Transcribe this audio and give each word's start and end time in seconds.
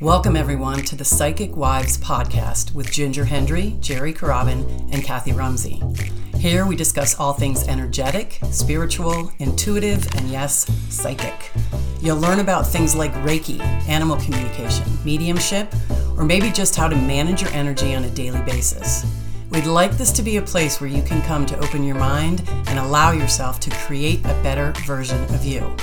Welcome, 0.00 0.36
everyone, 0.36 0.82
to 0.82 0.94
the 0.94 1.04
Psychic 1.04 1.56
Wives 1.56 1.98
podcast 1.98 2.72
with 2.72 2.88
Ginger 2.92 3.24
Hendry, 3.24 3.76
Jerry 3.80 4.14
Carabin, 4.14 4.64
and 4.92 5.02
Kathy 5.02 5.32
Rumsey. 5.32 5.82
Here 6.36 6.64
we 6.64 6.76
discuss 6.76 7.18
all 7.18 7.32
things 7.32 7.66
energetic, 7.66 8.38
spiritual, 8.52 9.32
intuitive, 9.40 10.06
and 10.14 10.28
yes, 10.30 10.70
psychic. 10.88 11.50
You'll 12.00 12.18
learn 12.18 12.38
about 12.38 12.64
things 12.64 12.94
like 12.94 13.12
Reiki, 13.24 13.58
animal 13.88 14.18
communication, 14.18 14.86
mediumship, 15.04 15.74
or 16.16 16.22
maybe 16.22 16.52
just 16.52 16.76
how 16.76 16.86
to 16.86 16.94
manage 16.94 17.42
your 17.42 17.50
energy 17.50 17.96
on 17.96 18.04
a 18.04 18.10
daily 18.10 18.40
basis. 18.42 19.04
We'd 19.50 19.66
like 19.66 19.98
this 19.98 20.12
to 20.12 20.22
be 20.22 20.36
a 20.36 20.42
place 20.42 20.80
where 20.80 20.88
you 20.88 21.02
can 21.02 21.22
come 21.22 21.44
to 21.46 21.58
open 21.58 21.82
your 21.82 21.96
mind 21.96 22.48
and 22.68 22.78
allow 22.78 23.10
yourself 23.10 23.58
to 23.60 23.70
create 23.70 24.20
a 24.20 24.42
better 24.44 24.72
version 24.86 25.24
of 25.34 25.44
you. 25.44 25.74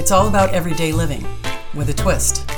It's 0.00 0.10
all 0.10 0.26
about 0.26 0.52
everyday 0.52 0.90
living 0.90 1.24
with 1.72 1.88
a 1.88 1.94
twist. 1.94 2.50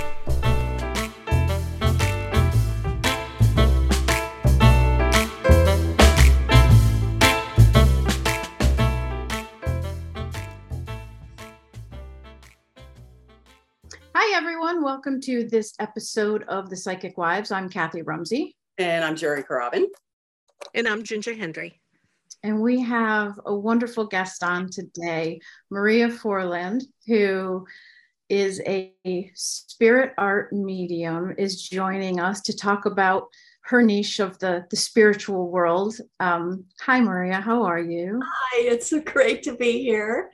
Welcome 15.07 15.21
to 15.21 15.45
this 15.45 15.73
episode 15.79 16.43
of 16.49 16.69
The 16.69 16.77
Psychic 16.77 17.17
Wives. 17.17 17.53
I'm 17.53 17.69
Kathy 17.69 18.03
Rumsey. 18.03 18.57
And 18.77 19.05
I'm 19.05 19.15
Jerry 19.15 19.45
Carabin. 19.45 19.85
And 20.75 20.89
I'm 20.89 21.05
Ginger 21.05 21.33
Hendry. 21.33 21.81
And 22.43 22.61
we 22.61 22.81
have 22.81 23.39
a 23.47 23.55
wonderful 23.55 24.07
guest 24.07 24.43
on 24.43 24.69
today, 24.69 25.39
Maria 25.71 26.11
Forland, 26.11 26.87
who 27.07 27.65
is 28.29 28.61
a 28.67 28.93
spirit 29.37 30.13
art 30.19 30.53
medium, 30.53 31.37
is 31.39 31.63
joining 31.63 32.19
us 32.19 32.41
to 32.41 32.57
talk 32.57 32.85
about 32.85 33.29
her 33.61 33.83
niche 33.83 34.19
of 34.19 34.37
the, 34.41 34.67
the 34.71 34.77
spiritual 34.77 35.53
world. 35.53 35.95
Um, 36.19 36.65
hi, 36.81 37.01
Maria. 37.01 37.41
How 37.41 37.63
are 37.63 37.79
you? 37.79 38.21
Hi, 38.25 38.63
it's 38.63 38.91
so 38.91 38.99
great 39.03 39.45
to 39.45 39.55
be 39.55 39.85
here. 39.85 40.33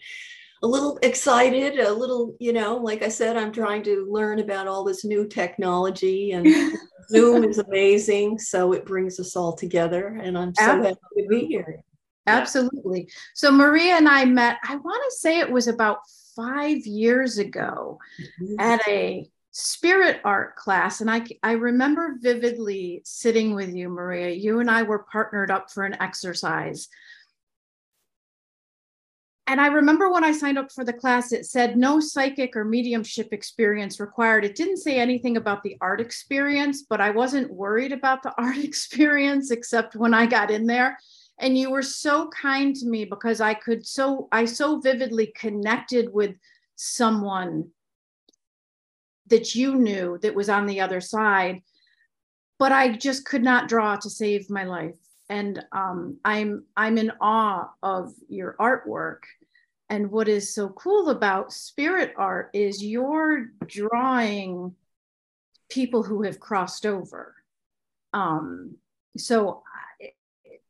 A 0.62 0.66
little 0.66 0.98
excited, 1.02 1.80
a 1.80 1.92
little, 1.92 2.36
you 2.38 2.52
know, 2.52 2.76
like 2.76 3.02
I 3.02 3.08
said, 3.08 3.36
I'm 3.36 3.52
trying 3.52 3.82
to 3.84 4.06
learn 4.10 4.38
about 4.38 4.68
all 4.68 4.84
this 4.84 5.04
new 5.04 5.26
technology 5.26 6.32
and 6.32 6.46
Zoom 7.10 7.44
is 7.44 7.58
amazing. 7.58 8.38
So 8.38 8.72
it 8.72 8.86
brings 8.86 9.18
us 9.18 9.36
all 9.36 9.54
together. 9.54 10.20
And 10.22 10.38
I'm 10.38 10.54
so 10.54 10.62
Absolutely. 10.62 10.88
happy 10.88 11.22
to 11.22 11.28
be 11.28 11.46
here. 11.46 11.82
Absolutely. 12.26 13.08
So 13.34 13.50
Maria 13.50 13.96
and 13.96 14.08
I 14.08 14.24
met, 14.24 14.58
I 14.62 14.76
want 14.76 15.02
to 15.10 15.16
say 15.16 15.40
it 15.40 15.50
was 15.50 15.66
about 15.66 15.98
five 16.36 16.78
years 16.86 17.38
ago 17.38 17.98
mm-hmm. 18.40 18.60
at 18.60 18.80
a 18.88 19.28
spirit 19.50 20.20
art 20.24 20.56
class. 20.56 21.00
And 21.00 21.10
I, 21.10 21.26
I 21.42 21.52
remember 21.52 22.16
vividly 22.20 23.02
sitting 23.04 23.54
with 23.54 23.74
you, 23.74 23.88
Maria. 23.88 24.30
You 24.30 24.60
and 24.60 24.70
I 24.70 24.82
were 24.82 25.06
partnered 25.10 25.50
up 25.50 25.70
for 25.70 25.84
an 25.84 26.00
exercise. 26.00 26.88
And 29.48 29.60
I 29.60 29.66
remember 29.66 30.10
when 30.10 30.24
I 30.24 30.32
signed 30.32 30.58
up 30.58 30.70
for 30.70 30.84
the 30.84 30.92
class, 30.92 31.32
it 31.32 31.46
said 31.46 31.76
no 31.76 31.98
psychic 31.98 32.56
or 32.56 32.64
mediumship 32.64 33.32
experience 33.32 33.98
required. 33.98 34.44
It 34.44 34.54
didn't 34.54 34.76
say 34.76 34.98
anything 34.98 35.36
about 35.36 35.62
the 35.62 35.76
art 35.80 36.00
experience, 36.00 36.84
but 36.88 37.00
I 37.00 37.10
wasn't 37.10 37.52
worried 37.52 37.92
about 37.92 38.22
the 38.22 38.32
art 38.38 38.58
experience 38.58 39.50
except 39.50 39.96
when 39.96 40.14
I 40.14 40.26
got 40.26 40.50
in 40.50 40.66
there 40.66 40.96
and 41.42 41.58
you 41.58 41.70
were 41.70 41.82
so 41.82 42.28
kind 42.28 42.74
to 42.76 42.86
me 42.86 43.04
because 43.04 43.40
i 43.40 43.52
could 43.52 43.86
so 43.86 44.28
i 44.32 44.44
so 44.44 44.80
vividly 44.80 45.32
connected 45.36 46.12
with 46.12 46.36
someone 46.76 47.68
that 49.26 49.54
you 49.54 49.74
knew 49.74 50.18
that 50.22 50.34
was 50.34 50.48
on 50.48 50.66
the 50.66 50.80
other 50.80 51.00
side 51.00 51.62
but 52.58 52.72
i 52.72 52.88
just 52.88 53.24
could 53.24 53.42
not 53.42 53.68
draw 53.68 53.96
to 53.96 54.08
save 54.08 54.48
my 54.48 54.64
life 54.64 54.94
and 55.32 55.64
um, 55.72 56.18
i'm 56.26 56.64
i'm 56.76 56.98
in 56.98 57.10
awe 57.20 57.70
of 57.82 58.12
your 58.28 58.54
artwork. 58.60 59.20
And 59.88 60.10
what 60.10 60.28
is 60.28 60.54
so 60.54 60.70
cool 60.70 61.10
about 61.10 61.52
spirit 61.52 62.14
art 62.16 62.50
is 62.54 62.82
you're 62.82 63.48
drawing 63.66 64.74
people 65.68 66.02
who 66.02 66.22
have 66.22 66.40
crossed 66.40 66.86
over. 66.86 67.34
Um, 68.14 68.76
so 69.18 69.62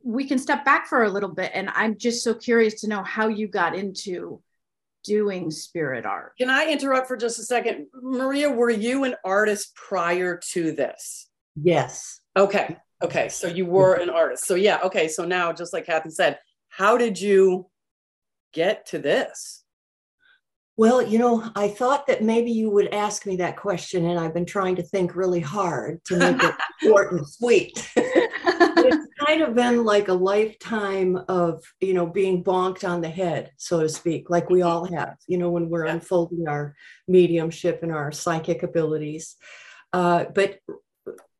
we 0.02 0.26
can 0.26 0.38
step 0.38 0.64
back 0.64 0.88
for 0.88 1.04
a 1.04 1.08
little 1.08 1.28
bit 1.28 1.52
and 1.54 1.70
i'm 1.74 1.96
just 1.96 2.24
so 2.24 2.34
curious 2.34 2.80
to 2.80 2.88
know 2.88 3.04
how 3.04 3.28
you 3.28 3.46
got 3.46 3.76
into 3.76 4.40
doing 5.04 5.50
spirit 5.50 6.06
art. 6.06 6.32
Can 6.38 6.50
i 6.50 6.70
interrupt 6.70 7.08
for 7.08 7.16
just 7.16 7.40
a 7.40 7.44
second? 7.44 7.88
Maria 8.00 8.48
were 8.50 8.70
you 8.70 9.02
an 9.02 9.16
artist 9.24 9.74
prior 9.74 10.40
to 10.52 10.70
this? 10.70 11.28
Yes. 11.60 12.20
Okay 12.36 12.76
okay 13.02 13.28
so 13.28 13.46
you 13.46 13.66
were 13.66 13.94
an 13.94 14.10
artist 14.10 14.46
so 14.46 14.54
yeah 14.54 14.78
okay 14.82 15.08
so 15.08 15.24
now 15.24 15.52
just 15.52 15.72
like 15.72 15.86
kathy 15.86 16.10
said 16.10 16.38
how 16.68 16.96
did 16.96 17.20
you 17.20 17.66
get 18.52 18.86
to 18.86 18.98
this 18.98 19.62
well, 20.78 21.02
you 21.02 21.18
know, 21.18 21.50
I 21.54 21.68
thought 21.68 22.06
that 22.06 22.22
maybe 22.22 22.50
you 22.50 22.70
would 22.70 22.94
ask 22.94 23.26
me 23.26 23.36
that 23.36 23.56
question, 23.56 24.06
and 24.06 24.18
I've 24.18 24.32
been 24.32 24.46
trying 24.46 24.76
to 24.76 24.82
think 24.82 25.14
really 25.14 25.40
hard 25.40 26.02
to 26.06 26.16
make 26.16 26.42
it 26.42 26.54
short 26.82 27.12
and 27.12 27.28
sweet. 27.28 27.90
it's 27.96 29.06
kind 29.26 29.42
of 29.42 29.54
been 29.54 29.84
like 29.84 30.08
a 30.08 30.14
lifetime 30.14 31.20
of, 31.28 31.62
you 31.80 31.92
know, 31.92 32.06
being 32.06 32.42
bonked 32.42 32.88
on 32.88 33.02
the 33.02 33.10
head, 33.10 33.52
so 33.58 33.80
to 33.80 33.88
speak, 33.88 34.30
like 34.30 34.48
we 34.48 34.62
all 34.62 34.86
have, 34.86 35.16
you 35.26 35.36
know, 35.36 35.50
when 35.50 35.68
we're 35.68 35.86
yeah. 35.86 35.92
unfolding 35.92 36.48
our 36.48 36.74
mediumship 37.06 37.82
and 37.82 37.92
our 37.92 38.10
psychic 38.10 38.62
abilities. 38.62 39.36
Uh, 39.92 40.24
but 40.34 40.58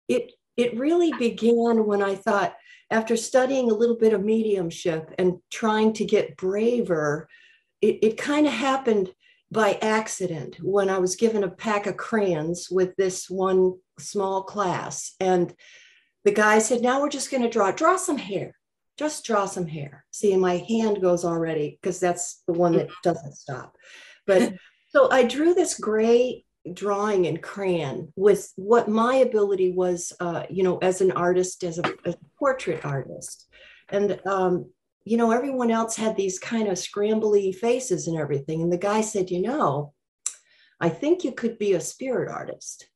it 0.08 0.32
it 0.56 0.78
really 0.78 1.12
began 1.18 1.86
when 1.86 2.02
I 2.02 2.14
thought, 2.14 2.54
after 2.90 3.16
studying 3.16 3.70
a 3.70 3.74
little 3.74 3.96
bit 3.96 4.12
of 4.12 4.22
mediumship 4.22 5.14
and 5.18 5.38
trying 5.50 5.94
to 5.94 6.04
get 6.04 6.36
braver, 6.36 7.26
it, 7.80 7.98
it 8.02 8.18
kind 8.18 8.46
of 8.46 8.52
happened 8.52 9.10
by 9.50 9.78
accident 9.80 10.56
when 10.62 10.90
I 10.90 10.98
was 10.98 11.16
given 11.16 11.42
a 11.42 11.50
pack 11.50 11.86
of 11.86 11.96
crayons 11.96 12.68
with 12.70 12.94
this 12.96 13.30
one 13.30 13.74
small 13.98 14.42
class. 14.42 15.14
And 15.20 15.54
the 16.24 16.32
guy 16.32 16.58
said, 16.58 16.82
Now 16.82 17.00
we're 17.00 17.08
just 17.08 17.30
going 17.30 17.42
to 17.42 17.50
draw, 17.50 17.70
draw 17.70 17.96
some 17.96 18.19
hair. 18.19 18.54
Just 18.98 19.24
draw 19.24 19.46
some 19.46 19.66
hair. 19.66 20.04
See, 20.10 20.36
my 20.36 20.58
hand 20.69 21.00
goes 21.00 21.24
already 21.24 21.78
because 21.80 21.98
that's 21.98 22.42
the 22.46 22.52
one 22.52 22.72
that 22.72 22.88
mm-hmm. 22.88 23.08
doesn't 23.08 23.34
stop. 23.34 23.76
But 24.26 24.54
so 24.90 25.10
I 25.10 25.24
drew 25.24 25.54
this 25.54 25.78
gray 25.78 26.44
drawing 26.72 27.24
in 27.24 27.38
crayon 27.38 28.12
with 28.16 28.52
what 28.56 28.88
my 28.88 29.16
ability 29.16 29.72
was, 29.72 30.12
uh, 30.20 30.44
you 30.50 30.62
know, 30.62 30.78
as 30.78 31.00
an 31.00 31.12
artist, 31.12 31.64
as 31.64 31.78
a, 31.78 31.84
as 32.04 32.14
a 32.14 32.38
portrait 32.38 32.84
artist. 32.84 33.48
And 33.88 34.20
um, 34.26 34.70
you 35.04 35.16
know, 35.16 35.32
everyone 35.32 35.70
else 35.70 35.96
had 35.96 36.16
these 36.16 36.38
kind 36.38 36.68
of 36.68 36.74
scrambly 36.74 37.54
faces 37.54 38.06
and 38.06 38.16
everything. 38.16 38.62
And 38.62 38.72
the 38.72 38.78
guy 38.78 39.00
said, 39.00 39.30
you 39.30 39.42
know, 39.42 39.92
I 40.80 40.88
think 40.88 41.24
you 41.24 41.32
could 41.32 41.58
be 41.58 41.72
a 41.72 41.80
spirit 41.80 42.30
artist. 42.30 42.88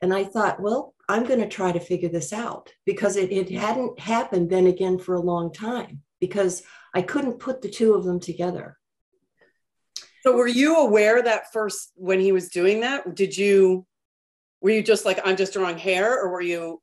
And 0.00 0.12
I 0.12 0.24
thought, 0.24 0.60
well, 0.60 0.94
I'm 1.08 1.24
going 1.24 1.40
to 1.40 1.48
try 1.48 1.72
to 1.72 1.80
figure 1.80 2.08
this 2.08 2.32
out 2.32 2.72
because 2.84 3.16
it, 3.16 3.32
it 3.32 3.50
hadn't 3.50 3.98
happened 3.98 4.50
then 4.50 4.66
again 4.66 4.98
for 4.98 5.14
a 5.14 5.20
long 5.20 5.52
time 5.52 6.02
because 6.20 6.62
I 6.94 7.02
couldn't 7.02 7.38
put 7.38 7.62
the 7.62 7.70
two 7.70 7.94
of 7.94 8.04
them 8.04 8.20
together. 8.20 8.78
So 10.24 10.34
were 10.34 10.48
you 10.48 10.76
aware 10.76 11.22
that 11.22 11.52
first 11.52 11.92
when 11.96 12.18
he 12.18 12.32
was 12.32 12.48
doing 12.48 12.80
that? 12.80 13.14
Did 13.14 13.36
you 13.36 13.86
were 14.60 14.70
you 14.70 14.82
just 14.82 15.04
like 15.04 15.20
I'm 15.24 15.36
just 15.36 15.52
drawing 15.52 15.76
hair 15.76 16.18
or 16.18 16.30
were 16.30 16.40
you 16.40 16.80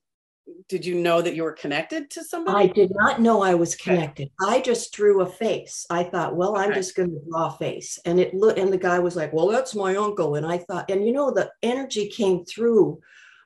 did 0.67 0.85
you 0.85 0.95
know 0.95 1.21
that 1.21 1.35
you 1.35 1.43
were 1.43 1.53
connected 1.53 2.09
to 2.11 2.23
somebody? 2.23 2.57
I 2.57 2.67
did 2.67 2.91
not 2.93 3.21
know 3.21 3.41
I 3.41 3.53
was 3.53 3.75
connected. 3.75 4.29
Okay. 4.41 4.57
I 4.57 4.61
just 4.61 4.93
drew 4.93 5.21
a 5.21 5.25
face. 5.25 5.85
I 5.89 6.03
thought, 6.03 6.35
well, 6.35 6.57
okay. 6.57 6.63
I'm 6.63 6.73
just 6.73 6.95
going 6.95 7.09
to 7.09 7.21
draw 7.29 7.47
a 7.47 7.57
face. 7.57 7.99
And 8.05 8.19
it 8.19 8.33
looked, 8.33 8.59
and 8.59 8.73
the 8.73 8.77
guy 8.77 8.99
was 8.99 9.15
like, 9.15 9.31
well, 9.31 9.47
that's 9.47 9.75
my 9.75 9.95
uncle. 9.95 10.35
And 10.35 10.45
I 10.45 10.57
thought, 10.57 10.89
and 10.89 11.05
you 11.05 11.13
know, 11.13 11.31
the 11.31 11.51
energy 11.63 12.09
came 12.09 12.43
through. 12.45 12.99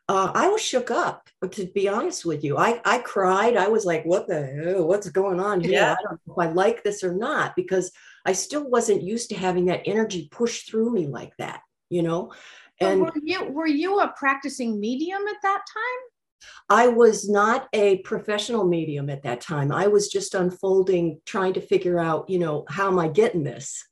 Uh, 0.07 0.31
I 0.33 0.47
was 0.47 0.61
shook 0.61 0.89
up, 0.91 1.29
to 1.51 1.65
be 1.67 1.87
honest 1.89 2.25
with 2.25 2.43
you. 2.43 2.57
I, 2.57 2.81
I 2.85 2.99
cried. 2.99 3.57
I 3.57 3.67
was 3.67 3.85
like, 3.85 4.03
what 4.05 4.27
the 4.27 4.45
hell? 4.45 4.87
What's 4.87 5.09
going 5.09 5.39
on 5.39 5.61
here? 5.61 5.71
Yeah. 5.73 5.93
I 5.93 6.03
don't 6.03 6.21
know 6.25 6.33
if 6.33 6.49
I 6.49 6.51
like 6.51 6.83
this 6.83 7.03
or 7.03 7.13
not, 7.13 7.55
because 7.55 7.91
I 8.25 8.33
still 8.33 8.67
wasn't 8.69 9.03
used 9.03 9.29
to 9.29 9.35
having 9.35 9.65
that 9.65 9.83
energy 9.85 10.27
push 10.31 10.63
through 10.63 10.91
me 10.91 11.07
like 11.07 11.33
that, 11.37 11.61
you 11.89 12.01
know? 12.01 12.33
And 12.81 13.01
were 13.01 13.13
you, 13.23 13.43
were 13.45 13.67
you 13.67 13.99
a 13.99 14.13
practicing 14.17 14.79
medium 14.79 15.21
at 15.27 15.41
that 15.43 15.61
time? 15.73 16.49
I 16.69 16.87
was 16.87 17.29
not 17.29 17.67
a 17.73 17.99
professional 17.99 18.65
medium 18.65 19.09
at 19.09 19.23
that 19.23 19.41
time. 19.41 19.71
I 19.71 19.87
was 19.87 20.09
just 20.09 20.35
unfolding, 20.35 21.21
trying 21.25 21.53
to 21.53 21.61
figure 21.61 21.99
out, 21.99 22.29
you 22.29 22.39
know, 22.39 22.65
how 22.69 22.87
am 22.87 22.99
I 22.99 23.07
getting 23.07 23.43
this? 23.43 23.83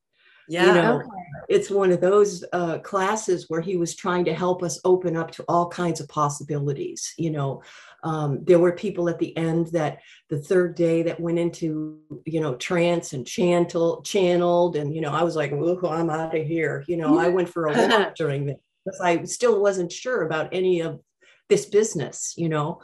Yeah. 0.50 0.65
You 0.65 0.74
know, 0.74 0.95
okay. 0.97 1.07
it's 1.50 1.69
one 1.69 1.91
of 1.91 2.01
those 2.01 2.44
uh, 2.51 2.79
classes 2.79 3.45
where 3.47 3.62
he 3.62 3.77
was 3.77 3.95
trying 3.95 4.25
to 4.25 4.33
help 4.33 4.62
us 4.62 4.79
open 4.83 5.15
up 5.15 5.31
to 5.31 5.45
all 5.47 5.69
kinds 5.69 6.01
of 6.01 6.09
possibilities. 6.09 7.13
You 7.18 7.31
know, 7.31 7.63
um, 8.03 8.44
there 8.44 8.59
were 8.59 8.73
people 8.73 9.09
at 9.09 9.17
the 9.17 9.35
end 9.38 9.67
that 9.67 10.00
the 10.29 10.38
third 10.38 10.75
day 10.75 11.03
that 11.03 11.19
went 11.19 11.39
into, 11.39 12.00
you 12.25 12.41
know, 12.41 12.55
trance 12.55 13.13
and 13.13 13.25
chantel, 13.25 14.03
channeled. 14.05 14.75
And, 14.75 14.94
you 14.94 15.01
know, 15.01 15.11
I 15.11 15.23
was 15.23 15.35
like, 15.35 15.51
I'm 15.53 16.09
out 16.09 16.35
of 16.35 16.45
here. 16.45 16.83
You 16.88 16.97
know, 16.97 17.17
I 17.17 17.29
went 17.29 17.50
for 17.50 17.67
a 17.67 17.73
walk 17.73 18.15
during 18.17 18.45
the 18.45 18.57
because 18.85 19.00
I 19.00 19.23
still 19.23 19.61
wasn't 19.61 19.91
sure 19.91 20.23
about 20.23 20.50
any 20.51 20.81
of 20.81 21.00
this 21.47 21.65
business, 21.65 22.33
you 22.35 22.50
know. 22.50 22.81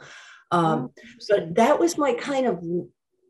Um, 0.50 0.90
but 1.28 1.54
that 1.56 1.78
was 1.78 1.98
my 1.98 2.14
kind 2.14 2.46
of 2.46 2.64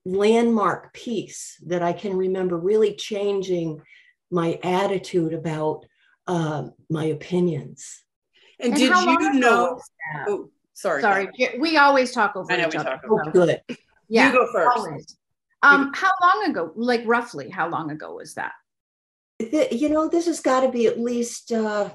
landmark 0.05 0.93
piece 0.93 1.57
that 1.67 1.83
I 1.83 1.93
can 1.93 2.17
remember 2.17 2.57
really 2.57 2.95
changing 2.95 3.83
my 4.31 4.59
attitude 4.63 5.35
about 5.35 5.85
uh, 6.29 6.69
my 6.89 7.07
opinions. 7.07 8.05
And, 8.61 8.73
And 8.73 8.81
did 8.81 8.95
you 9.35 9.41
know? 9.41 9.81
Was 10.85 11.03
that? 11.03 11.03
Sorry. 11.03 11.03
Sorry, 11.03 11.29
J- 11.39 11.59
we 11.59 11.77
always 11.77 12.13
talk 12.13 12.37
over 12.37 12.51
I 12.53 12.57
know 12.57 12.69
each 12.69 12.75
we 12.75 12.79
other. 12.79 12.91
talk 12.91 13.03
Oh, 13.11 13.31
good. 13.31 13.61
Yeah, 14.09 14.33
You 14.33 14.39
go 14.39 14.53
first. 14.53 14.77
always. 14.79 15.17
Um, 15.63 15.93
how 15.95 16.11
long 16.23 16.51
ago, 16.51 16.73
like 16.75 17.03
roughly, 17.05 17.51
how 17.51 17.69
long 17.69 17.91
ago 17.91 18.15
was 18.15 18.35
that? 18.35 18.53
Th- 19.41 19.73
You 19.73 19.89
know, 19.91 20.09
this 20.09 20.27
has 20.27 20.41
got 20.41 20.61
to 20.61 20.71
be 20.71 20.87
at 20.87 20.99
least 20.99 21.53
uh, 21.53 21.91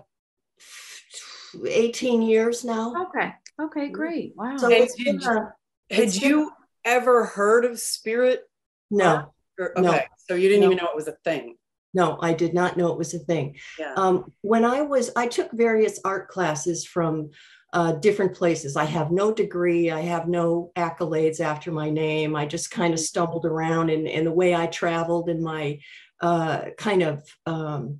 18 1.67 2.21
years 2.21 2.63
now. 2.63 2.93
Okay, 3.07 3.33
okay, 3.61 3.89
great, 3.89 4.33
wow. 4.35 4.57
So 4.57 4.67
And 4.71 4.87
been 5.03 5.17
did- 5.17 5.27
a- 5.27 5.53
Had 5.91 5.99
It's 6.03 6.19
been- 6.19 6.29
you 6.29 6.51
ever 6.83 7.25
heard 7.25 7.65
of 7.65 7.79
spirit? 7.79 8.43
no, 8.91 9.31
Or, 9.59 9.71
No. 9.77 9.89
okay, 9.89 10.07
so 10.27 10.35
you 10.35 10.47
didn't 10.49 10.61
No. 10.61 10.65
even 10.71 10.77
know 10.83 10.89
it 10.89 10.95
was 10.95 11.07
a 11.07 11.15
thing. 11.23 11.57
no, 11.93 12.17
I 12.21 12.33
did 12.33 12.53
not 12.53 12.75
know 12.75 12.91
it 12.91 12.97
was 12.97 13.13
a 13.13 13.19
thing. 13.19 13.57
Yeah. 13.79 13.93
Um, 13.95 14.33
when 14.41 14.65
I 14.65 14.81
was, 14.81 15.11
I 15.15 15.27
took 15.27 15.49
various 15.53 15.97
art 16.03 16.27
classes 16.27 16.85
from 16.85 17.31
uh, 17.75 17.91
different 17.91 18.33
places. 18.33 18.77
I 18.77 18.85
have 18.85 19.11
no 19.11 19.33
degree, 19.33 19.91
I 19.91 19.99
have 19.99 20.29
no 20.29 20.71
accolades 20.77 21.41
after 21.41 21.73
my 21.73 21.89
name. 21.89 22.33
I 22.33 22.45
just 22.45 22.71
kind 22.71 22.93
of 22.93 22.99
stumbled 23.01 23.45
around, 23.45 23.89
and, 23.89 24.07
and 24.07 24.25
the 24.25 24.31
way 24.31 24.55
I 24.55 24.67
traveled 24.67 25.27
in 25.29 25.43
my 25.43 25.79
uh, 26.21 26.69
kind 26.77 27.03
of 27.03 27.23
um, 27.45 27.99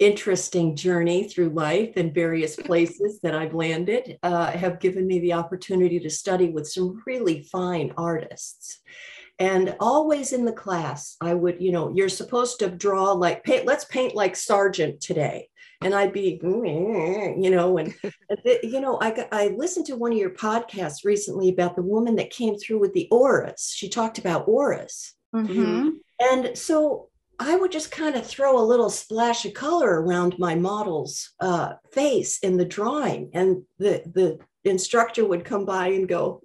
interesting 0.00 0.74
journey 0.74 1.28
through 1.28 1.50
life 1.50 1.92
and 1.96 2.12
various 2.12 2.56
places 2.56 3.20
that 3.22 3.32
I've 3.32 3.54
landed 3.54 4.18
uh, 4.24 4.50
have 4.50 4.80
given 4.80 5.06
me 5.06 5.20
the 5.20 5.34
opportunity 5.34 6.00
to 6.00 6.10
study 6.10 6.50
with 6.50 6.66
some 6.66 7.00
really 7.06 7.44
fine 7.44 7.94
artists. 7.96 8.80
And 9.38 9.76
always 9.78 10.32
in 10.32 10.44
the 10.44 10.52
class, 10.52 11.16
I 11.20 11.34
would, 11.34 11.62
you 11.62 11.70
know, 11.70 11.92
you're 11.94 12.08
supposed 12.08 12.58
to 12.58 12.70
draw 12.70 13.12
like 13.12 13.44
paint, 13.44 13.66
let's 13.66 13.84
paint 13.84 14.16
like 14.16 14.34
Sargent 14.34 15.00
today. 15.00 15.48
And 15.82 15.94
I'd 15.94 16.12
be, 16.12 16.38
you 16.42 17.50
know, 17.50 17.78
and, 17.78 17.94
and 18.28 18.38
you 18.62 18.80
know, 18.80 18.98
I, 19.00 19.10
got- 19.10 19.28
I 19.32 19.48
listened 19.48 19.86
to 19.86 19.96
one 19.96 20.12
of 20.12 20.18
your 20.18 20.30
podcasts 20.30 21.04
recently 21.04 21.48
about 21.48 21.76
the 21.76 21.82
woman 21.82 22.16
that 22.16 22.30
came 22.30 22.56
through 22.58 22.80
with 22.80 22.92
the 22.94 23.08
auras. 23.10 23.72
She 23.74 23.88
talked 23.88 24.18
about 24.18 24.48
auras. 24.48 25.14
Mhm. 25.34 25.92
And 26.20 26.56
so 26.56 27.08
I 27.38 27.56
would 27.56 27.72
just 27.72 27.90
kind 27.90 28.14
of 28.14 28.24
throw 28.24 28.58
a 28.58 28.62
little 28.64 28.90
splash 28.90 29.44
of 29.44 29.54
color 29.54 30.00
around 30.00 30.38
my 30.38 30.54
model's 30.54 31.32
uh, 31.40 31.74
face 31.92 32.38
in 32.38 32.56
the 32.56 32.64
drawing. 32.64 33.30
And 33.34 33.62
the, 33.78 34.02
the 34.14 34.38
instructor 34.64 35.24
would 35.24 35.44
come 35.44 35.64
by 35.66 35.88
and 35.88 36.08
go, 36.08 36.42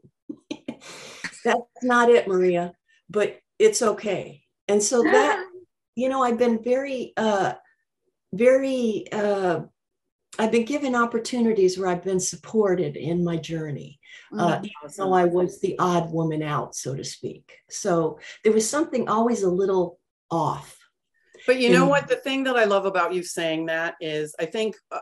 That's 1.45 1.61
not 1.83 2.09
it, 2.09 2.27
Maria, 2.27 2.73
but 3.09 3.39
it's 3.59 3.81
okay. 3.81 4.43
And 4.67 4.81
so 4.81 5.01
that, 5.03 5.45
you 5.95 6.09
know, 6.09 6.23
I've 6.23 6.37
been 6.37 6.61
very, 6.63 7.13
uh, 7.15 7.53
very, 8.33 9.05
uh, 9.11 9.61
I've 10.37 10.51
been 10.51 10.65
given 10.65 10.95
opportunities 10.95 11.77
where 11.77 11.89
I've 11.89 12.03
been 12.03 12.19
supported 12.19 12.95
in 12.95 13.23
my 13.23 13.37
journey 13.37 13.99
uh, 14.37 14.59
Mhm. 14.59 14.91
so 14.91 15.11
I 15.13 15.25
was 15.25 15.59
the 15.59 15.75
odd 15.79 16.11
woman 16.13 16.43
out, 16.43 16.75
so 16.75 16.95
to 16.95 17.03
speak. 17.03 17.57
So 17.69 18.19
there 18.43 18.53
was 18.53 18.69
something 18.69 19.09
always 19.09 19.41
a 19.43 19.49
little 19.49 19.99
off. 20.29 20.77
But 21.47 21.59
you 21.59 21.71
know 21.71 21.83
in- 21.83 21.89
what? 21.89 22.07
The 22.07 22.17
thing 22.17 22.43
that 22.43 22.55
I 22.55 22.65
love 22.65 22.85
about 22.85 23.13
you 23.13 23.23
saying 23.23 23.65
that 23.67 23.95
is, 23.99 24.35
I 24.39 24.45
think 24.45 24.75
uh, 24.91 24.99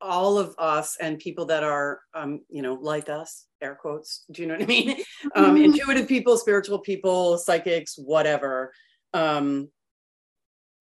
all 0.00 0.38
of 0.38 0.54
us 0.58 0.96
and 1.00 1.18
people 1.18 1.44
that 1.46 1.62
are, 1.62 2.00
um, 2.14 2.40
you 2.48 2.62
know, 2.62 2.74
like 2.74 3.08
us, 3.10 3.46
air 3.60 3.74
quotes. 3.74 4.24
Do 4.30 4.40
you 4.42 4.48
know 4.48 4.54
what 4.54 4.62
I 4.62 4.66
mean? 4.66 4.96
um, 5.34 5.56
Mhm. 5.56 5.64
intuitive 5.64 6.08
people, 6.08 6.38
spiritual 6.38 6.78
people, 6.78 7.36
psychics, 7.38 7.98
whatever. 7.98 8.72
Um, 9.12 9.70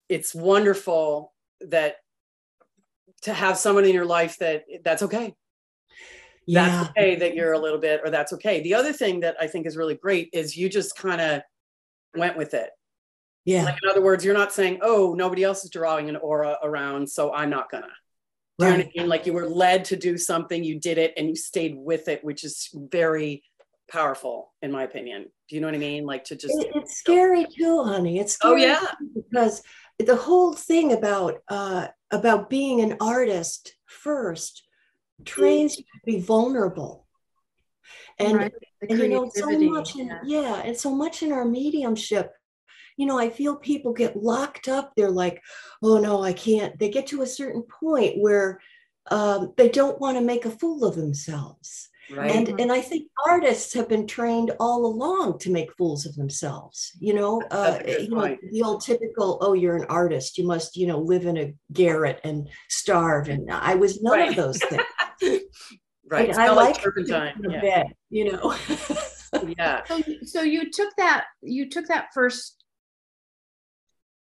it's 0.10 0.34
wonderful 0.34 1.33
that 1.70 1.96
to 3.24 3.34
have 3.34 3.58
someone 3.58 3.86
in 3.86 3.94
your 3.94 4.06
life 4.06 4.38
that 4.40 4.64
that's 4.84 5.04
okay. 5.04 5.34
Yeah, 6.46 6.66
That's 6.68 6.90
okay 6.90 7.16
that 7.16 7.36
you're 7.36 7.54
a 7.54 7.60
little 7.60 7.80
bit, 7.80 8.02
or 8.04 8.10
that's 8.10 8.34
okay. 8.34 8.62
The 8.62 8.74
other 8.74 8.92
thing 8.92 9.22
that 9.22 9.38
I 9.40 9.48
think 9.48 9.66
is 9.66 9.78
really 9.78 9.96
great 9.96 10.30
is 10.34 10.58
you 10.58 10.68
just 10.68 10.96
kind 10.98 11.22
of 11.22 11.42
went 12.18 12.36
with 12.38 12.54
it. 12.54 12.70
yeah, 13.46 13.64
Like 13.64 13.78
in 13.82 13.90
other 13.90 14.02
words, 14.02 14.26
you're 14.26 14.34
not 14.34 14.52
saying, 14.52 14.80
"Oh, 14.82 15.14
nobody 15.14 15.44
else 15.44 15.64
is 15.64 15.70
drawing 15.70 16.10
an 16.10 16.18
aura 16.18 16.58
around, 16.62 17.10
so 17.10 17.34
I'm 17.34 17.50
not 17.50 17.72
gonna." 17.72 17.88
Do 18.60 18.66
you 18.66 18.72
know 18.72 18.78
what. 18.78 18.86
I 18.86 18.92
mean? 18.98 19.08
Like 19.10 19.26
you 19.26 19.32
were 19.34 19.48
led 19.50 19.86
to 19.86 19.96
do 19.96 20.18
something, 20.18 20.64
you 20.64 20.80
did 20.80 20.98
it, 20.98 21.14
and 21.16 21.30
you 21.30 21.36
stayed 21.36 21.76
with 21.78 22.08
it, 22.10 22.24
which 22.26 22.44
is 22.44 22.70
very 22.74 23.44
powerful, 23.90 24.54
in 24.62 24.70
my 24.72 24.84
opinion. 24.84 25.32
Do 25.50 25.56
you 25.56 25.62
know 25.62 25.68
what 25.68 25.76
I 25.76 25.80
mean? 25.80 26.06
Like 26.06 26.26
to 26.26 26.36
just, 26.36 26.54
It- 26.60 26.72
it's 26.76 26.98
scary 26.98 27.46
too, 27.58 27.84
honey. 27.84 28.20
It's 28.20 28.38
oh 28.44 28.56
yeah, 28.56 28.86
because 29.16 29.62
the 30.00 30.16
whole 30.16 30.54
thing 30.54 30.94
about 30.94 31.40
uh, 31.48 31.88
about 32.12 32.50
being 32.50 32.82
an 32.82 32.98
artist 33.00 33.76
first 33.86 34.64
trains 35.26 35.78
you 35.78 35.84
to 35.84 36.00
be 36.06 36.20
vulnerable. 36.20 37.08
And 38.20 38.38
Right, 38.38 38.54
and 38.90 39.00
you 39.00 39.08
know 39.08 39.30
so 39.34 39.50
much 39.60 39.96
in, 39.96 40.08
yeah. 40.08 40.20
yeah 40.26 40.56
and 40.64 40.78
so 40.78 40.94
much 40.94 41.24
in 41.24 41.32
our 41.32 41.46
mediumship 41.46 42.34
you 42.98 43.06
know 43.06 43.18
i 43.18 43.30
feel 43.30 43.56
people 43.56 43.94
get 43.94 44.22
locked 44.22 44.68
up 44.68 44.94
they're 44.96 45.12
like 45.12 45.42
oh 45.82 46.00
no 46.00 46.24
i 46.24 46.34
can't 46.34 46.78
they 46.80 46.90
get 46.90 47.08
to 47.08 47.22
a 47.22 47.28
certain 47.28 47.64
point 47.64 48.18
where 48.18 48.60
um, 49.12 49.54
they 49.58 49.68
don't 49.68 50.00
want 50.00 50.18
to 50.18 50.24
make 50.24 50.46
a 50.46 50.50
fool 50.50 50.86
of 50.86 50.96
themselves 50.96 51.90
right. 52.16 52.32
and 52.32 52.60
and 52.60 52.72
i 52.72 52.82
think 52.82 53.08
artists 53.26 53.74
have 53.74 53.88
been 53.90 54.08
trained 54.08 54.52
all 54.60 54.86
along 54.86 55.38
to 55.40 55.52
make 55.52 55.74
fools 55.78 56.06
of 56.06 56.16
themselves 56.16 56.92
you 57.00 57.14
know 57.14 57.42
uh, 57.52 57.72
That's 57.72 57.82
a 57.82 57.84
good 57.84 58.02
you 58.04 58.10
know 58.10 58.38
the 58.52 58.64
old 58.64 58.82
typical 58.84 59.38
oh 59.42 59.54
you're 59.54 59.76
an 59.76 59.86
artist 59.90 60.38
you 60.38 60.46
must 60.46 60.78
you 60.78 60.88
know 60.88 61.00
live 61.00 61.26
in 61.26 61.38
a 61.38 61.54
garret 61.72 62.20
and 62.24 62.50
starve 62.70 63.30
and 63.30 63.52
i 63.52 63.76
was 63.76 64.02
none 64.02 64.20
Right. 64.20 64.30
of 64.30 64.36
those 64.36 64.60
things 64.60 64.84
right. 66.10 66.38
I, 66.38 66.48
I 66.48 66.50
like 66.50 66.76
like 66.76 66.84
turpentine. 66.84 67.42
Yeah. 67.50 67.62
bed, 67.62 67.88
you 68.10 68.32
know 68.32 68.56
yeah. 69.58 69.82
So, 69.88 70.02
so 70.26 70.42
you 70.42 70.72
took 70.72 70.96
that, 70.98 71.26
you 71.42 71.70
took 71.70 71.88
that 71.88 72.10
first 72.14 72.64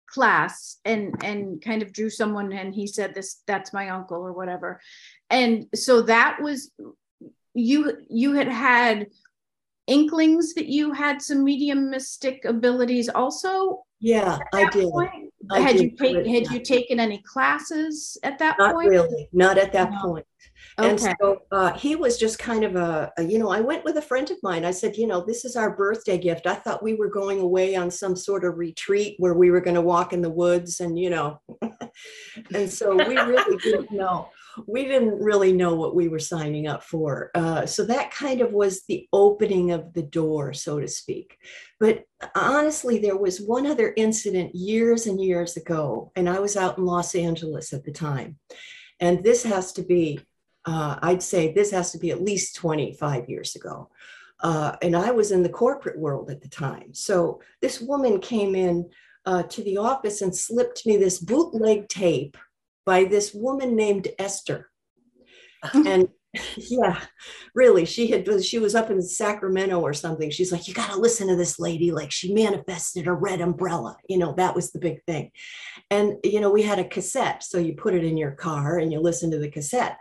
class 0.08 0.78
and, 0.86 1.16
and 1.24 1.62
kind 1.62 1.82
of 1.82 1.94
drew 1.94 2.10
someone 2.10 2.52
and 2.52 2.74
he 2.74 2.88
said 2.88 3.14
this, 3.14 3.42
that's 3.48 3.74
my 3.74 3.90
uncle 3.90 4.22
or 4.22 4.34
whatever. 4.34 4.82
And 5.30 5.68
so 5.74 6.02
that 6.04 6.42
was, 6.42 6.72
you, 7.54 7.98
you 8.10 8.34
had 8.34 8.48
had 8.48 9.08
inklings 9.88 10.54
that 10.54 10.68
you 10.68 10.94
had 10.94 11.22
some 11.22 11.44
mediumistic 11.44 12.46
abilities 12.46 13.10
also? 13.10 13.84
yeah 14.00 14.40
i 14.54 14.68
did? 14.70 14.92
I 15.52 15.60
Had 15.60 15.76
did 15.76 15.82
you 15.82 15.98
taken, 15.98 16.34
had 16.34 16.52
you 16.52 16.60
taken 16.62 17.00
any 17.00 17.22
classes 17.24 18.18
at 18.24 18.40
that 18.40 18.58
Not 18.58 18.76
point? 18.76 18.90
really, 18.90 19.28
not 19.34 19.58
at 19.58 19.74
that 19.74 19.92
No. 19.92 20.02
point. 20.02 20.26
And 20.78 21.00
so 21.00 21.42
uh, 21.52 21.74
he 21.74 21.96
was 21.96 22.18
just 22.18 22.40
kind 22.40 22.64
of 22.64 22.76
a, 22.76 23.12
a, 23.18 23.24
you 23.24 23.38
know, 23.38 23.50
I 23.50 23.60
went 23.60 23.84
with 23.84 23.98
a 23.98 24.02
friend 24.02 24.30
of 24.32 24.38
mine. 24.42 24.64
I 24.66 24.72
said, 24.72 24.96
you 24.96 25.06
know, 25.06 25.22
this 25.22 25.44
is 25.46 25.56
our 25.56 25.76
birthday 25.76 26.18
gift. 26.18 26.48
I 26.48 26.56
thought 26.56 26.82
we 26.82 26.94
were 26.96 27.10
going 27.10 27.40
away 27.42 27.76
on 27.76 27.92
some 27.92 28.16
sort 28.16 28.46
of 28.46 28.58
retreat 28.58 29.16
where 29.20 29.34
we 29.34 29.52
were 29.52 29.62
going 29.62 29.76
to 29.76 29.82
walk 29.82 30.14
in 30.14 30.22
the 30.22 30.30
woods 30.30 30.80
and, 30.80 30.98
you 30.98 31.10
know, 31.10 31.40
and 32.54 32.72
so 32.72 32.96
we 32.96 33.16
really 33.16 33.58
didn't 33.58 33.92
know. 33.92 34.30
We 34.68 34.86
didn't 34.86 35.22
really 35.22 35.54
know 35.54 35.76
what 35.76 35.96
we 35.96 36.08
were 36.08 36.20
signing 36.20 36.68
up 36.68 36.84
for. 36.84 37.32
Uh, 37.36 37.66
so 37.66 37.86
that 37.86 38.12
kind 38.12 38.42
of 38.42 38.52
was 38.52 38.84
the 38.84 39.08
opening 39.14 39.72
of 39.72 39.94
the 39.94 40.04
door, 40.04 40.54
so 40.54 40.80
to 40.80 40.88
speak. 40.88 41.38
But 41.80 42.04
honestly, 42.36 43.00
there 43.00 43.18
was 43.18 43.42
one 43.42 43.66
other 43.66 43.94
incident 43.96 44.54
years 44.56 45.08
and 45.08 45.24
years 45.24 45.58
ago, 45.58 46.12
and 46.16 46.30
I 46.30 46.40
was 46.40 46.58
out 46.58 46.78
in 46.78 46.86
Los 46.86 47.16
Angeles 47.16 47.74
at 47.74 47.84
the 47.84 47.92
time. 47.92 48.38
And 49.00 49.24
this 49.24 49.44
has 49.44 49.74
to 49.74 49.82
be, 49.82 50.20
uh, 50.66 50.98
I'd 51.02 51.24
say 51.24 51.52
this 51.52 51.72
has 51.72 51.92
to 51.92 51.98
be 51.98 52.12
at 52.12 52.22
least 52.22 52.56
25 52.56 53.30
years 53.30 53.56
ago. 53.56 53.90
Uh, 54.42 54.76
and 54.82 54.96
I 54.96 55.12
was 55.12 55.32
in 55.32 55.44
the 55.44 55.50
corporate 55.50 56.00
world 56.00 56.30
at 56.30 56.42
the 56.42 56.50
time. 56.50 56.94
So 56.94 57.42
this 57.62 57.80
woman 57.80 58.20
came 58.20 58.56
in 58.56 58.90
uh, 59.26 59.44
to 59.44 59.64
the 59.64 59.78
office 59.78 60.22
and 60.22 60.36
slipped 60.36 60.86
me 60.86 60.98
this 60.98 61.20
bootleg 61.20 61.88
tape 61.90 62.38
by 62.86 63.04
this 63.04 63.34
woman 63.34 63.76
named 63.76 64.08
Esther. 64.20 64.70
And 65.74 66.08
yeah, 66.56 67.02
really, 67.54 67.86
she 67.86 68.08
had 68.08 68.44
she 68.44 68.58
was 68.58 68.74
up 68.74 68.90
in 68.90 69.02
Sacramento 69.02 69.80
or 69.80 69.94
something. 69.94 70.32
She's 70.32 70.52
like, 70.52 70.68
you 70.68 70.74
got 70.74 70.92
to 70.92 71.00
listen 71.00 71.28
to 71.28 71.36
this 71.36 71.60
lady. 71.60 71.92
Like 71.92 72.12
she 72.12 72.34
manifested 72.34 73.08
a 73.08 73.14
red 73.14 73.42
umbrella. 73.42 73.98
You 74.08 74.18
know, 74.18 74.34
that 74.38 74.56
was 74.56 74.72
the 74.72 74.80
big 74.80 75.04
thing. 75.04 75.32
And 75.90 76.18
you 76.24 76.40
know, 76.40 76.50
we 76.50 76.62
had 76.62 76.80
a 76.80 76.88
cassette, 76.88 77.44
so 77.44 77.58
you 77.58 77.74
put 77.74 77.94
it 77.94 78.06
in 78.06 78.18
your 78.18 78.32
car 78.32 78.78
and 78.78 78.92
you 78.92 79.00
listen 79.00 79.30
to 79.32 79.40
the 79.40 79.52
cassette. 79.52 79.98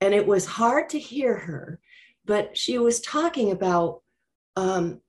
And 0.00 0.12
it 0.12 0.26
was 0.26 0.44
hard 0.44 0.90
to 0.90 0.98
hear 0.98 1.38
her, 1.38 1.80
but 2.26 2.56
she 2.56 2.76
was 2.78 3.00
talking 3.00 3.50
about 3.52 4.02
um, 4.56 5.00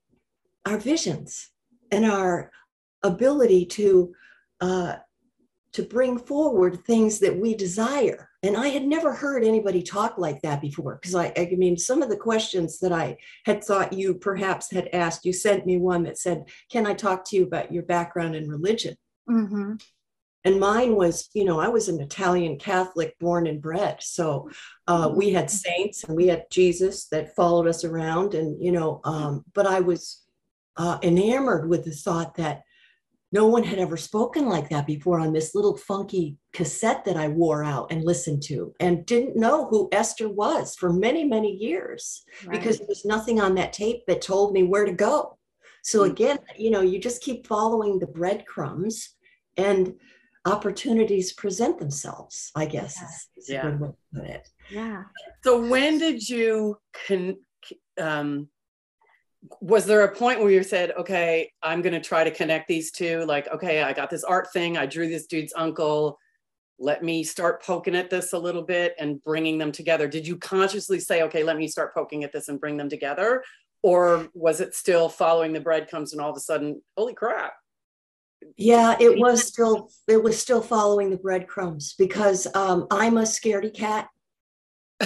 our 0.65 0.77
visions 0.77 1.50
and 1.91 2.05
our 2.05 2.51
ability 3.03 3.65
to 3.65 4.13
uh, 4.62 4.96
to 5.74 5.84
bring 5.84 6.20
forward 6.20 6.86
things 6.86 7.20
that 7.20 7.36
we 7.36 7.56
desire. 7.56 8.30
And 8.44 8.56
I 8.56 8.68
had 8.68 8.84
never 8.84 9.12
heard 9.13 9.44
anybody 9.44 9.82
talk 9.82 10.18
like 10.18 10.42
that 10.42 10.62
before. 10.62 10.96
Because 10.96 11.15
I, 11.15 11.34
I 11.36 11.50
mean, 11.58 11.77
some 11.77 12.01
of 12.01 12.10
the 12.10 12.18
questions 12.18 12.80
that 12.80 12.92
I 12.92 13.18
had 13.46 13.63
thought 13.63 13.94
you 13.94 14.13
perhaps 14.13 14.72
had 14.72 14.89
asked, 14.94 15.25
you 15.25 15.34
sent 15.34 15.65
me 15.65 15.77
one 15.77 16.03
that 16.03 16.18
said, 16.18 16.46
Can 16.72 16.86
I 16.86 16.94
talk 16.94 17.25
to 17.25 17.36
you 17.36 17.44
about 17.44 17.72
your 17.72 17.84
background 17.84 18.36
in 18.36 18.48
religion? 18.48 18.96
Mhm. 19.30 19.82
And 20.46 20.60
mine 20.60 20.96
was, 20.96 21.30
you 21.34 21.46
know, 21.46 21.60
I 21.60 21.70
was 21.70 21.88
an 21.88 22.01
Italian 22.01 22.58
Catholic 22.58 23.18
born 23.20 23.48
and 23.48 23.62
bred. 23.62 24.03
So 24.03 24.50
uh, 24.88 25.10
we 25.15 25.30
had 25.30 25.50
saints 25.50 26.03
and 26.03 26.18
we 26.18 26.27
had 26.27 26.46
Jesus 26.51 27.08
that 27.08 27.34
followed 27.36 27.65
us 27.68 27.86
around. 27.86 28.34
And, 28.34 28.62
you 28.62 28.74
know, 28.74 29.00
um, 29.06 29.46
but 29.53 29.65
I 29.65 29.80
was 29.80 30.22
uh, 30.75 30.98
enamored 31.01 31.70
with 31.70 31.86
the 31.86 31.92
thought 31.92 32.36
that 32.36 32.63
no 33.34 33.48
one 33.48 33.63
had 33.63 33.80
ever 33.80 33.98
spoken 33.98 34.46
like 34.48 34.70
that 34.70 34.86
before 34.86 35.20
on 35.20 35.34
this 35.34 35.56
little 35.56 35.75
funky 35.75 36.38
cassette 36.54 37.04
that 37.04 37.18
I 37.18 37.28
wore 37.30 37.63
out 37.63 37.92
and 37.92 38.04
listened 38.04 38.44
to, 38.44 38.74
and 38.80 39.06
didn't 39.08 39.36
know 39.36 39.66
who 39.68 39.90
Esther 39.92 40.30
was 40.30 40.75
for 40.75 40.94
many, 40.94 41.24
many 41.24 41.52
years 41.52 42.24
because 42.52 42.78
there 42.78 42.88
was 42.88 43.04
nothing 43.06 43.42
on 43.42 43.56
that 43.56 43.74
tape 43.74 44.04
that 44.08 44.22
told 44.22 44.54
me 44.54 44.62
where 44.62 44.86
to 44.86 44.94
go. 44.94 45.38
So 45.82 46.02
Mm. 46.04 46.12
again, 46.12 46.38
you 46.58 46.70
know, 46.70 46.82
you 46.82 47.00
just 47.00 47.24
keep 47.24 47.48
following 47.48 47.98
the 47.98 48.06
breadcrumbs 48.08 49.16
and 49.58 49.96
opportunities 50.46 51.34
present 51.34 51.80
themselves, 51.80 52.52
I 52.56 52.66
guess 52.68 53.02
is, 53.02 53.28
is 53.38 53.50
Yeah. 53.50 53.68
a 53.68 53.72
good 53.72 53.80
way 53.82 53.88
to 53.90 54.20
put 54.20 54.30
it. 54.30 54.48
Yeah. 54.70 55.04
So 55.44 55.68
when 55.68 55.98
did 55.98 56.30
you 56.30 56.78
con- 57.08 57.38
um 58.00 58.50
was 59.62 59.85
there 59.85 60.03
a 60.03 60.15
point 60.15 60.39
where 60.39 60.51
you 60.51 60.63
said, 60.63 60.91
okay, 60.91 61.51
I'm 61.62 61.81
going 61.81 61.93
to 61.93 62.00
try 62.00 62.23
to 62.23 62.31
connect 62.31 62.67
these 62.67 62.91
two? 62.91 63.25
Like, 63.25 63.47
okay, 63.53 63.83
I 63.83 63.93
got 63.93 64.09
this 64.09 64.23
art 64.23 64.51
thing. 64.53 64.77
I 64.77 64.85
drew 64.85 65.07
this 65.07 65.27
dude's 65.27 65.53
uncle. 65.55 66.17
Let 66.79 67.03
me 67.03 67.23
start 67.23 67.63
poking 67.63 67.95
at 67.95 68.09
this 68.09 68.33
a 68.33 68.39
little 68.39 68.63
bit 68.63 68.95
and 69.00 69.23
bringing 69.23 69.57
them 69.57 69.71
together. 69.71 70.07
Did 70.07 70.27
you 70.27 70.38
consciously 70.38 71.00
say, 71.00 71.23
okay, 71.23 71.43
let 71.43 71.57
me 71.57 71.67
start 71.67 71.93
poking 71.93 72.23
at 72.23 72.31
this 72.31 72.47
and 72.47 72.59
bring 72.59 72.77
them 72.77 72.89
together? 72.89 73.43
Or 73.81 74.27
was 74.33 74.62
it 74.62 74.75
still 74.75 75.09
following 75.09 75.53
the 75.53 75.59
breadcrumbs 75.59 76.13
and 76.13 76.21
all 76.21 76.31
of 76.31 76.38
a 76.38 76.41
sudden, 76.41 76.81
holy 76.97 77.13
crap? 77.13 77.53
Yeah, 78.57 78.95
it 79.00 79.17
was 79.17 79.45
still 79.47 79.89
it 80.07 80.21
was 80.21 80.39
still 80.39 80.62
following 80.62 81.09
the 81.09 81.17
breadcrumbs 81.17 81.95
because 81.97 82.45
um, 82.55 82.88
I'm 82.91 83.17
a 83.17 83.21
scaredy 83.21 83.73
cat, 83.73 84.09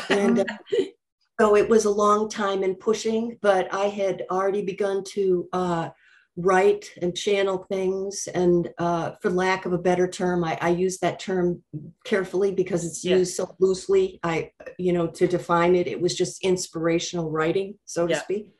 and 0.10 0.40
uh, 0.40 0.46
so 1.40 1.56
it 1.56 1.70
was 1.70 1.86
a 1.86 1.92
long 1.92 2.30
time 2.30 2.64
in 2.64 2.76
pushing. 2.76 3.38
But 3.42 3.74
I 3.74 3.86
had 3.86 4.24
already 4.32 4.64
begun 4.64 5.04
to 5.10 5.48
uh, 5.54 5.90
write 6.36 6.90
and 7.02 7.16
channel 7.16 7.66
things, 7.70 8.28
and 8.34 8.70
uh, 8.78 9.12
for 9.22 9.30
lack 9.30 9.66
of 9.66 9.74
a 9.74 9.78
better 9.78 10.08
term, 10.08 10.44
I, 10.44 10.58
I 10.62 10.70
use 10.70 11.00
that 11.00 11.20
term 11.20 11.64
carefully 12.06 12.52
because 12.52 12.86
it's 12.86 13.04
Yeah. 13.04 13.18
used 13.18 13.36
so 13.36 13.56
loosely. 13.60 14.20
I, 14.24 14.52
you 14.78 14.94
know, 14.94 15.08
to 15.08 15.28
define 15.28 15.76
it, 15.76 15.88
it 15.88 16.00
was 16.00 16.16
just 16.16 16.44
inspirational 16.44 17.32
writing, 17.32 17.78
so 17.86 18.08
to 18.08 18.14
Yeah. 18.14 18.22
speak, 18.22 18.54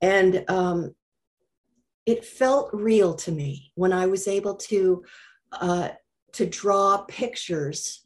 and 0.00 0.44
um, 0.48 0.94
it 2.06 2.24
felt 2.24 2.70
real 2.72 3.14
to 3.14 3.32
me 3.32 3.72
when 3.74 3.92
I 3.92 4.06
was 4.06 4.28
able 4.28 4.56
to 4.56 5.04
uh, 5.52 5.88
to 6.32 6.46
draw 6.46 6.98
pictures 7.08 8.04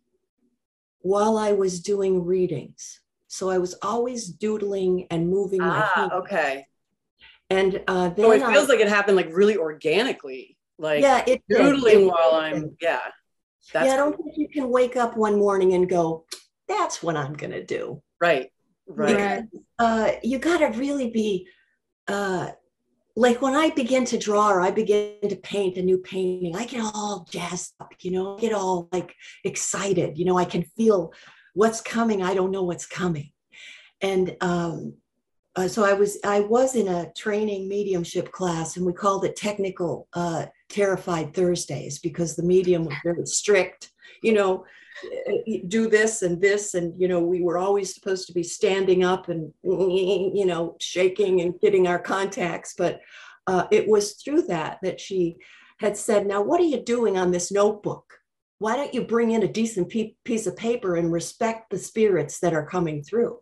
while 1.00 1.38
I 1.38 1.52
was 1.52 1.80
doing 1.80 2.24
readings. 2.24 3.00
So 3.28 3.50
I 3.50 3.58
was 3.58 3.74
always 3.82 4.26
doodling 4.28 5.06
and 5.10 5.28
moving 5.28 5.60
my 5.60 5.80
Ah, 5.80 5.92
hand. 5.94 6.12
okay. 6.12 6.66
And 7.50 7.82
uh, 7.86 8.08
then 8.10 8.24
So 8.24 8.32
it 8.32 8.42
I- 8.42 8.52
feels 8.52 8.68
like 8.68 8.80
it 8.80 8.88
happened 8.88 9.16
like 9.16 9.28
really 9.32 9.56
organically, 9.56 10.56
like 10.78 11.02
yeah, 11.02 11.22
it 11.26 11.42
doodling 11.48 12.02
It 12.02 12.06
while. 12.06 12.34
I'm, 12.34 12.76
yeah. 12.80 13.00
yeah, 13.74 13.82
I 13.94 13.96
don't 13.96 14.16
think 14.16 14.32
you 14.36 14.48
can 14.48 14.68
wake 14.70 14.96
up 14.96 15.16
one 15.16 15.38
morning 15.38 15.74
and 15.74 15.88
go, 15.88 16.24
"That's 16.68 17.02
what 17.02 17.16
I'm 17.16 17.34
going 17.34 17.52
to 17.52 17.64
do." 17.64 18.02
right, 18.20 18.50
right. 18.86 19.16
Right. 19.16 19.44
uh, 19.78 20.12
you 20.22 20.38
got 20.38 20.58
to 20.58 20.78
really 20.78 21.10
be 21.10 21.46
uh, 22.08 22.48
like 23.16 23.42
when 23.42 23.54
I 23.54 23.70
begin 23.70 24.04
to 24.06 24.18
draw 24.18 24.50
or 24.50 24.60
I 24.60 24.70
begin 24.70 25.16
to 25.28 25.36
paint 25.36 25.76
a 25.76 25.82
new 25.82 25.98
painting, 25.98 26.54
I 26.56 26.64
get 26.64 26.80
all 26.94 27.26
jazzed 27.30 27.74
up, 27.80 27.92
you 28.00 28.10
know, 28.12 28.36
I 28.36 28.40
get 28.40 28.52
all 28.52 28.88
like 28.92 29.14
excited, 29.44 30.16
you 30.18 30.24
know, 30.24 30.38
I 30.38 30.44
can 30.44 30.62
feel 30.76 31.12
what's 31.58 31.80
coming. 31.80 32.22
I 32.22 32.34
don't 32.34 32.52
know 32.52 32.62
what's 32.62 32.86
coming. 32.86 33.32
And 34.00 34.36
um, 34.40 34.94
uh, 35.56 35.66
so 35.66 35.84
I 35.84 35.92
was 35.92 36.16
I 36.24 36.38
was 36.38 36.76
in 36.76 36.86
a 36.86 37.10
training 37.16 37.68
mediumship 37.68 38.30
class 38.30 38.76
and 38.76 38.86
we 38.86 38.92
called 38.92 39.24
it 39.24 39.34
technical 39.34 40.06
uh, 40.12 40.46
terrified 40.68 41.34
Thursdays 41.34 41.98
because 41.98 42.36
the 42.36 42.44
medium 42.44 42.84
was 42.84 42.94
very 43.02 43.26
strict, 43.26 43.90
you 44.22 44.34
know, 44.34 44.64
eh, 45.12 45.58
do 45.66 45.88
this 45.88 46.22
and 46.22 46.40
this 46.40 46.74
and 46.74 46.94
you 46.96 47.08
know 47.08 47.20
we 47.20 47.42
were 47.42 47.58
always 47.58 47.92
supposed 47.92 48.28
to 48.28 48.32
be 48.32 48.44
standing 48.44 49.02
up 49.02 49.28
and 49.28 49.52
you 49.64 50.46
know 50.46 50.76
shaking 50.78 51.40
and 51.40 51.60
getting 51.60 51.88
our 51.88 51.98
contacts 51.98 52.74
but 52.78 53.00
uh, 53.48 53.66
it 53.72 53.88
was 53.88 54.12
through 54.12 54.42
that 54.42 54.78
that 54.82 55.00
she 55.00 55.36
had 55.78 55.96
said 55.96 56.26
now 56.26 56.40
what 56.40 56.60
are 56.60 56.70
you 56.74 56.80
doing 56.82 57.16
on 57.16 57.30
this 57.30 57.50
notebook 57.50 58.17
why 58.58 58.76
don't 58.76 58.94
you 58.94 59.02
bring 59.02 59.30
in 59.30 59.42
a 59.42 59.52
decent 59.52 59.88
pe- 59.88 60.14
piece 60.24 60.46
of 60.46 60.56
paper 60.56 60.96
and 60.96 61.12
respect 61.12 61.70
the 61.70 61.78
spirits 61.78 62.40
that 62.40 62.54
are 62.54 62.66
coming 62.66 63.02
through 63.02 63.38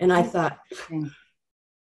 and 0.00 0.12
i 0.12 0.22
thought 0.22 0.58
Mm. 0.88 1.10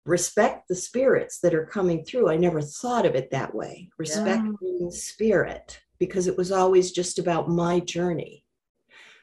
respect 0.06 0.68
the 0.68 0.74
spirits 0.74 1.38
that 1.40 1.54
are 1.54 1.66
coming 1.66 2.04
through 2.04 2.28
i 2.28 2.36
never 2.36 2.60
thought 2.60 3.06
of 3.06 3.14
it 3.14 3.30
that 3.30 3.54
way 3.54 3.88
respecting 3.98 4.90
spirit 4.90 5.80
because 5.98 6.26
it 6.26 6.36
was 6.36 6.50
always 6.50 6.90
just 6.92 7.18
about 7.18 7.48
my 7.48 7.78
journey 7.80 8.44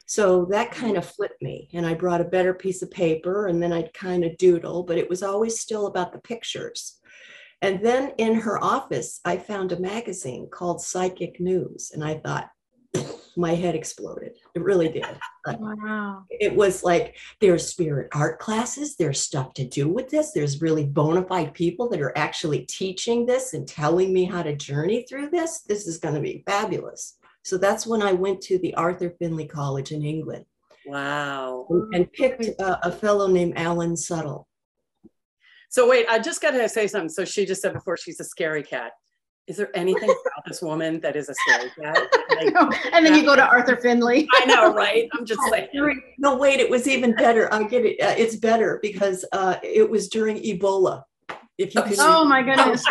so 0.06 0.46
that 0.46 0.72
kind 0.72 0.96
of 0.96 1.06
flipped 1.06 1.40
me. 1.40 1.70
And 1.72 1.86
I 1.86 1.94
brought 1.94 2.20
a 2.20 2.24
better 2.24 2.52
piece 2.52 2.82
of 2.82 2.90
paper 2.90 3.46
and 3.46 3.62
then 3.62 3.72
I'd 3.72 3.94
kind 3.94 4.24
of 4.24 4.36
doodle, 4.38 4.82
but 4.82 4.98
it 4.98 5.08
was 5.08 5.22
always 5.22 5.60
still 5.60 5.86
about 5.86 6.12
the 6.12 6.18
pictures. 6.18 6.98
And 7.62 7.80
then 7.80 8.14
in 8.18 8.34
her 8.34 8.58
office, 8.60 9.20
I 9.24 9.36
found 9.36 9.70
a 9.70 9.78
magazine 9.78 10.48
called 10.50 10.82
Psychic 10.82 11.38
News. 11.38 11.92
And 11.94 12.02
I 12.02 12.18
thought, 12.18 12.50
my 13.36 13.54
head 13.54 13.74
exploded. 13.74 14.32
It 14.54 14.62
really 14.62 14.88
did. 14.88 15.06
Wow. 15.58 16.24
It 16.30 16.54
was 16.54 16.82
like 16.82 17.16
there's 17.40 17.66
spirit 17.66 18.08
art 18.12 18.38
classes, 18.38 18.96
there's 18.96 19.20
stuff 19.20 19.54
to 19.54 19.64
do 19.66 19.88
with 19.88 20.10
this. 20.10 20.32
There's 20.32 20.60
really 20.60 20.84
bona 20.84 21.24
fide 21.24 21.54
people 21.54 21.88
that 21.90 22.00
are 22.00 22.16
actually 22.16 22.60
teaching 22.66 23.26
this 23.26 23.54
and 23.54 23.66
telling 23.66 24.12
me 24.12 24.24
how 24.24 24.42
to 24.42 24.54
journey 24.54 25.04
through 25.08 25.30
this. 25.30 25.62
This 25.62 25.86
is 25.86 25.98
going 25.98 26.14
to 26.14 26.20
be 26.20 26.42
fabulous. 26.46 27.16
So 27.42 27.56
that's 27.56 27.86
when 27.86 28.02
I 28.02 28.12
went 28.12 28.40
to 28.42 28.58
the 28.58 28.74
Arthur 28.74 29.14
Findlay 29.18 29.46
College 29.46 29.92
in 29.92 30.04
England 30.04 30.44
Wow. 30.84 31.66
and, 31.70 31.94
and 31.94 32.12
picked 32.12 32.60
uh, 32.60 32.78
a 32.82 32.92
fellow 32.92 33.26
named 33.28 33.54
Alan 33.56 33.94
Suttle. 33.94 34.44
So 35.70 35.88
wait, 35.88 36.06
I 36.08 36.18
just 36.18 36.42
got 36.42 36.50
to 36.50 36.68
say 36.68 36.86
something. 36.86 37.08
So 37.08 37.24
she 37.24 37.46
just 37.46 37.62
said 37.62 37.72
before 37.72 37.96
she's 37.96 38.20
a 38.20 38.24
scary 38.24 38.62
cat. 38.62 38.92
Is 39.50 39.56
there 39.56 39.76
anything 39.76 40.08
about 40.08 40.44
this 40.46 40.62
woman 40.62 41.00
that 41.00 41.16
is 41.16 41.28
a 41.28 41.34
scary 41.34 41.70
cat? 41.80 41.98
Like, 42.30 42.54
and 42.94 43.04
then 43.04 43.14
you 43.16 43.24
go 43.24 43.34
to 43.34 43.44
Arthur 43.44 43.76
Findlay. 43.76 44.26
I 44.34 44.44
know, 44.46 44.72
right? 44.72 45.08
I'm 45.12 45.26
just 45.26 45.40
saying. 45.50 45.68
During- 45.74 46.00
no, 46.16 46.38
wait, 46.38 46.60
it 46.60 46.70
was 46.70 46.86
even 46.86 47.12
better. 47.16 47.52
I 47.52 47.64
get 47.64 47.84
it. 47.84 48.00
Uh, 48.00 48.14
it's 48.16 48.36
better 48.36 48.78
because 48.80 49.24
uh, 49.32 49.56
it 49.62 49.90
was 49.90 50.08
during 50.08 50.36
Ebola. 50.36 51.02
If 51.60 51.74
you 51.74 51.82
can. 51.82 51.94
Oh, 51.98 52.20
oh 52.20 52.24
my 52.24 52.40
goodness. 52.42 52.82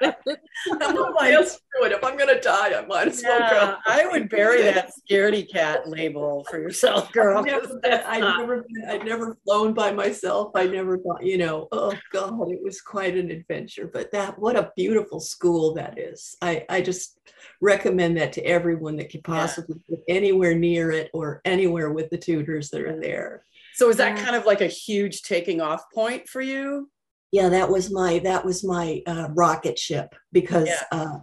Why 0.00 1.32
else 1.32 1.60
do 1.78 1.84
it? 1.84 1.92
If 1.92 2.02
I'm 2.02 2.16
going 2.16 2.34
to 2.34 2.40
die, 2.40 2.72
I 2.78 2.86
might 2.86 3.08
as 3.08 3.22
well 3.22 3.40
Yeah, 3.40 3.50
go. 3.50 3.76
I 3.86 4.06
would 4.06 4.30
bury 4.30 4.62
that 4.62 4.90
scaredy 5.10 5.46
cat 5.50 5.86
label 5.86 6.46
for 6.48 6.58
yourself, 6.58 7.12
girl. 7.12 7.38
I'd 7.44 7.44
never, 7.44 7.66
'cause 7.66 7.80
I'd 8.06 8.20
never, 8.38 8.62
been- 8.62 8.84
I'd 8.88 9.04
never 9.04 9.36
flown 9.44 9.74
by 9.74 9.92
myself. 9.92 10.52
I 10.54 10.66
never 10.66 10.96
thought, 10.96 11.24
you 11.26 11.36
know, 11.36 11.68
oh 11.72 11.92
God, 12.10 12.50
it 12.50 12.60
was 12.62 12.80
quite 12.80 13.18
an 13.18 13.30
adventure. 13.30 13.86
But 13.92 14.10
that, 14.12 14.38
what 14.38 14.56
a 14.56 14.72
beautiful 14.76 15.20
school 15.20 15.74
that 15.74 15.98
is. 15.98 16.36
I, 16.40 16.64
I 16.70 16.80
just 16.80 17.18
recommend 17.60 18.16
that 18.16 18.32
to 18.34 18.42
everyone 18.46 18.96
that 18.96 19.10
could 19.10 19.24
possibly 19.24 19.76
get 19.90 20.00
anywhere 20.08 20.54
near 20.54 20.90
it 20.90 21.10
or 21.12 21.42
anywhere 21.44 21.90
with 21.90 22.08
the 22.08 22.16
tutors 22.18 22.70
that 22.70 22.80
are 22.80 22.98
there. 22.98 23.44
So 23.74 23.90
is 23.90 23.98
that 23.98 24.16
kind 24.16 24.34
of 24.34 24.46
like 24.46 24.62
a 24.62 24.66
huge 24.66 25.20
taking 25.20 25.60
off 25.60 25.84
point 25.92 26.30
for 26.30 26.40
you? 26.40 26.88
Yeah, 27.32 27.48
that 27.48 27.68
was 27.70 27.90
my 27.90 28.20
that 28.20 28.44
was 28.44 28.64
my 28.64 29.02
uh, 29.06 29.28
rocket 29.34 29.78
ship 29.78 30.14
because, 30.32 30.68
Yeah. 30.68 30.82
uh, 30.92 31.18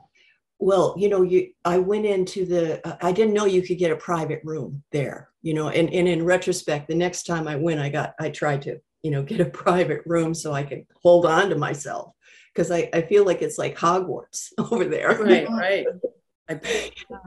well, 0.59 0.95
you 0.97 1.09
know, 1.09 1.21
you 1.23 1.49
I 1.65 1.79
went 1.79 2.05
into 2.05 2.45
the 2.45 2.85
uh, 2.87 2.97
I 3.01 3.11
didn't 3.11 3.33
know 3.33 3.45
you 3.45 3.61
could 3.61 3.77
get 3.77 3.91
a 3.91 3.95
private 3.97 4.41
room 4.43 4.83
there, 4.91 5.29
you 5.41 5.53
know, 5.53 5.69
and 5.69 5.93
and 5.93 6.07
in 6.07 6.23
retrospect, 6.25 6.87
the 6.87 6.95
next 6.95 7.23
time 7.23 7.47
I 7.47 7.55
went, 7.55 7.79
I 7.79 7.89
got 7.89 8.13
I 8.19 8.29
tried 8.29 8.61
to 8.63 8.79
you 9.01 9.11
know 9.11 9.23
get 9.31 9.41
a 9.41 9.45
private 9.45 10.01
room 10.05 10.33
so 10.33 10.53
I 10.53 10.63
could 10.63 10.85
hold 11.01 11.25
on 11.25 11.49
to 11.49 11.55
myself 11.57 12.13
because 12.53 12.71
I 12.71 12.89
I 12.93 13.01
feel 13.01 13.25
like 13.25 13.41
it's 13.41 13.57
like 13.57 13.77
Hogwarts 13.77 14.49
over 14.57 14.85
there, 14.85 15.17
Right, 15.17 15.47
right. 15.49 15.87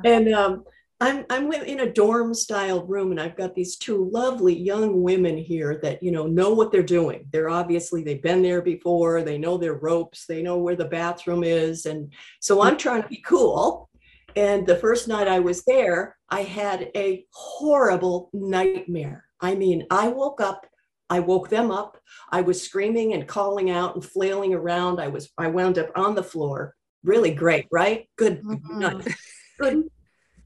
And 0.04 0.32
um, 0.34 0.64
I'm 1.00 1.26
I'm 1.28 1.52
in 1.52 1.80
a 1.80 1.92
dorm 1.92 2.32
style 2.32 2.86
room, 2.86 3.10
and 3.10 3.20
I've 3.20 3.36
got 3.36 3.54
these 3.54 3.76
two 3.76 4.08
lovely 4.12 4.56
young 4.56 5.02
women 5.02 5.36
here 5.36 5.78
that 5.82 6.02
you 6.02 6.10
know 6.10 6.26
know 6.26 6.54
what 6.54 6.72
they're 6.72 6.82
doing. 6.82 7.26
They're 7.32 7.50
obviously 7.50 8.02
they've 8.02 8.22
been 8.22 8.42
there 8.42 8.62
before. 8.62 9.22
They 9.22 9.36
know 9.36 9.58
their 9.58 9.74
ropes. 9.74 10.24
They 10.26 10.42
know 10.42 10.56
where 10.58 10.76
the 10.76 10.86
bathroom 10.86 11.44
is, 11.44 11.84
and 11.84 12.12
so 12.40 12.62
I'm 12.62 12.78
trying 12.78 13.02
to 13.02 13.08
be 13.08 13.18
cool. 13.26 13.90
And 14.36 14.66
the 14.66 14.76
first 14.76 15.06
night 15.08 15.28
I 15.28 15.38
was 15.40 15.64
there, 15.64 16.16
I 16.30 16.42
had 16.42 16.90
a 16.94 17.26
horrible 17.32 18.30
nightmare. 18.32 19.24
I 19.40 19.54
mean, 19.54 19.86
I 19.90 20.08
woke 20.08 20.40
up, 20.40 20.66
I 21.08 21.20
woke 21.20 21.48
them 21.48 21.70
up. 21.70 21.98
I 22.30 22.42
was 22.42 22.62
screaming 22.62 23.14
and 23.14 23.26
calling 23.26 23.70
out 23.70 23.94
and 23.94 24.04
flailing 24.04 24.52
around. 24.52 25.00
I 25.00 25.08
was, 25.08 25.30
I 25.38 25.48
wound 25.48 25.78
up 25.78 25.90
on 25.94 26.14
the 26.14 26.22
floor. 26.22 26.74
Really 27.02 27.30
great, 27.32 27.66
right? 27.70 28.08
Good, 28.16 28.42
Mhm. 28.42 29.14
good, 29.58 29.84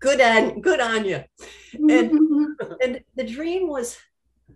good 0.00 0.20
on, 0.20 0.60
good 0.60 0.80
on 0.80 1.04
you. 1.04 1.22
And 1.88 2.18
and 2.82 3.00
the 3.16 3.24
dream 3.24 3.68
was 3.68 3.96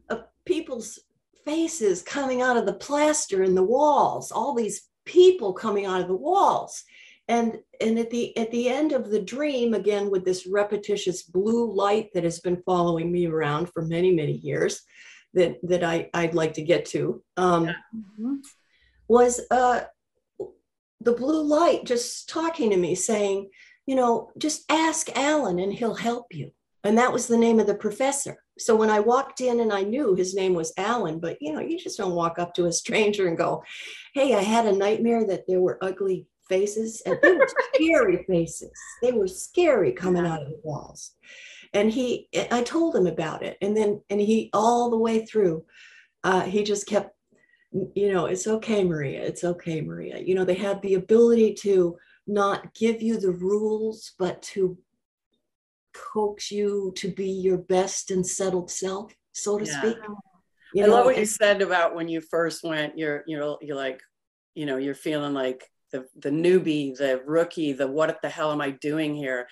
of 0.09 0.25
people's 0.45 0.99
faces 1.45 2.03
coming 2.03 2.43
out 2.43 2.57
of 2.57 2.67
the 2.67 2.75
plaster 2.75 3.43
in 3.43 3.55
the 3.55 3.63
walls 3.63 4.33
all 4.33 4.55
these 4.55 4.89
people 5.05 5.53
coming 5.53 5.85
out 5.87 6.01
of 6.01 6.09
the 6.09 6.17
walls 6.17 6.83
and 7.29 7.59
and 7.81 7.99
at 7.99 8.11
the 8.11 8.37
at 8.37 8.51
the 8.51 8.69
end 8.69 8.93
of 8.93 9.11
the 9.11 9.21
dream 9.21 9.75
again 9.75 10.11
with 10.11 10.25
this 10.25 10.47
repetitious 10.47 11.23
blue 11.23 11.71
light 11.73 12.09
that 12.15 12.25
has 12.25 12.41
been 12.41 12.63
following 12.65 13.13
me 13.13 13.27
around 13.27 13.69
for 13.73 13.83
many 13.83 14.11
many 14.15 14.33
years 14.33 14.83
that 15.35 15.57
that 15.63 15.85
i 15.85 16.09
i'd 16.15 16.35
like 16.35 16.55
to 16.55 16.63
get 16.63 16.85
to 16.87 17.23
um 17.37 17.69
Mhm. 18.19 18.39
was 19.09 19.41
uh 19.51 19.81
the 21.01 21.13
blue 21.13 21.43
light 21.43 21.85
just 21.85 22.29
talking 22.29 22.71
to 22.71 22.77
me 22.77 22.95
saying 22.95 23.51
you 23.87 23.95
know 23.95 24.31
just 24.39 24.65
ask 24.71 25.17
alan 25.17 25.59
and 25.59 25.73
he'll 25.73 25.95
help 25.95 26.27
you. 26.33 26.51
And 26.83 26.99
that 26.99 27.13
was 27.15 27.27
the 27.27 27.39
name 27.39 27.61
of 27.61 27.67
the 27.67 27.75
professor. 27.75 28.37
So 28.59 28.77
when 28.77 28.91
i 28.91 29.01
walked 29.01 29.41
in 29.41 29.61
and 29.61 29.73
i 29.73 29.83
knew 29.83 30.15
his 30.15 30.35
name 30.35 30.55
was 30.55 30.73
alan 30.77 31.19
but 31.19 31.39
you 31.41 31.53
know 31.53 31.61
you 31.61 31.79
just 31.79 31.99
don't 31.99 32.15
walk 32.15 32.39
up 32.39 32.55
to 32.55 32.67
a 32.67 32.73
stranger 32.73 33.27
and 33.27 33.37
go 33.37 33.63
hey 34.15 34.35
i 34.35 34.43
had 34.43 34.67
a 34.67 34.73
nightmare 34.73 35.27
that 35.27 35.45
there 35.49 35.61
were 35.61 35.79
ugly 35.83 36.29
faces. 36.49 37.03
And 37.07 37.19
they 37.23 37.33
were 37.33 37.49
scary 37.75 38.25
faces. 38.29 38.71
They 39.03 39.13
were 39.13 39.29
scary 39.29 39.93
coming 39.93 40.27
out 40.27 40.43
of 40.43 40.49
the 40.49 40.61
walls. 40.63 41.13
And 41.73 41.91
he 41.91 42.29
i 42.53 42.63
told 42.63 42.95
him 42.95 43.07
about 43.07 43.43
it. 43.43 43.57
And 43.61 43.77
then 43.77 44.01
and 44.11 44.21
he 44.21 44.51
all 44.53 44.91
the 44.91 44.99
way 44.99 45.27
through 45.27 45.65
uh, 46.23 46.43
he 46.43 46.63
just 46.63 46.87
kept 46.87 47.15
you 47.95 48.13
know 48.13 48.27
it's 48.27 48.47
okay 48.47 48.85
maria. 48.85 49.23
It's 49.23 49.45
okay 49.45 49.81
maria. 49.81 50.21
You 50.21 50.35
know 50.35 50.45
they 50.45 50.55
had 50.55 50.81
the 50.83 50.95
ability 50.95 51.55
to 51.63 51.97
not 52.27 52.75
give 52.75 53.03
you 53.03 53.19
the 53.19 53.31
rules 53.31 54.13
but 54.19 54.41
to 54.43 54.79
coax 55.93 56.51
you 56.51 56.93
to 56.97 57.09
be 57.09 57.29
your 57.29 57.59
best 57.59 58.11
and 58.11 58.27
settled 58.27 58.71
self 58.71 59.13
so 59.33 59.59
to 59.59 59.67
Yeah. 59.67 59.81
speak 59.81 59.99
I 60.83 60.87
love 60.87 61.05
what 61.05 61.19
you 61.19 61.27
said 61.27 61.63
about 61.63 61.95
when 61.95 62.09
you 62.09 62.21
first 62.21 62.65
went. 62.65 62.99
You're, 62.99 63.23
you 63.29 63.39
know, 63.39 63.59
you're 63.63 63.77
like, 63.77 64.01
you 64.55 64.67
know, 64.67 64.77
you're 64.77 64.95
feeling 64.95 65.33
like 65.33 65.71
the 65.93 66.07
the 66.17 66.31
newbie, 66.31 66.97
the 66.97 67.23
rookie, 67.25 67.73
the 67.73 67.87
what 67.87 68.21
the 68.23 68.29
hell 68.29 68.51
am 68.51 68.61
I 68.61 68.71
doing 68.71 69.15
here? 69.15 69.47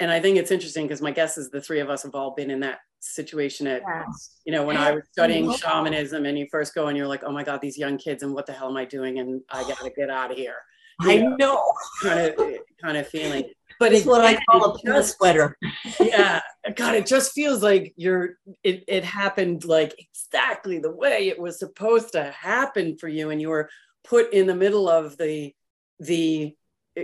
And 0.00 0.10
I 0.10 0.20
think 0.20 0.36
it's 0.36 0.50
interesting 0.50 0.84
because 0.86 1.00
my 1.00 1.12
guess 1.12 1.38
is 1.38 1.48
the 1.48 1.62
three 1.62 1.80
of 1.80 1.88
us 1.88 2.02
have 2.02 2.14
all 2.14 2.34
been 2.34 2.50
in 2.50 2.60
that 2.60 2.80
situation 3.00 3.66
at, 3.66 3.80
Yes. 3.86 4.40
you 4.44 4.52
know, 4.52 4.64
when 4.64 4.76
I 4.76 4.90
was 4.90 5.04
studying 5.10 5.50
shamanism 5.50 6.26
and 6.26 6.38
you 6.38 6.46
first 6.50 6.74
go 6.74 6.88
and 6.88 6.96
you're 6.98 7.06
like, 7.06 7.24
oh 7.24 7.32
my 7.32 7.42
God, 7.42 7.62
these 7.62 7.78
young 7.78 7.96
kids 7.96 8.22
and 8.22 8.34
what 8.34 8.44
the 8.44 8.52
hell 8.52 8.68
am 8.68 8.76
I 8.76 8.84
doing? 8.84 9.18
And 9.18 9.40
I 9.50 9.62
gotta 9.62 9.90
get 9.96 10.10
out 10.10 10.30
of 10.30 10.36
here. 10.36 10.56
I 11.00 11.18
know. 11.18 11.72
Kind 12.02 12.20
of 12.20 12.54
kind 12.82 12.96
of 12.96 13.08
feeling. 13.08 13.44
But 13.78 13.92
it's 13.92 14.06
what 14.06 14.22
i 14.24 14.38
call 14.50 14.78
a 14.86 15.02
sweater. 15.02 15.56
Yeah. 16.00 16.40
God 16.74 16.94
it 16.94 17.06
just 17.06 17.32
feels 17.32 17.62
like 17.62 17.92
you're 17.96 18.38
it, 18.62 18.84
it 18.88 19.04
happened 19.04 19.64
like 19.64 19.94
exactly 19.98 20.78
the 20.78 20.90
way 20.90 21.28
it 21.28 21.38
was 21.38 21.58
supposed 21.58 22.12
to 22.12 22.24
happen 22.30 22.96
for 22.96 23.08
you 23.08 23.30
and 23.30 23.40
you 23.40 23.50
were 23.50 23.68
put 24.04 24.32
in 24.32 24.46
the 24.46 24.54
middle 24.54 24.88
of 24.88 25.16
the 25.16 25.54
the 26.00 26.54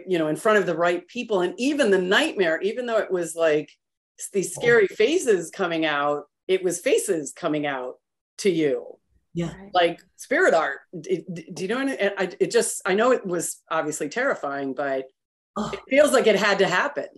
you 0.06 0.18
know 0.18 0.28
in 0.28 0.36
front 0.36 0.58
of 0.58 0.66
the 0.66 0.76
right 0.76 1.06
people. 1.08 1.42
And 1.42 1.54
even 1.58 1.90
the 1.90 2.00
nightmare 2.00 2.60
even 2.60 2.86
though 2.86 2.98
it 2.98 3.10
was 3.10 3.34
like 3.34 3.70
these 4.32 4.54
scary 4.54 4.88
oh. 4.90 4.94
faces 4.94 5.50
coming 5.50 5.84
out 5.84 6.24
it 6.48 6.62
was 6.62 6.80
faces 6.80 7.32
coming 7.32 7.66
out 7.66 7.94
to 8.38 8.50
you 8.50 8.98
yeah 9.34 9.52
like 9.72 10.00
spirit 10.16 10.54
art 10.54 10.80
It- 10.92 11.54
do 11.54 11.62
you 11.62 11.68
know 11.68 11.84
what 11.84 12.00
I, 12.00 12.12
I 12.18 12.30
it 12.40 12.50
just 12.50 12.82
i 12.86 12.94
know 12.94 13.12
it 13.12 13.26
was 13.26 13.62
obviously 13.70 14.08
terrifying 14.08 14.74
but 14.74 15.06
oh. 15.56 15.70
it 15.72 15.80
feels 15.88 16.12
like 16.12 16.26
it 16.26 16.36
had 16.36 16.58
to 16.58 16.68
happen 16.68 17.08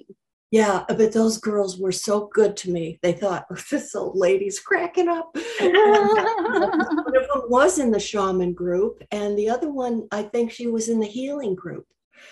Yeah, 0.51 0.85
but 0.87 1.13
those 1.13 1.39
girls 1.39 1.81
were 1.81 1.91
so 1.91 2.29
good 2.33 2.57
to 2.59 2.71
me. 2.71 3.01
They 3.03 3.13
thought, 3.13 3.47
"Oh, 3.51 3.57
this 3.73 3.93
old 3.97 4.17
lady's 4.17 4.61
cracking 4.61 5.09
up. 5.09 5.35
one 5.61 7.17
of 7.17 7.27
them 7.27 7.43
was 7.49 7.81
in 7.81 7.91
the 7.91 7.99
shaman 7.99 8.53
group, 8.53 9.03
and 9.11 9.37
the 9.37 9.49
other 9.49 9.69
one, 9.69 10.07
I 10.13 10.23
think 10.23 10.53
she 10.53 10.69
was 10.69 10.89
in 10.89 11.01
the 11.01 11.07
healing 11.07 11.57
group. 11.57 11.87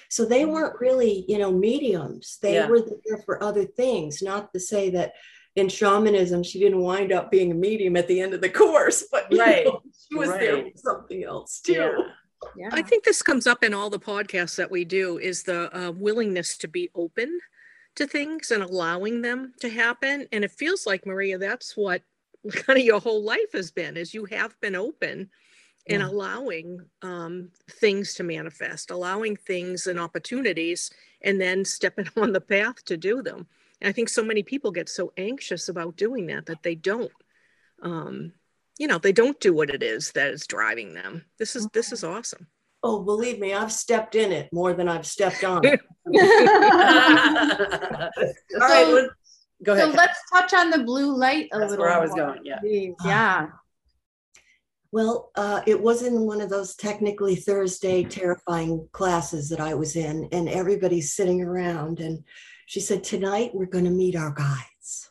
So 0.09 0.25
they 0.25 0.43
mm. 0.43 0.53
weren't 0.53 0.81
really, 0.81 1.25
you 1.27 1.39
know, 1.39 1.51
mediums. 1.51 2.39
They 2.41 2.55
Yeah. 2.55 2.69
were 2.69 2.83
there 3.05 3.19
for 3.27 3.43
other 3.43 3.65
things, 3.65 4.23
not 4.23 4.53
to 4.53 4.61
say 4.61 4.91
that 4.91 5.15
in 5.57 5.69
shamanism 5.69 6.43
she 6.43 6.59
didn't 6.59 6.81
wind 6.81 7.13
up 7.13 7.31
being 7.31 7.51
a 7.51 7.55
medium 7.55 7.97
at 7.97 8.09
the 8.09 8.21
end 8.21 8.35
of 8.35 8.41
the 8.41 8.49
course, 8.49 9.05
but 9.13 9.27
Right, 9.31 9.65
know, 9.67 9.83
she 10.09 10.17
was 10.17 10.31
there 10.31 10.57
right. 10.57 10.73
for 10.73 10.79
something 10.79 11.25
else 11.25 11.61
too. 11.61 11.73
yeah 11.75 11.99
Yeah. 12.57 12.71
I 12.73 12.83
think 12.83 13.05
this 13.05 13.23
comes 13.23 13.47
up 13.47 13.63
in 13.63 13.73
all 13.75 13.89
the 13.91 14.01
podcasts 14.01 14.57
that 14.57 14.71
we 14.71 14.85
do 14.85 15.19
is 15.19 15.43
the 15.45 15.71
uh, 15.77 15.93
willingness 15.93 16.57
to 16.59 16.69
be 16.69 16.91
open 16.95 17.39
to 17.95 18.07
things 18.07 18.51
and 18.51 18.63
allowing 18.63 19.23
them 19.23 19.53
to 19.61 19.69
happen. 19.71 20.27
And 20.33 20.43
it 20.45 20.51
feels 20.51 20.87
like 20.87 21.07
Maria, 21.07 21.39
that's 21.39 21.77
what 21.77 22.03
kind 22.53 22.79
of 22.79 22.85
your 22.85 23.01
whole 23.01 23.23
life 23.23 23.53
has 23.53 23.71
been 23.71 23.97
is 23.97 24.13
you 24.15 24.25
have 24.27 24.59
been 24.61 24.75
open 24.75 25.31
and 25.89 26.01
Yeah. 26.03 26.09
allowing 26.09 26.79
um, 27.03 27.51
things 27.71 28.15
to 28.15 28.23
manifest, 28.23 28.91
allowing 28.91 29.37
things 29.37 29.87
and 29.87 29.99
opportunities, 30.01 30.91
and 31.23 31.41
then 31.41 31.65
stepping 31.65 32.09
on 32.17 32.33
the 32.33 32.41
path 32.41 32.85
to 32.87 32.97
do 32.97 33.23
them. 33.23 33.47
And 33.83 33.89
I 33.89 33.93
think 33.93 34.09
so 34.09 34.23
many 34.23 34.45
people 34.45 34.71
get 34.71 34.89
so 34.89 35.13
anxious 35.17 35.69
about 35.69 35.97
doing 35.97 36.29
that 36.29 36.47
that 36.47 36.63
they 36.63 36.77
don't. 36.77 37.11
Um, 37.83 38.33
you 38.79 38.87
know, 38.87 38.99
they 38.99 39.11
don't 39.11 39.41
do 39.41 39.53
what 39.53 39.71
it 39.71 39.83
is 39.83 40.13
that 40.13 40.29
is 40.29 40.47
driving 40.47 40.95
them. 40.95 41.25
This 41.41 41.57
is 41.57 41.67
this 41.75 41.91
is 41.91 42.05
awesome. 42.05 42.47
Oh, 42.85 43.03
believe 43.03 43.41
me, 43.41 43.53
I've 43.55 43.73
stepped 43.73 44.15
in 44.15 44.31
it 44.31 44.53
more 44.53 44.73
than 44.73 44.89
I've 44.89 45.07
stepped 45.07 45.43
on 45.43 45.65
it. 45.65 45.81
All 48.55 48.61
right, 48.61 48.87
So- 48.87 48.93
let's, 48.93 49.15
go 49.65 49.77
So 49.77 49.91
let's 49.91 50.19
touch 50.33 50.55
on 50.55 50.71
the 50.71 50.85
blue 50.85 51.17
light 51.17 51.49
a 51.53 51.59
little. 51.59 51.61
That's 51.61 51.71
little. 51.71 51.85
where 51.85 51.93
I 51.93 52.01
was 52.01 52.11
more, 52.11 52.35
going, 52.35 52.41
yeah. 52.45 52.61
Yeah. 53.05 53.49
Well, 54.93 55.33
uh, 55.35 55.63
it 55.67 55.81
was 55.81 56.03
in 56.03 56.21
one 56.21 56.41
of 56.41 56.51
those 56.51 56.77
technically 56.77 57.35
Thursday 57.35 58.05
terrifying 58.05 58.89
classes 58.93 59.49
that 59.49 59.61
I 59.61 59.75
was 59.75 59.97
in, 59.97 60.29
and 60.31 60.49
everybody's 60.49 61.15
sitting 61.15 61.43
around. 61.43 61.99
And 61.99 62.23
she 62.73 62.81
said, 62.81 63.05
Tonight 63.05 63.51
we're 63.53 63.67
going 63.67 63.85
to 63.85 63.91
meet 63.91 64.17
our 64.17 64.31
guides. 64.31 65.11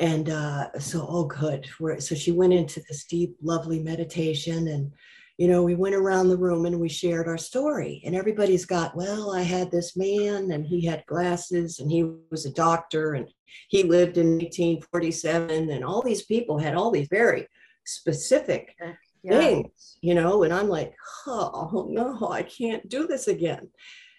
And 0.00 0.28
uh, 0.30 0.76
so, 0.80 1.06
oh, 1.08 1.26
good. 1.26 1.64
We're, 1.78 2.00
so 2.00 2.16
she 2.16 2.32
went 2.32 2.52
into 2.54 2.82
this 2.88 3.04
deep, 3.04 3.36
lovely 3.40 3.78
meditation. 3.78 4.66
And, 4.66 4.90
you 5.38 5.46
know, 5.46 5.62
we 5.62 5.76
went 5.76 5.94
around 5.94 6.28
the 6.28 6.36
room 6.36 6.66
and 6.66 6.80
we 6.80 6.88
shared 6.88 7.28
our 7.28 7.38
story. 7.38 8.02
And 8.04 8.16
everybody's 8.16 8.64
got, 8.64 8.96
well, 8.96 9.32
I 9.32 9.42
had 9.42 9.70
this 9.70 9.96
man 9.96 10.50
and 10.50 10.66
he 10.66 10.84
had 10.84 11.06
glasses 11.06 11.78
and 11.78 11.88
he 11.88 12.02
was 12.32 12.46
a 12.46 12.52
doctor 12.52 13.14
and 13.14 13.28
he 13.68 13.84
lived 13.84 14.18
in 14.18 14.38
1847. 14.40 15.70
And 15.70 15.84
all 15.84 16.02
these 16.02 16.24
people 16.24 16.58
had 16.58 16.74
all 16.74 16.90
these 16.90 17.08
very 17.12 17.46
specific 17.86 18.74
Yeah. 19.22 19.38
things, 19.38 19.98
you 20.00 20.14
know, 20.14 20.42
and 20.42 20.52
I'm 20.52 20.68
like, 20.68 20.92
oh 21.28 21.86
no, 21.88 22.28
I 22.28 22.42
can't 22.42 22.88
do 22.88 23.06
this 23.06 23.28
again. 23.28 23.70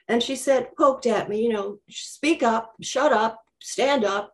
And 0.08 0.22
she 0.22 0.36
said, 0.36 0.76
poked 0.78 1.06
at 1.06 1.30
me, 1.30 1.42
you 1.44 1.54
know, 1.54 1.78
speak 1.90 2.44
up, 2.44 2.74
shut 2.82 3.14
up, 3.14 3.42
stand 3.62 4.04
up. 4.04 4.34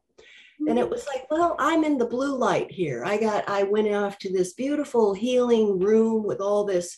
And 0.68 0.78
it 0.78 0.90
was 0.90 1.08
like, 1.08 1.26
well, 1.32 1.56
I'm 1.58 1.86
in 1.86 1.98
the 1.98 2.06
blue 2.06 2.36
light 2.36 2.70
here. 2.70 3.06
I 3.06 3.18
got, 3.18 3.48
I 3.48 3.64
went 3.64 3.94
off 3.94 4.18
to 4.20 4.32
this 4.32 4.54
beautiful 4.54 5.14
healing 5.14 5.80
room 5.80 6.24
with 6.26 6.42
all 6.42 6.66
this 6.66 6.98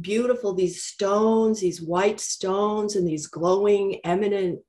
beautiful, 0.00 0.54
these 0.54 0.82
stones, 0.82 1.60
these 1.60 1.82
white 1.82 2.20
stones, 2.20 2.96
and 2.96 3.06
these 3.06 3.26
glowing, 3.26 4.00
eminent, 4.04 4.60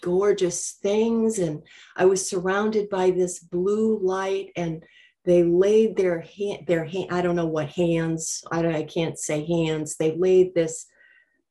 gorgeous 0.00 0.78
things. 0.80 1.40
And 1.40 1.62
I 1.96 2.04
was 2.04 2.28
surrounded 2.28 2.88
by 2.88 3.10
this 3.10 3.40
blue 3.40 3.98
light 3.98 4.50
and 4.54 4.84
they 5.24 5.42
laid 5.42 5.96
their 5.96 6.20
hand 6.20 6.66
their 6.66 6.84
hand 6.84 7.08
i 7.10 7.20
don't 7.20 7.36
know 7.36 7.46
what 7.46 7.68
hands 7.68 8.42
i 8.50 8.62
don't 8.62 8.74
i 8.74 8.82
can't 8.82 9.18
say 9.18 9.44
hands 9.44 9.96
they 9.96 10.16
laid 10.16 10.54
this 10.54 10.86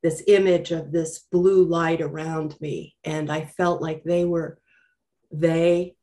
this 0.02 0.22
image 0.26 0.70
of 0.72 0.92
this 0.92 1.20
blue 1.30 1.64
light 1.64 2.00
around 2.00 2.56
me. 2.60 2.96
And 3.04 3.30
i 3.30 3.44
felt 3.44 3.82
like 3.82 4.02
they 4.04 4.24
were 4.24 4.58
they 5.32 5.94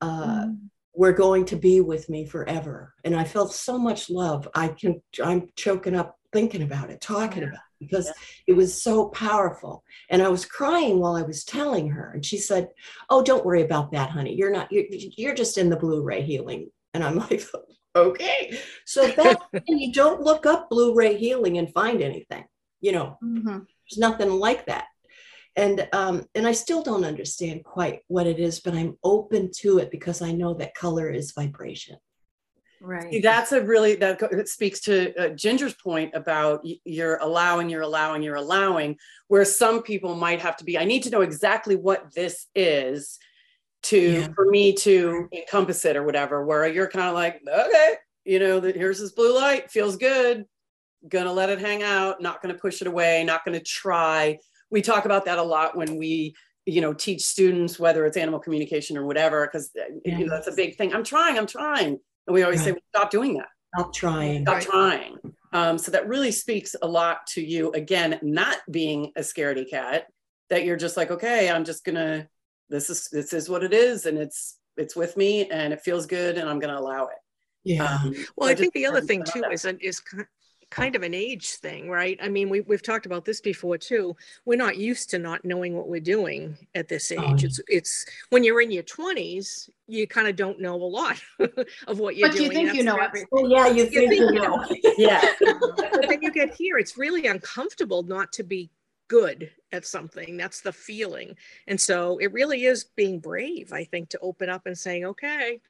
uh, 0.00 0.46
were 0.94 1.12
going 1.12 1.44
to 1.46 1.56
be 1.56 1.80
with 1.80 2.08
me 2.08 2.26
forever. 2.26 2.94
And 3.04 3.14
i 3.14 3.24
felt 3.24 3.52
so 3.52 3.78
much 3.78 4.10
love. 4.10 4.48
I 4.54 4.68
can 4.68 5.02
i'm 5.22 5.48
choking 5.56 5.94
up 5.94 6.18
thinking 6.32 6.62
about 6.62 6.90
it 6.90 7.00
talking 7.00 7.42
about 7.42 7.54
it 7.54 7.78
because 7.78 8.10
it 8.46 8.54
was 8.54 8.82
so 8.82 9.08
powerful. 9.08 9.84
And 10.10 10.22
i 10.22 10.28
was 10.28 10.44
crying 10.46 10.98
while 10.98 11.16
i 11.16 11.22
was 11.22 11.44
telling 11.44 11.88
her. 11.90 12.12
And 12.12 12.24
she 12.24 12.38
said 12.38 12.68
oh 13.10 13.22
don't 13.22 13.44
worry 13.44 13.62
about 13.62 13.92
that 13.92 14.10
honey. 14.10 14.34
You're 14.34 14.52
not 14.52 14.72
you're, 14.72 14.84
you're 14.90 15.34
just 15.34 15.58
in 15.58 15.68
the 15.70 15.76
blue 15.76 16.02
ray 16.02 16.22
healing. 16.22 16.70
And 16.94 17.04
i'm 17.04 17.16
like 17.30 17.42
okay. 17.94 18.58
So 18.86 19.06
that 19.08 19.38
you 19.66 19.92
don't 19.92 20.22
look 20.22 20.46
up 20.46 20.70
blue 20.70 20.94
ray 20.94 21.16
healing 21.18 21.58
and 21.58 21.72
find 21.72 22.02
anything 22.02 22.44
you 22.82 22.92
know 22.92 23.16
Mhm. 23.22 23.66
there's 23.88 23.98
nothing 23.98 24.30
like 24.30 24.66
that 24.66 24.86
and 25.56 25.86
um, 25.92 26.26
and 26.34 26.46
I 26.46 26.52
still 26.52 26.82
don't 26.82 27.04
understand 27.04 27.64
quite 27.64 28.00
what 28.08 28.26
it 28.26 28.38
is, 28.38 28.60
but 28.60 28.74
I'm 28.74 28.96
open 29.04 29.50
to 29.58 29.78
it 29.78 29.90
because 29.90 30.22
I 30.22 30.32
know 30.32 30.54
that 30.54 30.74
color 30.74 31.10
is 31.10 31.32
vibration. 31.32 31.98
Right. 32.80 33.12
See, 33.12 33.20
that's 33.20 33.52
a 33.52 33.62
really 33.62 33.94
that 33.96 34.48
speaks 34.48 34.80
to 34.80 35.14
uh, 35.16 35.28
Ginger's 35.30 35.74
point 35.74 36.14
about 36.14 36.66
you're 36.84 37.18
allowing, 37.18 37.68
you're 37.68 37.82
allowing, 37.82 38.22
you're 38.22 38.36
allowing. 38.36 38.96
Where 39.28 39.44
some 39.44 39.82
people 39.82 40.16
might 40.16 40.40
have 40.40 40.56
to 40.56 40.64
be, 40.64 40.78
I 40.78 40.84
need 40.84 41.02
to 41.04 41.10
know 41.10 41.20
exactly 41.20 41.76
what 41.76 42.12
this 42.14 42.46
is 42.54 43.18
to 43.84 43.98
yeah. 43.98 44.28
for 44.34 44.46
me 44.50 44.72
to 44.76 45.28
encompass 45.32 45.84
it 45.84 45.96
or 45.96 46.02
whatever. 46.02 46.44
Where 46.44 46.66
you're 46.66 46.88
kind 46.88 47.08
of 47.08 47.14
like, 47.14 47.40
okay, 47.46 47.96
you 48.24 48.38
know, 48.38 48.58
that 48.58 48.74
here's 48.74 49.00
this 49.00 49.12
blue 49.12 49.34
light, 49.34 49.70
feels 49.70 49.96
good, 49.96 50.46
gonna 51.08 51.32
let 51.32 51.50
it 51.50 51.58
hang 51.58 51.82
out, 51.82 52.20
not 52.20 52.42
gonna 52.42 52.54
push 52.54 52.80
it 52.80 52.86
away, 52.86 53.24
not 53.24 53.44
gonna 53.44 53.60
try. 53.60 54.38
We 54.70 54.82
talk 54.82 55.04
about 55.04 55.24
that 55.26 55.38
a 55.38 55.42
lot 55.42 55.76
when 55.76 55.96
we 55.96 56.34
you 56.64 56.80
know 56.80 56.92
teach 56.92 57.22
students 57.22 57.80
whether 57.80 58.06
it's 58.06 58.16
animal 58.16 58.38
communication 58.38 58.96
or 58.96 59.04
whatever 59.04 59.44
because 59.44 59.72
you 60.04 60.16
know, 60.16 60.28
that's 60.28 60.46
a 60.46 60.52
big 60.52 60.76
thing 60.76 60.94
i'm 60.94 61.02
trying 61.02 61.36
i'm 61.36 61.44
trying 61.44 61.98
and 62.26 62.34
we 62.34 62.42
always 62.42 62.60
right. 62.60 62.74
say, 62.74 62.80
stop 62.94 63.10
doing 63.10 63.34
that. 63.34 63.48
Stop 63.74 63.94
trying. 63.94 64.42
Stop 64.42 64.54
right. 64.54 64.64
trying. 64.64 65.16
Um, 65.52 65.78
so 65.78 65.90
that 65.92 66.08
really 66.08 66.30
speaks 66.30 66.76
a 66.80 66.86
lot 66.86 67.26
to 67.28 67.42
you. 67.42 67.72
Again, 67.72 68.18
not 68.22 68.58
being 68.70 69.12
a 69.16 69.20
scaredy 69.20 69.68
cat, 69.68 70.06
that 70.50 70.64
you're 70.64 70.76
just 70.76 70.96
like, 70.96 71.10
okay, 71.10 71.50
I'm 71.50 71.64
just 71.64 71.84
gonna, 71.84 72.28
this 72.68 72.90
is 72.90 73.08
this 73.10 73.32
is 73.32 73.48
what 73.48 73.64
it 73.64 73.72
is, 73.72 74.06
and 74.06 74.18
it's 74.18 74.58
it's 74.76 74.96
with 74.96 75.16
me 75.16 75.50
and 75.50 75.72
it 75.72 75.82
feels 75.82 76.06
good 76.06 76.38
and 76.38 76.48
I'm 76.48 76.58
gonna 76.58 76.78
allow 76.78 77.06
it. 77.06 77.18
Yeah. 77.64 77.84
Um, 77.84 78.14
well, 78.36 78.48
I, 78.48 78.52
I 78.52 78.54
think 78.54 78.72
the 78.72 78.86
other 78.86 79.00
thing 79.00 79.22
too 79.24 79.42
that. 79.42 79.52
is 79.52 79.64
is 79.64 80.02
kind 80.72 80.96
of 80.96 81.02
an 81.02 81.12
age 81.12 81.50
thing, 81.56 81.90
right? 81.90 82.18
I 82.22 82.28
mean, 82.28 82.48
we, 82.48 82.62
we've 82.62 82.82
talked 82.82 83.04
about 83.04 83.24
this 83.24 83.40
before 83.40 83.76
too. 83.76 84.16
We're 84.46 84.56
not 84.56 84.78
used 84.78 85.10
to 85.10 85.18
not 85.18 85.44
knowing 85.44 85.76
what 85.76 85.88
we're 85.88 86.00
doing 86.00 86.56
at 86.74 86.88
this 86.88 87.12
oh, 87.12 87.22
age. 87.22 87.44
Oh. 87.44 87.46
It's 87.46 87.60
it's 87.68 88.06
when 88.30 88.42
you're 88.42 88.60
in 88.62 88.70
your 88.70 88.82
20s, 88.84 89.68
you 89.86 90.06
kind 90.06 90.28
of 90.28 90.36
don't 90.36 90.60
know 90.60 90.74
a 90.74 90.84
lot 90.84 91.20
of 91.86 91.98
what 91.98 92.16
you're 92.16 92.30
but 92.30 92.36
doing. 92.36 92.48
But 92.48 92.56
you 92.56 92.66
think 92.66 92.74
you 92.74 92.84
know 92.84 92.96
everything. 92.96 93.28
Well, 93.32 93.48
yeah, 93.48 93.68
you, 93.68 93.84
you 93.84 93.90
think, 93.90 94.10
think, 94.10 94.20
you 94.20 94.32
know. 94.32 94.64
yeah. 94.98 95.32
but 95.40 96.08
then 96.08 96.22
you 96.22 96.30
get 96.32 96.54
here, 96.54 96.78
it's 96.78 96.96
really 96.96 97.26
uncomfortable 97.26 98.02
not 98.02 98.32
to 98.32 98.42
be 98.42 98.70
good 99.08 99.50
at 99.72 99.86
something. 99.86 100.38
That's 100.38 100.62
the 100.62 100.72
feeling. 100.72 101.36
And 101.66 101.78
so 101.78 102.18
it 102.18 102.32
really 102.32 102.64
is 102.64 102.84
being 102.84 103.20
brave, 103.20 103.72
I 103.72 103.84
think, 103.84 104.08
to 104.10 104.18
open 104.20 104.48
up 104.48 104.62
and 104.66 104.76
saying, 104.76 105.04
okay, 105.04 105.60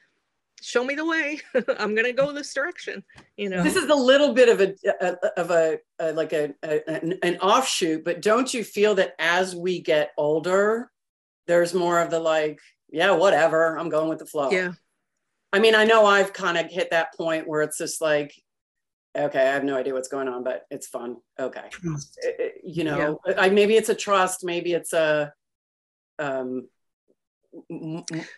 show 0.63 0.85
me 0.85 0.95
the 0.95 1.05
way. 1.05 1.41
I'm 1.79 1.95
going 1.95 2.07
to 2.07 2.13
go 2.13 2.33
this 2.33 2.55
direction 2.55 3.05
you 3.37 3.49
know? 3.49 3.63
This 3.63 3.77
is 3.77 3.89
a 3.91 3.95
little 3.95 4.33
bit 4.33 4.49
of 4.49 4.61
a, 4.61 4.75
a 5.01 5.41
of 5.41 5.51
a, 5.51 5.79
a 5.99 6.13
like 6.13 6.33
a, 6.33 6.55
an, 6.63 7.19
an 7.23 7.37
offshoot 7.39 8.05
but 8.05 8.23
don't 8.23 8.53
you 8.53 8.65
feel 8.65 8.95
that 8.97 9.15
as 9.19 9.55
we 9.55 9.81
get 9.81 10.13
older 10.17 10.91
there's 11.47 11.75
more 11.75 12.01
of 12.01 12.11
the 12.11 12.21
like 12.21 12.61
yeah 12.91 13.11
whatever 13.13 13.79
i'm 13.79 13.89
going 13.89 14.09
with 14.09 14.19
the 14.19 14.27
flow? 14.27 14.51
Yeah. 14.51 14.73
I 15.53 15.59
mean 15.59 15.75
i 15.75 15.85
know 15.85 16.07
i've 16.07 16.33
kind 16.33 16.59
of 16.59 16.71
hit 16.71 16.91
that 16.91 17.15
point 17.15 17.49
where 17.49 17.63
it's 17.63 17.79
just 17.79 18.01
like 18.01 18.35
okay 19.17 19.41
i 19.41 19.53
have 19.53 19.65
no 19.65 19.77
idea 19.77 19.93
what's 19.93 20.09
going 20.09 20.29
on 20.29 20.45
but 20.45 20.65
it's 20.71 20.87
fun. 20.87 21.17
Okay. 21.39 21.69
You 22.65 22.85
know 22.85 23.21
yeah. 23.27 23.35
I, 23.37 23.51
maybe 23.51 23.77
it's 23.77 23.89
a 23.89 23.95
trust 23.95 24.45
maybe 24.45 24.73
it's 24.73 24.93
a 24.93 25.33
um 26.19 26.69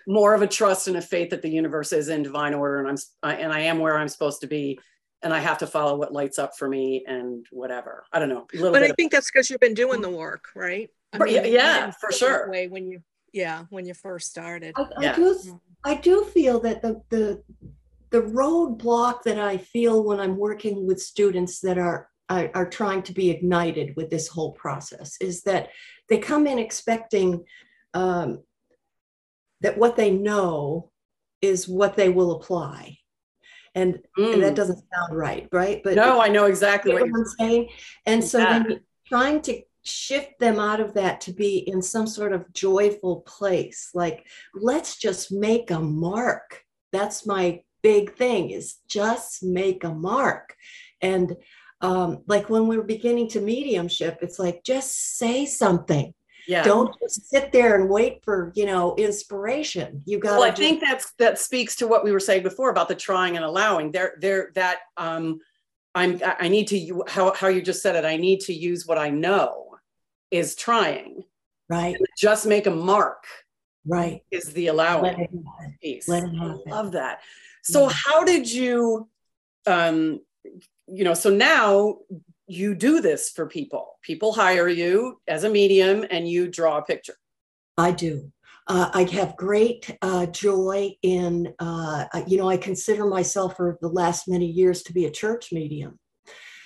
more 0.06 0.34
of 0.34 0.42
a 0.42 0.46
trust 0.46 0.88
and 0.88 0.96
a 0.96 1.02
faith 1.02 1.30
that 1.30 1.42
the 1.42 1.48
universe 1.48 1.92
is 1.92 2.08
in 2.08 2.22
divine 2.22 2.54
order 2.54 2.78
and 2.78 2.88
I'm 2.88 3.38
and 3.38 3.52
I 3.52 3.60
am 3.60 3.78
where 3.78 3.96
I'm 3.96 4.08
supposed 4.08 4.40
to 4.40 4.46
be 4.46 4.78
and 5.24 5.32
I 5.32 5.38
have 5.38 5.58
to 5.58 5.66
follow 5.66 5.96
what 5.96 6.12
lights 6.12 6.38
up 6.38 6.56
for 6.56 6.68
me 6.68 7.02
and 7.06 7.46
whatever. 7.50 8.04
I 8.12 8.18
don't 8.18 8.28
know. 8.28 8.46
but 8.52 8.82
I 8.82 8.90
think 8.90 9.10
that's 9.10 9.30
because 9.30 9.48
you've 9.48 9.60
been 9.60 9.74
doing 9.74 10.02
the 10.02 10.10
work, 10.10 10.48
right? 10.54 10.90
I 11.12 11.18
mean, 11.18 11.34
yeah, 11.34 11.44
yeah 11.46 11.90
for 11.92 12.12
sure. 12.12 12.50
Way 12.50 12.68
when 12.68 12.86
you 12.86 13.00
yeah 13.32 13.64
when 13.70 13.86
you 13.86 13.94
first 13.94 14.30
started. 14.30 14.74
I, 14.76 14.82
I 14.82 15.02
yeah. 15.02 15.16
do 15.16 15.60
I 15.84 15.94
do 15.94 16.24
feel 16.24 16.60
that 16.60 16.82
the 16.82 17.00
the 17.10 17.42
the 18.10 18.22
roadblock 18.22 19.22
that 19.22 19.38
I 19.38 19.56
feel 19.56 20.04
when 20.04 20.20
I'm 20.20 20.36
working 20.36 20.86
with 20.86 21.00
students 21.00 21.60
that 21.60 21.78
are, 21.78 22.08
are 22.28 22.50
are 22.54 22.68
trying 22.68 23.02
to 23.04 23.12
be 23.12 23.30
ignited 23.30 23.96
with 23.96 24.10
this 24.10 24.28
whole 24.28 24.52
process 24.52 25.16
is 25.20 25.42
that 25.42 25.70
they 26.08 26.18
come 26.18 26.46
in 26.46 26.58
expecting 26.58 27.44
um, 27.94 28.42
that 29.64 29.78
what 29.78 29.96
they 29.96 30.10
know 30.10 30.90
is 31.40 31.66
what 31.66 31.96
they 31.96 32.10
will 32.10 32.32
apply. 32.32 32.98
And, 33.74 33.98
mm. 34.16 34.34
and 34.34 34.42
that 34.42 34.52
mm. 34.52 34.56
doesn't 34.56 34.84
sound 34.94 35.16
right, 35.16 35.48
right? 35.52 35.80
But 35.82 35.96
no, 35.96 36.20
I 36.20 36.28
know 36.28 36.44
exactly 36.44 36.92
what 36.92 37.06
you're 37.06 37.34
saying. 37.38 37.70
And 38.06 38.22
so 38.22 38.38
yeah. 38.38 38.58
then 38.58 38.80
trying 39.08 39.40
to 39.42 39.60
shift 39.82 40.38
them 40.38 40.60
out 40.60 40.80
of 40.80 40.94
that 40.94 41.22
to 41.22 41.32
be 41.32 41.58
in 41.58 41.80
some 41.80 42.06
sort 42.06 42.32
of 42.32 42.52
joyful 42.52 43.22
place, 43.22 43.90
like 43.94 44.26
let's 44.54 44.98
just 44.98 45.32
make 45.32 45.70
a 45.70 45.80
mark. 45.80 46.62
That's 46.92 47.26
my 47.26 47.62
big 47.82 48.14
thing 48.16 48.50
is 48.50 48.76
just 48.86 49.42
make 49.42 49.82
a 49.82 49.94
mark. 49.94 50.54
And 51.00 51.36
um, 51.80 52.22
like 52.26 52.50
when 52.50 52.66
we're 52.66 52.82
beginning 52.82 53.28
to 53.30 53.40
mediumship, 53.40 54.18
it's 54.20 54.38
like 54.38 54.62
just 54.62 55.16
say 55.18 55.46
something 55.46 56.14
yeah. 56.46 56.62
Don't 56.62 56.94
just 57.00 57.28
sit 57.28 57.52
there 57.52 57.80
and 57.80 57.88
wait 57.88 58.22
for 58.24 58.52
you 58.54 58.66
know 58.66 58.94
inspiration. 58.96 60.02
You 60.04 60.18
got 60.18 60.32
well 60.32 60.42
i 60.42 60.48
just... 60.48 60.60
think 60.60 60.80
that's 60.80 61.12
that 61.18 61.38
speaks 61.38 61.76
to 61.76 61.86
what 61.86 62.04
we 62.04 62.12
were 62.12 62.20
saying 62.20 62.42
before 62.42 62.70
about 62.70 62.88
the 62.88 62.94
trying 62.94 63.36
and 63.36 63.44
allowing. 63.44 63.92
There 63.92 64.16
there 64.20 64.50
that 64.54 64.78
um 64.96 65.40
i'm 65.94 66.20
i 66.40 66.48
need 66.48 66.66
to 66.68 67.04
how, 67.06 67.32
how 67.34 67.46
you 67.46 67.62
just 67.62 67.80
said 67.80 67.94
it 67.94 68.04
i 68.04 68.16
need 68.16 68.40
to 68.40 68.52
use 68.52 68.84
what 68.84 68.98
i 68.98 69.10
know 69.10 69.64
is 70.30 70.56
trying. 70.56 71.22
Right. 71.68 71.96
Just 72.18 72.46
make 72.46 72.66
a 72.66 72.70
mark 72.70 73.24
right. 73.86 74.22
is 74.30 74.52
the 74.52 74.66
allowing 74.66 75.28
piece. 75.80 76.10
Happen. 76.10 76.60
love 76.66 76.92
that. 76.92 77.20
So 77.62 77.84
yeah. 77.84 77.94
how 77.94 78.24
did 78.24 78.50
you 78.50 79.08
um 79.66 80.20
you 80.86 81.04
know 81.04 81.14
so 81.14 81.30
now 81.30 81.98
you 82.46 82.74
do 82.74 83.00
this 83.00 83.30
for 83.30 83.46
people. 83.46 83.98
People 84.02 84.32
hire 84.32 84.68
you 84.68 85.20
as 85.28 85.44
a 85.44 85.50
medium 85.50 86.04
and 86.10 86.28
you 86.28 86.48
draw 86.48 86.78
a 86.78 86.84
picture. 86.84 87.16
I 87.78 87.90
do. 87.92 88.32
Uh, 88.66 88.90
I 88.94 89.04
have 89.04 89.36
great 89.36 89.94
uh, 90.00 90.26
joy 90.26 90.96
in, 91.02 91.52
uh, 91.58 92.06
you 92.26 92.38
know, 92.38 92.48
I 92.48 92.56
consider 92.56 93.04
myself 93.06 93.56
for 93.56 93.78
the 93.82 93.88
last 93.88 94.26
many 94.26 94.46
years 94.46 94.82
to 94.84 94.92
be 94.92 95.04
a 95.04 95.10
church 95.10 95.52
medium. 95.52 95.98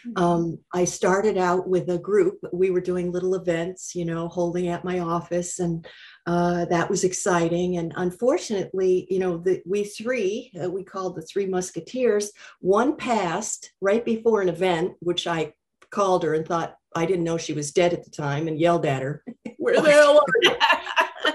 Mm-hmm. 0.07 0.23
Um, 0.23 0.59
I 0.73 0.85
started 0.85 1.37
out 1.37 1.69
with 1.69 1.89
a 1.91 1.99
group. 1.99 2.39
We 2.53 2.71
were 2.71 2.81
doing 2.81 3.11
little 3.11 3.35
events, 3.35 3.97
you 3.97 4.05
know, 4.05 4.29
holding 4.29 4.69
at 4.69 4.85
my 4.85 5.01
office, 5.01 5.59
and 5.59 5.87
uh, 6.27 6.67
that 6.67 6.89
was 6.89 7.03
exciting. 7.03 7.79
And 7.79 7.93
unfortunately, 7.97 9.09
you 9.11 9.19
know, 9.19 9.39
the, 9.39 9.61
we 9.67 9.85
three, 9.85 10.53
uh, 10.63 10.71
we 10.71 10.85
called 10.85 11.17
the 11.17 11.23
Three 11.23 11.47
Musketeers, 11.47 12.31
one 12.61 12.97
passed 12.97 13.73
right 13.81 14.05
before 14.05 14.41
an 14.41 14.49
event, 14.49 14.93
which 15.01 15.27
I 15.27 15.53
called 15.91 16.23
her 16.25 16.35
and 16.35 16.47
thought 16.47 16.77
I 16.95 17.07
didn't 17.07 17.25
know 17.25 17.37
she 17.37 17.53
was 17.53 17.73
dead 17.73 17.93
at 17.93 18.05
the 18.05 18.11
time 18.11 18.49
and 18.49 18.59
yelled 18.59 18.87
at 18.87 19.03
her. 19.03 19.23
Where 19.59 19.81
the 19.81 19.91
hell 19.91 20.19
are 20.19 20.25
you? 20.43 20.57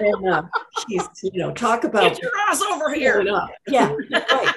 and 0.00 0.28
uh, 0.28 0.42
she's, 0.88 1.08
you 1.22 1.40
know, 1.40 1.52
talk 1.52 1.84
about 1.84 2.02
get 2.02 2.22
your 2.22 2.32
ass 2.48 2.62
over 2.62 2.92
here. 2.94 3.24
Yeah, 3.68 3.94
right. 4.12 4.54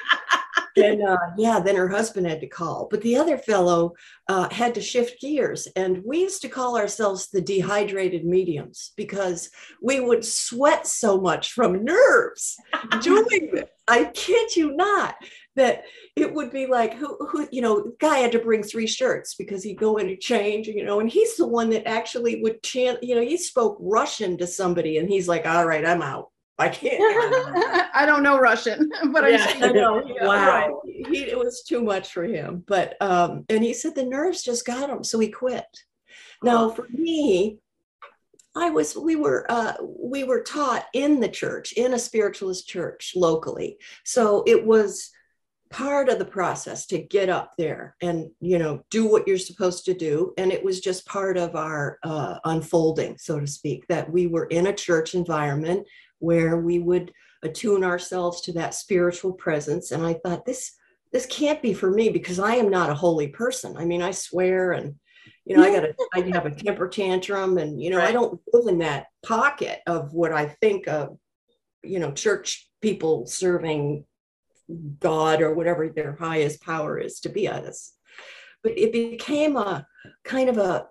And 0.78 1.02
uh, 1.04 1.18
yeah, 1.38 1.60
then 1.60 1.76
her 1.76 1.90
husband 1.90 2.28
had 2.28 2.42
to 2.42 2.48
call. 2.48 2.88
But 2.90 3.02
the 3.02 3.18
other 3.18 3.38
fellow 3.38 3.94
uh, 4.28 4.50
had 4.50 4.76
to 4.76 4.82
shift 4.82 5.20
gears. 5.22 5.68
And 5.76 6.04
we 6.06 6.20
used 6.20 6.42
to 6.44 6.50
call 6.50 6.78
ourselves 6.78 7.30
the 7.30 7.42
dehydrated 7.42 8.26
mediums 8.26 8.92
because 8.96 9.50
we 9.82 10.00
would 10.00 10.24
sweat 10.24 10.88
so 10.88 11.20
much 11.20 11.52
from 11.52 11.84
nerves 11.84 12.56
doing 13.02 13.50
this. 13.54 13.70
I 13.88 14.06
kid 14.06 14.56
you 14.56 14.76
not 14.76 15.16
that 15.56 15.84
it 16.16 16.34
would 16.34 16.52
be 16.52 16.68
like 16.68 16.94
who 16.94 17.18
who 17.28 17.48
you 17.52 17.62
know 17.62 17.92
guy 18.00 18.20
had 18.20 18.32
to 18.32 18.40
bring 18.40 18.64
three 18.64 18.88
shirts 18.88 19.36
because 19.36 19.64
he'd 19.64 19.80
go 19.80 19.98
in 19.98 20.08
to 20.08 20.16
change 20.16 20.68
you 20.68 20.84
know 20.84 21.00
and 21.00 21.10
he's 21.10 21.36
the 21.36 21.48
one 21.48 21.70
that 21.70 21.88
actually 21.88 22.42
would 22.42 22.62
chant 22.64 23.02
you 23.04 23.16
know 23.16 23.22
he 23.22 23.38
spoke 23.38 23.76
russian 23.80 24.38
to 24.38 24.46
somebody 24.46 24.98
and 24.98 25.10
he's 25.10 25.28
like 25.28 25.46
all 25.46 25.66
right 25.66 25.86
i'm 25.86 26.02
out 26.02 26.30
i 26.60 26.70
can't 26.70 27.02
i 27.94 28.06
don't 28.06 28.24
know 28.24 28.40
russian 28.40 28.90
but 29.12 29.30
yeah, 29.32 29.46
I, 29.62 29.68
I 29.68 29.72
know. 29.72 30.04
Yeah, 30.08 30.28
wow. 30.28 30.48
Right. 30.48 31.08
he, 31.08 31.24
it 31.24 31.38
was 31.38 31.64
too 31.64 31.82
much 31.82 32.12
for 32.12 32.24
him 32.24 32.64
but 32.68 32.96
um 33.02 33.46
and 33.50 33.64
he 33.64 33.74
said 33.74 33.96
the 33.96 34.06
nerves 34.06 34.44
just 34.44 34.66
got 34.66 34.90
him 34.90 35.04
so 35.04 35.20
he 35.20 35.30
quit. 35.30 35.66
Now 36.44 36.70
for 36.70 36.86
me 36.90 37.60
I 38.58 38.72
was 38.72 38.98
we 38.98 39.16
were 39.16 39.46
uh, 39.50 39.74
we 39.82 40.24
were 40.24 40.42
taught 40.42 40.86
in 40.94 41.20
the 41.20 41.30
church 41.30 41.74
in 41.74 41.94
a 41.94 42.00
spiritualist 42.00 42.68
church 42.68 43.14
locally, 43.16 43.78
so 44.04 44.44
it 44.48 44.66
was 44.66 45.12
part 45.70 46.10
of 46.10 46.18
the 46.18 46.26
process 46.26 46.86
to 46.88 46.98
get 46.98 47.30
up 47.30 47.52
there 47.58 47.96
and 48.02 48.32
you 48.40 48.58
know 48.58 48.82
do 48.90 49.06
what 49.06 49.28
you're 49.28 49.38
supposed 49.38 49.86
to 49.86 49.94
do. 49.94 50.34
And 50.38 50.52
it 50.52 50.64
was 50.64 50.80
just 50.80 51.06
part 51.06 51.38
of 51.38 51.56
our 51.56 52.00
uh, 52.04 52.40
unfolding 52.46 53.18
so 53.20 53.40
to 53.40 53.48
speak 53.48 53.86
that 53.90 54.12
we 54.12 54.26
were 54.26 54.46
in 54.46 54.68
a 54.68 54.74
church 54.74 55.14
environment 55.14 55.86
where 56.20 56.58
we 56.58 56.80
would 56.80 57.12
attune 57.44 57.84
ourselves 57.84 58.42
to 58.42 58.54
that 58.54 58.74
spiritual 58.74 59.34
presence 59.34 59.92
and 59.92 60.06
i 60.06 60.14
thought 60.14 60.46
this 60.46 60.74
this 61.14 61.26
can't 61.28 61.62
be 61.62 61.74
for 61.74 61.90
me 61.92 62.10
because 62.10 62.40
i 62.40 62.56
am 62.56 62.70
not 62.70 62.90
a 62.90 62.96
holy 62.96 63.28
person 63.28 63.78
i 63.78 63.86
mean 63.86 64.02
i 64.02 64.12
swear 64.12 64.72
and 64.72 64.96
You 65.46 65.56
know, 65.56 65.64
I 65.64 65.72
got 65.72 65.82
to, 65.82 65.94
I 66.14 66.22
have 66.34 66.46
a 66.46 66.56
temper 66.56 66.88
tantrum 66.90 67.58
and, 67.58 67.82
you 67.82 67.90
know, 67.90 68.00
Right. 68.00 68.10
I 68.10 68.12
don't 68.12 68.40
live 68.54 68.68
in 68.68 68.80
that 68.80 69.08
pocket 69.26 69.80
of 69.88 70.14
what 70.14 70.34
I 70.34 70.46
think 70.62 70.88
of, 70.88 71.18
you 71.84 72.00
know, 72.00 72.12
church 72.12 72.70
people 72.82 73.26
serving 73.28 74.06
God 75.00 75.42
or 75.42 75.54
whatever 75.54 75.88
their 75.88 76.18
highest 76.20 76.62
power 76.62 77.00
is 77.00 77.22
to 77.22 77.30
be 77.30 77.48
us. 77.48 77.94
But 78.64 78.78
it 78.78 78.92
became 78.92 79.56
a 79.56 79.88
kind 80.24 80.50
of 80.50 80.58
a 80.58 80.88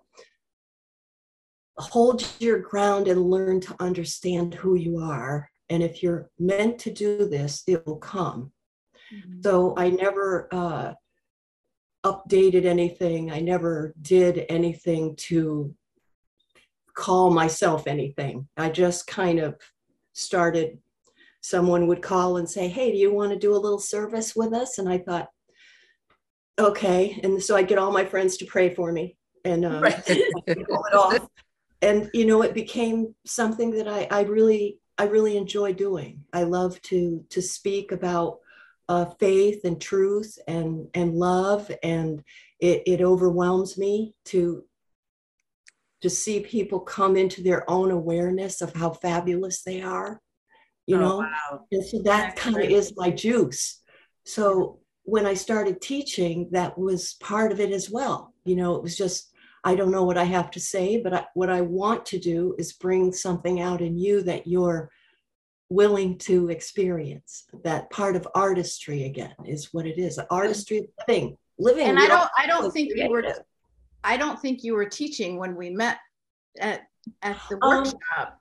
hold 1.78 2.26
your 2.38 2.58
ground 2.58 3.08
and 3.08 3.30
learn 3.30 3.60
to 3.60 3.76
understand 3.80 4.54
who 4.54 4.74
you 4.76 4.98
are. 4.98 5.50
And 5.68 5.82
if 5.82 6.02
you're 6.02 6.30
meant 6.38 6.78
to 6.80 6.92
do 6.92 7.28
this, 7.28 7.62
it 7.66 7.86
will 7.86 7.96
come. 7.98 8.52
So 9.42 9.74
I 9.76 9.90
never 9.90 10.48
uh, 10.52 10.94
updated 12.04 12.64
anything. 12.64 13.30
I 13.30 13.40
never 13.40 13.94
did 14.00 14.46
anything 14.48 15.16
to 15.16 15.74
call 16.94 17.30
myself 17.30 17.86
anything. 17.86 18.48
I 18.56 18.70
just 18.70 19.06
kind 19.06 19.38
of 19.38 19.56
started. 20.12 20.78
Someone 21.40 21.86
would 21.86 22.02
call 22.02 22.38
and 22.38 22.48
say, 22.48 22.68
Hey, 22.68 22.90
do 22.90 22.98
you 22.98 23.12
want 23.12 23.32
to 23.32 23.38
do 23.38 23.54
a 23.54 23.58
little 23.58 23.78
service 23.78 24.34
with 24.34 24.52
us? 24.52 24.78
And 24.78 24.88
I 24.88 24.98
thought, 24.98 25.28
Okay. 26.58 27.20
And 27.22 27.42
so 27.42 27.54
I'd 27.54 27.68
get 27.68 27.78
all 27.78 27.92
my 27.92 28.04
friends 28.04 28.38
to 28.38 28.46
pray 28.46 28.74
for 28.74 28.90
me 28.90 29.16
and 29.44 29.64
uh, 29.64 29.80
Right. 29.80 30.02
it 30.08 30.94
off. 30.94 31.28
And 31.82 32.10
you 32.14 32.24
know, 32.24 32.42
it 32.42 32.54
became 32.54 33.14
something 33.24 33.70
that 33.72 33.88
I, 33.88 34.08
I 34.10 34.22
really, 34.22 34.78
I 34.98 35.04
really 35.04 35.36
enjoy 35.36 35.72
doing. 35.72 36.24
I 36.32 36.44
love 36.44 36.80
to 36.82 37.24
to 37.28 37.42
speak 37.42 37.92
about 37.92 38.38
uh, 38.88 39.06
faith 39.18 39.64
and 39.64 39.80
truth 39.80 40.38
and 40.48 40.88
and 40.94 41.14
love, 41.14 41.70
and 41.82 42.22
it, 42.60 42.82
it 42.86 43.00
overwhelms 43.02 43.76
me 43.76 44.14
to 44.26 44.64
to 46.02 46.10
see 46.10 46.40
people 46.40 46.80
come 46.80 47.16
into 47.16 47.42
their 47.42 47.68
own 47.70 47.90
awareness 47.90 48.60
of 48.60 48.74
how 48.74 48.90
fabulous 48.90 49.62
they 49.62 49.80
are. 49.82 50.20
You 50.86 50.96
Oh, 50.96 51.00
know, 51.00 51.18
wow. 51.18 51.64
and 51.72 51.84
so 51.84 52.00
that 52.02 52.36
kind 52.36 52.56
of 52.56 52.70
is 52.70 52.92
my 52.96 53.10
juice. 53.10 53.82
So 54.24 54.78
when 55.02 55.26
I 55.26 55.34
started 55.34 55.80
teaching, 55.80 56.48
that 56.52 56.78
was 56.78 57.14
part 57.14 57.50
of 57.52 57.60
it 57.60 57.72
as 57.72 57.90
well. 57.90 58.34
You 58.44 58.56
know, 58.56 58.76
it 58.76 58.82
was 58.82 58.96
just, 58.96 59.32
I 59.66 59.74
don't 59.74 59.90
know 59.90 60.05
what 60.05 60.16
I 60.16 60.24
have 60.38 60.50
to 60.52 60.61
say, 60.61 60.87
but 61.05 61.12
I, 61.12 61.22
what 61.35 61.50
I 61.50 61.61
want 61.61 62.07
to 62.07 62.18
do 62.33 62.55
is 62.57 62.72
bring 62.85 63.12
something 63.12 63.61
out 63.61 63.81
in 63.81 63.98
you 63.98 64.22
that 64.22 64.46
you're 64.46 64.83
willing 65.68 66.18
to 66.18 66.50
experience. 66.50 67.31
That 67.64 67.90
part 67.90 68.14
of 68.14 68.29
artistry 68.35 69.05
again 69.11 69.35
is 69.44 69.74
what 69.74 69.85
it 69.85 69.98
is. 69.98 70.20
Artistry 70.31 70.79
of 70.79 70.87
living, 71.09 71.37
living. 71.59 71.88
And 71.88 71.98
I 71.98 72.07
don't, 72.07 72.31
I 72.38 72.46
don't 72.46 72.70
think 72.70 72.92
you 72.94 73.11
were. 73.11 73.24
I 74.05 74.16
don't 74.16 74.40
think 74.40 74.62
you 74.62 74.74
were 74.74 74.88
teaching 74.88 75.37
when 75.37 75.57
we 75.57 75.68
met 75.70 75.98
at, 76.61 76.83
at 77.22 77.37
the 77.50 77.59
Um, 77.61 77.70
workshop. 77.70 78.40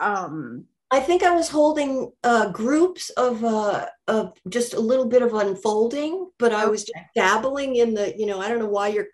Um, 0.00 0.64
I 0.90 0.98
think 0.98 1.22
I 1.22 1.34
was 1.40 1.48
holding 1.48 2.10
uh, 2.24 2.50
groups 2.50 3.10
of 3.10 3.44
uh, 3.44 3.86
of 4.08 4.32
just 4.48 4.74
a 4.74 4.80
little 4.80 5.06
bit 5.06 5.22
of 5.22 5.34
unfolding, 5.34 6.30
but 6.38 6.52
I 6.52 6.66
was 6.66 6.82
just 6.82 6.98
dabbling 7.14 7.76
in 7.76 7.94
the, 7.94 8.06
you 8.18 8.26
know, 8.26 8.40
I 8.40 8.48
don't 8.48 8.58
know 8.58 8.74
why 8.78 8.88
you're 8.88 9.08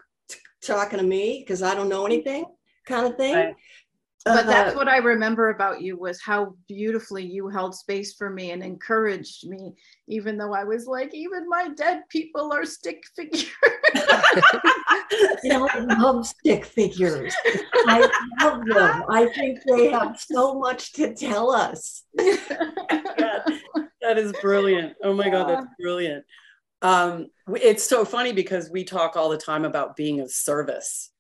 talking 0.62 0.98
to 0.98 1.04
me 1.04 1.40
because 1.40 1.62
I 1.62 1.74
don't 1.74 1.88
know 1.88 2.06
anything, 2.06 2.44
kind 2.86 3.06
of 3.06 3.16
thing. 3.16 3.34
Right. 3.34 3.54
but 4.24 4.46
that's 4.46 4.74
Uh, 4.74 4.76
what 4.76 4.88
I 4.88 4.98
remember 4.98 5.50
about 5.50 5.80
you 5.80 5.96
was 5.96 6.20
how 6.20 6.54
beautifully 6.68 7.24
you 7.24 7.48
held 7.48 7.74
space 7.74 8.14
for 8.14 8.28
me 8.30 8.50
and 8.50 8.62
encouraged 8.62 9.48
me, 9.48 9.74
even 10.08 10.36
though 10.36 10.52
I 10.52 10.64
was 10.64 10.86
like, 10.86 11.14
even 11.14 11.48
my 11.48 11.68
dead 11.74 12.02
people 12.10 12.52
are 12.52 12.64
stick 12.66 13.02
figures. 13.16 13.50
you 15.42 15.50
know, 15.50 15.68
I 15.72 15.78
love 15.98 16.26
stick 16.26 16.64
figures. 16.66 17.34
I 17.86 18.00
love 18.42 18.64
them. 18.66 19.02
I 19.08 19.26
think 19.26 19.58
they 19.66 19.90
have 19.90 20.20
so 20.20 20.58
much 20.58 20.92
to 20.94 21.14
tell 21.14 21.50
us. 21.50 22.04
Yeah, 23.18 23.40
that 24.02 24.18
is 24.18 24.32
brilliant. 24.34 24.94
Oh 25.02 25.12
my 25.12 25.28
God, 25.28 25.48
that's 25.48 25.66
brilliant. 25.78 26.24
Um, 26.82 27.28
it's 27.54 27.84
so 27.84 28.04
funny 28.04 28.32
because 28.32 28.70
we 28.70 28.84
talk 28.84 29.16
all 29.16 29.28
the 29.28 29.36
time 29.36 29.64
about 29.64 29.96
being 29.96 30.20
of 30.20 30.30
service, 30.30 31.10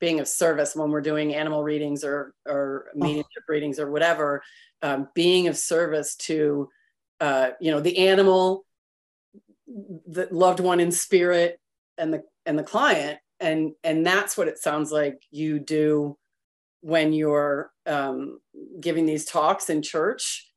being 0.00 0.20
of 0.20 0.28
service 0.28 0.74
when 0.74 0.90
we're 0.90 1.00
doing 1.00 1.34
animal 1.34 1.62
readings 1.62 2.04
or 2.04 2.34
or 2.46 2.86
mediumship 2.94 3.44
readings 3.48 3.78
or 3.78 3.90
whatever. 3.90 4.42
Um, 4.80 5.08
being 5.14 5.46
of 5.46 5.56
service 5.56 6.16
to, 6.16 6.68
uh, 7.20 7.50
you 7.60 7.70
know, 7.70 7.80
the 7.80 7.98
animal, 7.98 8.64
the 9.66 10.28
loved 10.32 10.58
one 10.60 10.80
in 10.80 10.90
spirit, 10.90 11.60
and 11.98 12.12
the 12.12 12.22
and 12.46 12.58
the 12.58 12.64
client, 12.64 13.18
and 13.38 13.72
and 13.84 14.04
that's 14.04 14.36
what 14.36 14.48
it 14.48 14.58
sounds 14.58 14.90
like 14.90 15.22
you 15.30 15.58
do 15.58 16.16
when 16.80 17.12
you're 17.12 17.70
um, 17.86 18.40
giving 18.80 19.06
these 19.06 19.24
talks 19.24 19.70
in 19.70 19.82
church 19.82 20.51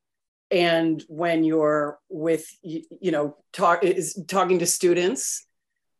and 0.50 1.02
when 1.08 1.44
you're 1.44 1.98
with 2.08 2.46
you, 2.62 2.82
you 3.00 3.10
know 3.10 3.36
talk 3.52 3.84
is 3.84 4.22
talking 4.28 4.58
to 4.58 4.66
students 4.66 5.46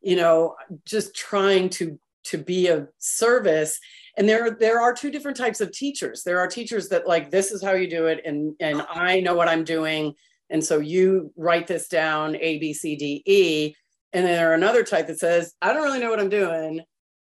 you 0.01 0.15
know 0.15 0.55
just 0.85 1.15
trying 1.15 1.69
to 1.69 1.99
to 2.27 2.37
be 2.37 2.67
of 2.67 2.89
service. 2.97 3.79
And 4.17 4.27
there 4.27 4.51
there 4.51 4.81
are 4.81 4.93
two 4.93 5.11
different 5.11 5.37
types 5.37 5.61
of 5.61 5.71
teachers. 5.71 6.23
There 6.23 6.39
are 6.39 6.47
teachers 6.47 6.89
that 6.89 7.07
like 7.07 7.31
this 7.31 7.51
is 7.51 7.63
how 7.63 7.73
you 7.73 7.89
do 7.89 8.07
it 8.07 8.21
and 8.25 8.53
and 8.59 8.85
i 8.89 9.19
know 9.19 9.35
what 9.35 9.47
i'm 9.47 9.63
doing 9.63 10.13
and 10.49 10.63
so 10.63 10.79
you 10.79 11.31
write 11.35 11.67
this 11.67 11.87
down 11.87 12.35
a 12.35 12.57
b 12.59 12.73
c 12.73 12.95
d 12.95 13.23
e. 13.25 13.73
And 14.13 14.25
then 14.25 14.33
there 14.33 14.51
are 14.51 14.55
another 14.55 14.83
type 14.83 15.07
that 15.07 15.19
says 15.19 15.53
i 15.61 15.71
don't 15.71 15.83
really 15.83 15.99
know 15.99 16.09
what 16.09 16.19
i'm 16.19 16.29
doing 16.29 16.81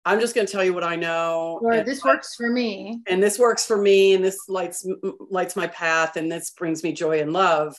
i'm 0.07 0.19
just 0.21 0.33
going 0.33 0.47
to 0.47 0.51
tell 0.51 0.63
you 0.63 0.73
what 0.73 0.83
i 0.83 0.95
know 0.95 1.59
or 1.61 1.73
and 1.73 1.87
this 1.87 2.03
works 2.03 2.33
for 2.35 2.49
me. 2.49 3.01
and 3.07 3.21
this 3.21 3.37
works 3.37 3.65
for 3.65 3.77
me 3.77 4.13
and 4.13 4.23
this 4.23 4.39
lights 4.47 4.87
lights 5.29 5.55
my 5.55 5.67
path 5.67 6.15
and 6.15 6.31
this 6.31 6.49
brings 6.51 6.81
me 6.83 6.93
joy 6.93 7.19
and 7.19 7.33
love 7.33 7.75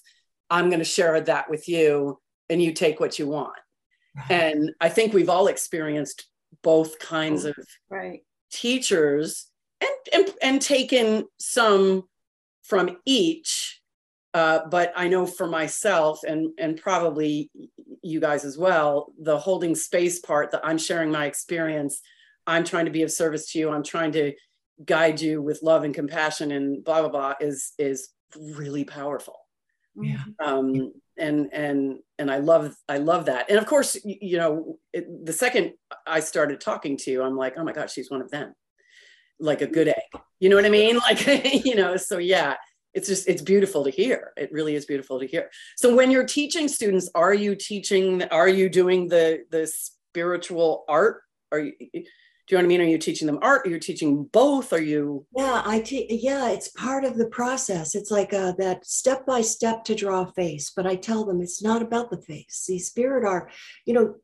i'm 0.51 0.69
going 0.69 0.79
to 0.79 0.85
share 0.85 1.19
that 1.21 1.49
with 1.49 1.69
you 1.69 2.19
and 2.51 2.63
you 2.63 2.73
take 2.73 3.01
what 3.01 3.19
you 3.19 3.27
want 3.27 3.57
and 4.31 4.71
i 4.81 4.89
think 4.89 5.13
we've 5.13 5.31
all 5.31 5.47
experienced 5.49 6.27
both 6.63 6.99
kinds 6.99 7.45
of 7.45 7.57
Right. 7.89 8.21
teachers 8.53 9.47
and 9.81 9.91
and, 10.13 10.35
and 10.43 10.63
taken 10.63 11.25
some 11.39 12.05
from 12.63 12.99
each 13.07 13.81
uh, 14.35 14.61
but 14.71 14.93
i 14.97 15.09
know 15.09 15.25
for 15.27 15.47
myself 15.47 16.21
and 16.29 16.51
and 16.59 16.77
probably 16.81 17.51
you 18.03 18.21
guys 18.21 18.45
as 18.45 18.59
well 18.59 19.13
the 19.21 19.39
holding 19.39 19.75
space 19.75 20.19
part 20.21 20.51
that 20.53 20.61
i'm 20.65 20.79
sharing 20.79 21.11
my 21.11 21.25
experience 21.27 22.01
i'm 22.49 22.65
trying 22.65 22.87
to 22.87 22.91
be 22.91 23.03
of 23.03 23.11
service 23.13 23.45
to 23.53 23.59
you 23.61 23.71
i'm 23.71 23.85
trying 23.85 24.11
to 24.13 24.33
guide 24.85 25.21
you 25.21 25.41
with 25.43 25.63
love 25.63 25.85
and 25.85 25.95
compassion 25.95 26.51
and 26.53 26.85
blah 26.85 27.01
blah 27.03 27.11
blah 27.11 27.35
is 27.41 27.73
is 27.79 28.09
really 28.37 28.85
powerful 28.85 29.37
Yeah. 29.95 30.23
um, 30.45 30.93
and 31.17 31.49
and 31.53 31.99
and 32.21 32.31
I 32.31 32.39
love 32.39 32.77
I 32.89 32.99
love 32.99 33.25
that. 33.27 33.47
And 33.51 33.59
of 33.59 33.67
course, 33.67 33.97
you 34.05 34.37
know, 34.39 34.79
it, 34.93 35.05
the 35.27 35.33
second 35.33 35.73
I 36.07 36.21
started 36.21 36.61
talking 36.61 36.97
to 36.99 37.11
you, 37.11 37.23
I'm 37.25 37.37
like, 37.37 37.55
oh 37.57 37.65
my 37.65 37.73
gosh, 37.73 37.93
she's 37.95 38.09
one 38.11 38.23
of 38.23 38.31
them, 38.31 38.55
like 39.41 39.61
a 39.63 39.67
good 39.67 39.89
egg. 39.89 40.07
You 40.39 40.49
know 40.49 40.55
what 40.57 40.65
I 40.65 40.71
mean? 40.71 40.97
Like, 41.09 41.27
you 41.67 41.75
know, 41.75 41.97
so 41.97 42.19
yeah, 42.19 42.55
it's 42.95 43.09
just 43.09 43.29
it's 43.29 43.43
beautiful 43.43 43.83
to 43.83 43.91
hear. 43.91 44.33
It 44.37 44.53
really 44.53 44.77
is 44.77 44.87
beautiful 44.87 45.19
to 45.19 45.27
hear. 45.27 45.51
So 45.77 45.97
when 45.99 46.13
you're 46.13 46.27
teaching 46.41 46.69
students, 46.69 47.11
are 47.17 47.35
you 47.35 47.57
teaching? 47.57 48.23
Are 48.31 48.49
you 48.49 48.69
doing 48.69 49.09
the 49.09 49.45
the 49.51 49.67
spiritual 49.67 50.85
art? 50.89 51.23
Are 51.51 51.59
you? 51.61 51.73
Do 52.49 52.55
you 52.57 52.63
know 52.63 52.63
what 52.63 52.67
I 52.67 52.69
mean? 52.69 52.81
Are 52.81 52.91
you 52.91 52.97
teaching 52.99 53.27
them 53.27 53.39
art? 53.43 53.67
Are 53.67 53.71
you 53.71 53.79
teaching 53.79 54.25
both? 54.33 54.73
Are 54.73 54.81
you? 54.81 55.27
Yeah, 55.37 55.63
I 55.67 55.81
te- 55.81 56.07
yeah, 56.11 56.49
it's 56.49 56.69
part 56.69 57.05
of 57.05 57.19
the 57.19 57.27
process. 57.29 57.95
It's 57.95 58.11
like 58.11 58.33
uh, 58.33 58.53
that 58.59 58.87
step 58.87 59.27
by 59.27 59.43
step 59.43 59.85
to 59.85 59.95
draw 59.95 60.23
a 60.23 60.33
face, 60.33 60.73
but 60.75 60.87
I 60.87 60.97
tell 60.97 61.27
them 61.27 61.43
it's 61.43 61.63
not 61.63 61.83
about 61.83 62.11
the 62.11 62.23
face. 62.23 62.47
See, 62.55 62.79
spirit 62.79 63.27
art, 63.27 63.53
you 63.85 63.93
know, 63.93 64.15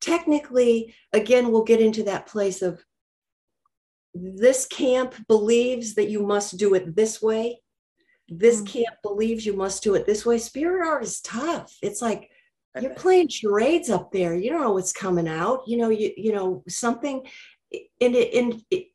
technically, 0.00 0.94
again, 1.12 1.50
we'll 1.50 1.64
get 1.64 1.80
into 1.80 2.04
that 2.04 2.26
place 2.26 2.62
of 2.62 2.84
this 4.14 4.64
camp 4.66 5.14
believes 5.26 5.94
that 5.94 6.08
you 6.08 6.22
must 6.24 6.58
do 6.58 6.74
it 6.74 6.94
this 6.94 7.20
way. 7.20 7.62
This 8.28 8.60
Mm. 8.62 8.66
camp 8.66 8.96
believes 9.02 9.44
you 9.44 9.54
must 9.56 9.82
do 9.82 9.94
it 9.96 10.06
this 10.06 10.24
way. 10.24 10.38
Spirit 10.38 10.86
art 10.86 11.02
is 11.02 11.20
tough. 11.20 11.76
It's 11.82 12.00
like 12.00 12.30
you're 12.80 12.94
playing 12.94 13.28
charades 13.28 13.90
up 13.90 14.12
there. 14.12 14.34
You 14.34 14.48
don't 14.50 14.62
know 14.62 14.72
what's 14.72 14.92
coming 14.94 15.28
out. 15.28 15.62
You 15.66 15.76
know, 15.78 15.90
you 15.90 16.12
you 16.16 16.32
know 16.32 16.62
something, 16.68 17.26
and 18.00 18.14
it 18.14 18.34
and 18.34 18.62
it, 18.70 18.86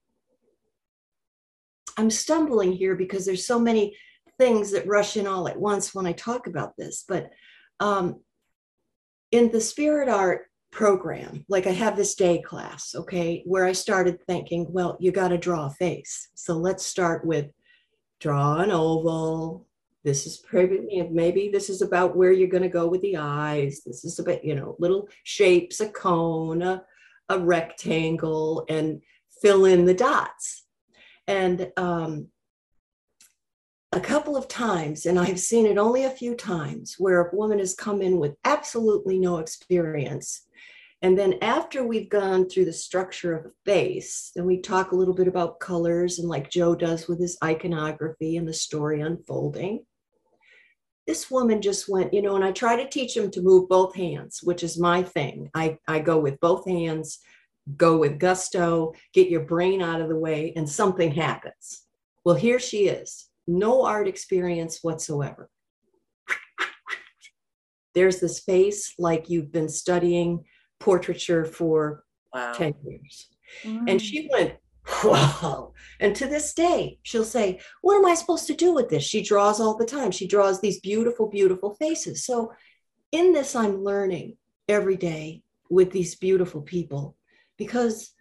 I'm 1.98 2.12
stumbling 2.12 2.74
here 2.74 2.96
because 2.96 3.26
there's 3.26 3.48
so 3.48 3.60
many 3.60 3.98
things 4.38 4.72
that 4.72 4.88
rush 4.88 5.18
in 5.18 5.26
all 5.26 5.48
at 5.48 5.60
once 5.60 5.96
when 5.96 6.06
I 6.06 6.14
talk 6.14 6.48
about 6.48 6.74
this. 6.78 7.04
But 7.08 7.30
um, 7.80 8.22
in 9.32 9.52
the 9.52 9.62
spirit 9.62 10.10
art 10.10 10.44
program, 10.72 11.44
like 11.50 11.66
I 11.66 11.72
have 11.72 11.98
this 11.98 12.16
day 12.16 12.42
class, 12.42 12.94
okay, 12.96 13.42
where 13.46 13.66
I 13.66 13.72
started 13.72 14.22
thinking, 14.26 14.68
well, 14.70 14.98
you 15.00 15.12
got 15.12 15.30
to 15.30 15.38
draw 15.38 15.68
a 15.68 15.72
face. 15.72 16.30
So 16.36 16.54
let's 16.54 16.86
start 16.86 17.26
with 17.26 17.48
draw 18.20 18.58
an 18.58 18.72
oval. 18.72 19.66
This 20.04 20.26
is 20.26 20.42
maybe 20.54 21.08
maybe 21.12 21.50
this 21.50 21.70
is 21.70 21.82
about 21.82 22.16
where 22.16 22.32
you're 22.32 22.48
going 22.48 22.64
to 22.64 22.70
go 22.70 22.88
with 22.88 23.02
the 23.02 23.18
eyes. 23.18 23.82
This 23.86 24.06
is 24.06 24.20
about 24.20 24.44
you 24.46 24.56
know 24.56 24.76
little 24.80 25.10
shapes, 25.24 25.82
a 25.82 25.90
cone, 25.90 26.62
a, 26.62 26.84
a 27.30 27.40
rectangle, 27.40 28.66
and 28.70 29.02
fill 29.42 29.66
in 29.66 29.86
the 29.86 29.94
dots. 29.94 30.64
And 31.28 31.72
um, 31.78 32.28
a 33.92 34.00
couple 34.00 34.36
of 34.38 34.48
times, 34.48 35.06
and 35.06 35.20
I've 35.20 35.40
seen 35.40 35.66
it 35.66 35.78
only 35.78 36.04
a 36.04 36.10
few 36.10 36.36
times, 36.36 36.96
where 36.98 37.22
a 37.22 37.36
woman 37.36 37.60
has 37.60 37.74
come 37.74 38.02
in 38.02 38.18
with 38.18 38.36
absolutely 38.46 39.18
no 39.18 39.38
experience. 39.38 40.44
And 41.02 41.18
then 41.18 41.36
after 41.42 41.86
we've 41.86 42.10
gone 42.10 42.50
through 42.50 42.66
the 42.66 42.74
structure 42.74 43.36
of 43.36 43.46
a 43.46 43.52
face, 43.66 44.32
then 44.36 44.46
we 44.46 44.60
talk 44.60 44.92
a 44.92 44.96
little 44.96 45.14
bit 45.14 45.28
about 45.28 45.60
colors 45.60 46.18
and 46.18 46.28
like 46.28 46.50
Joe 46.50 46.76
does 46.76 47.08
with 47.08 47.20
his 47.20 47.38
iconography 47.44 48.36
and 48.36 48.48
the 48.48 48.54
story 48.54 49.02
unfolding. 49.02 49.86
This 51.08 51.32
woman 51.32 51.62
just 51.62 51.88
went, 51.88 52.14
you 52.14 52.22
know, 52.22 52.36
and 52.36 52.44
I 52.44 52.52
try 52.52 52.76
to 52.76 52.90
teach 52.90 53.16
them 53.16 53.32
to 53.32 53.42
move 53.42 53.70
both 53.70 53.96
hands, 53.96 54.42
which 54.44 54.62
is 54.62 54.78
my 54.78 55.02
thing. 55.02 55.50
I, 55.56 55.78
I 55.88 56.00
go 56.00 56.20
with 56.20 56.40
both 56.42 56.68
hands, 56.68 57.20
go 57.78 57.98
with 57.98 58.20
gusto, 58.20 58.94
get 59.14 59.30
your 59.30 59.46
brain 59.46 59.82
out 59.82 60.02
of 60.02 60.10
the 60.10 60.18
way, 60.18 60.54
and 60.56 60.70
something 60.70 61.12
happens. 61.12 61.84
Well, 62.26 62.36
here 62.36 62.60
she 62.60 62.90
is 62.90 63.30
no 63.48 63.86
art 63.86 64.08
experience 64.08 64.80
whatsoever. 64.84 65.50
There's 67.96 68.20
this 68.20 68.42
face 68.42 68.94
like 69.00 69.30
you've 69.30 69.52
been 69.52 69.70
studying 69.70 70.44
portraiture 70.80 71.46
for 71.46 72.04
wow. 72.34 72.52
10 72.54 72.76
years. 72.86 73.30
Mm. 73.64 73.90
And 73.90 74.02
she 74.02 74.30
went, 74.32 74.56
wow. 75.04 75.74
And 76.00 76.16
to 76.16 76.28
this 76.28 76.54
day, 76.54 77.00
she'll 77.04 77.24
say, 77.24 77.60
What 77.82 77.98
am 77.98 78.06
I 78.06 78.16
supposed 78.16 78.48
to 78.48 78.56
do 78.56 78.74
with 78.74 78.90
this? 78.90 79.04
She 79.04 79.24
draws 79.24 79.60
all 79.60 79.78
the 79.78 79.86
time. 79.86 80.12
She 80.12 80.28
draws 80.28 80.62
these 80.62 80.80
beautiful, 80.80 81.28
beautiful 81.28 81.76
faces. 81.76 82.26
So, 82.26 82.52
in 83.12 83.34
this, 83.34 83.56
I'm 83.56 83.84
learning 83.84 84.38
every 84.68 84.98
day 84.98 85.42
with 85.70 85.92
these 85.92 86.16
beautiful 86.16 86.62
people 86.62 87.16
because 87.58 88.12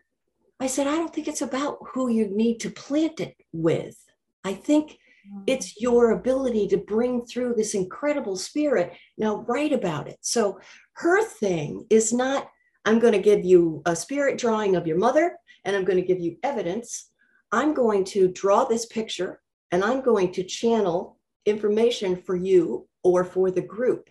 I 0.58 0.66
said, 0.68 0.86
I 0.86 0.96
don't 0.96 1.12
think 1.12 1.28
it's 1.28 1.42
about 1.42 1.78
who 1.92 2.08
you 2.08 2.28
need 2.28 2.60
to 2.60 2.70
plant 2.70 3.20
it 3.20 3.36
with. 3.52 3.96
I 4.44 4.54
think 4.54 4.92
mm-hmm. 4.92 5.42
it's 5.46 5.80
your 5.80 6.12
ability 6.12 6.68
to 6.68 6.78
bring 6.78 7.26
through 7.26 7.54
this 7.54 7.74
incredible 7.74 8.36
spirit. 8.36 8.92
Now, 9.18 9.44
write 9.48 9.72
about 9.72 10.08
it. 10.08 10.18
So, 10.22 10.58
her 10.94 11.22
thing 11.22 11.84
is 11.90 12.12
not, 12.12 12.48
I'm 12.86 12.98
going 12.98 13.12
to 13.12 13.18
give 13.18 13.44
you 13.44 13.82
a 13.84 13.94
spirit 13.94 14.38
drawing 14.38 14.76
of 14.76 14.86
your 14.86 14.96
mother 14.96 15.36
and 15.66 15.76
I'm 15.76 15.84
going 15.84 16.00
to 16.00 16.06
give 16.06 16.20
you 16.20 16.38
evidence. 16.42 17.10
I'm 17.52 17.74
going 17.74 18.04
to 18.04 18.28
draw 18.28 18.64
this 18.64 18.86
picture 18.86 19.42
and 19.72 19.84
I'm 19.84 20.00
going 20.00 20.32
to 20.32 20.44
channel 20.44 21.18
information 21.44 22.16
for 22.16 22.36
you 22.36 22.88
or 23.02 23.24
for 23.24 23.50
the 23.50 23.60
group. 23.60 24.08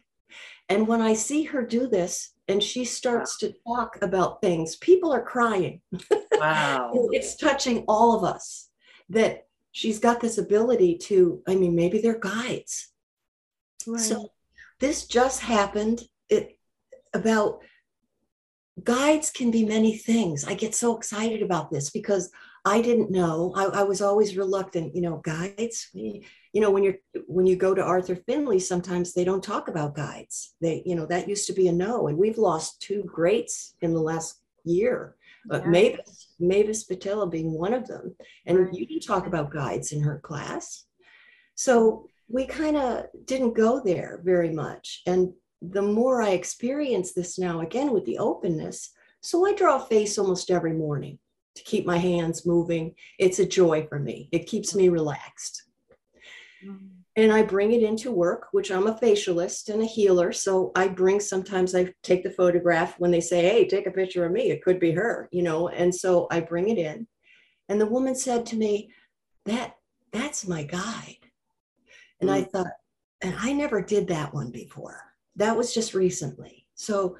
And 0.69 0.87
when 0.87 1.01
I 1.01 1.13
see 1.13 1.43
her 1.43 1.65
do 1.65 1.87
this 1.87 2.33
and 2.47 2.61
she 2.61 2.85
starts 2.85 3.37
to 3.39 3.53
talk 3.65 3.97
about 4.01 4.41
things, 4.41 4.75
people 4.75 5.11
are 5.11 5.23
crying. 5.23 5.81
Wow. 6.37 6.91
it's 7.13 7.37
touching 7.37 7.85
all 7.87 8.13
of 8.13 8.25
us 8.25 8.69
that 9.07 9.47
she's 9.71 9.99
got 9.99 10.19
this 10.19 10.37
ability 10.37 10.97
to, 10.97 11.41
I 11.47 11.55
mean, 11.55 11.75
maybe 11.75 12.01
they're 12.01 12.19
guides. 12.19 12.91
Right. 13.87 14.01
So 14.01 14.31
this 14.81 15.07
just 15.07 15.39
happened 15.39 16.03
it, 16.27 16.59
about 17.13 17.61
guides 18.83 19.31
can 19.31 19.51
be 19.51 19.65
many 19.65 19.97
things. 19.97 20.43
I 20.43 20.53
get 20.53 20.75
so 20.75 20.97
excited 20.97 21.41
about 21.41 21.71
this 21.71 21.89
because 21.89 22.31
I 22.65 22.81
didn't 22.81 23.11
know. 23.11 23.53
I, 23.55 23.65
I, 23.65 23.83
was 23.83 24.01
always 24.01 24.35
reluctant, 24.35 24.95
you 24.95 25.01
know, 25.01 25.17
guides. 25.17 25.89
You 25.93 26.21
know, 26.53 26.71
when 26.71 26.83
you're 26.83 26.95
when 27.27 27.45
you 27.45 27.55
go 27.55 27.75
to 27.75 27.83
Arthur 27.83 28.15
Findlay, 28.15 28.59
sometimes 28.59 29.13
they 29.13 29.23
don't 29.23 29.43
talk 29.43 29.67
about 29.67 29.95
guides. 29.95 30.55
They, 30.61 30.81
you 30.85 30.95
know, 30.95 31.05
that 31.05 31.29
used 31.29 31.47
to 31.47 31.53
be 31.53 31.67
a 31.67 31.71
no. 31.71 32.07
And 32.07 32.17
we've 32.17 32.39
lost 32.39 32.81
two 32.81 33.03
greats 33.03 33.75
in 33.81 33.93
the 33.93 34.01
last 34.01 34.41
year 34.63 35.15
uh, 35.51 35.61
yeah. 35.63 35.69
Mavis, 35.69 36.27
Mavis 36.39 36.85
Pittilla 36.85 37.29
being 37.29 37.51
one 37.51 37.73
of 37.73 37.87
them. 37.87 38.15
And 38.45 38.59
right. 38.59 38.73
you 38.73 38.85
didn't 38.85 39.05
talk 39.05 39.27
about 39.27 39.51
guides 39.51 39.91
in 39.91 40.01
her 40.01 40.19
class. 40.19 40.85
So 41.55 42.09
we 42.27 42.45
kind 42.45 42.75
of 42.75 43.05
didn't 43.25 43.53
go 43.53 43.81
there 43.83 44.21
very 44.23 44.51
much. 44.51 45.01
And 45.05 45.33
the 45.71 45.81
more 45.81 46.21
I 46.21 46.29
experience 46.29 47.13
this 47.13 47.37
now, 47.37 47.61
again 47.61 47.91
with 47.91 48.05
the 48.05 48.17
openness, 48.17 48.91
so 49.21 49.45
I 49.45 49.53
draw 49.53 49.81
a 49.81 49.85
face 49.85 50.17
almost 50.17 50.51
every 50.51 50.73
morning 50.73 51.19
to 51.55 51.63
keep 51.63 51.85
my 51.85 51.97
hands 51.97 52.45
moving. 52.45 52.95
It's 53.17 53.39
a 53.39 53.45
joy 53.45 53.87
for 53.87 53.99
me, 53.99 54.29
it 54.31 54.47
keeps 54.47 54.75
me 54.75 54.89
relaxed. 54.89 55.63
Mm-hmm 56.65 56.95
and 57.17 57.31
I 57.31 57.43
bring 57.43 57.71
it 57.71 57.81
into 57.81 58.11
work, 58.11 58.47
which 58.51 58.71
I'm 58.71 58.87
a 58.87 58.99
facialist 58.99 59.69
and 59.69 59.81
a 59.81 59.85
healer. 59.85 60.33
So 60.33 60.71
I 60.75 60.89
bring 60.89 61.19
sometimes 61.19 61.73
I 61.73 61.93
take 62.03 62.23
the 62.23 62.31
photograph 62.31 62.99
when 62.99 63.11
they 63.11 63.21
say, 63.21 63.43
Hey, 63.43 63.67
take 63.67 63.87
a 63.87 63.91
picture 63.91 64.25
of 64.25 64.33
me. 64.33 64.51
It 64.51 64.63
could 64.63 64.79
be 64.79 64.91
her, 64.91 65.29
you 65.31 65.41
know. 65.41 65.69
And 65.69 65.95
so 65.95 66.27
I 66.29 66.41
bring 66.41 66.69
it 66.69 66.77
in. 66.77 67.07
And 67.69 67.79
the 67.79 67.85
woman 67.85 68.15
said 68.15 68.45
to 68.47 68.57
me, 68.57 68.91
That 69.45 69.75
that's 70.11 70.47
my 70.47 70.63
guide. 70.63 71.19
And 72.19 72.29
mm-hmm. 72.29 72.39
I 72.39 72.41
mm. 72.43 72.51
thought, 72.51 72.73
and 73.21 73.35
I 73.37 73.53
never 73.53 73.81
did 73.81 74.07
that 74.09 74.33
one 74.33 74.51
before. 74.51 75.01
That 75.35 75.57
was 75.57 75.73
just 75.73 75.93
recently. 75.93 76.67
So 76.75 77.17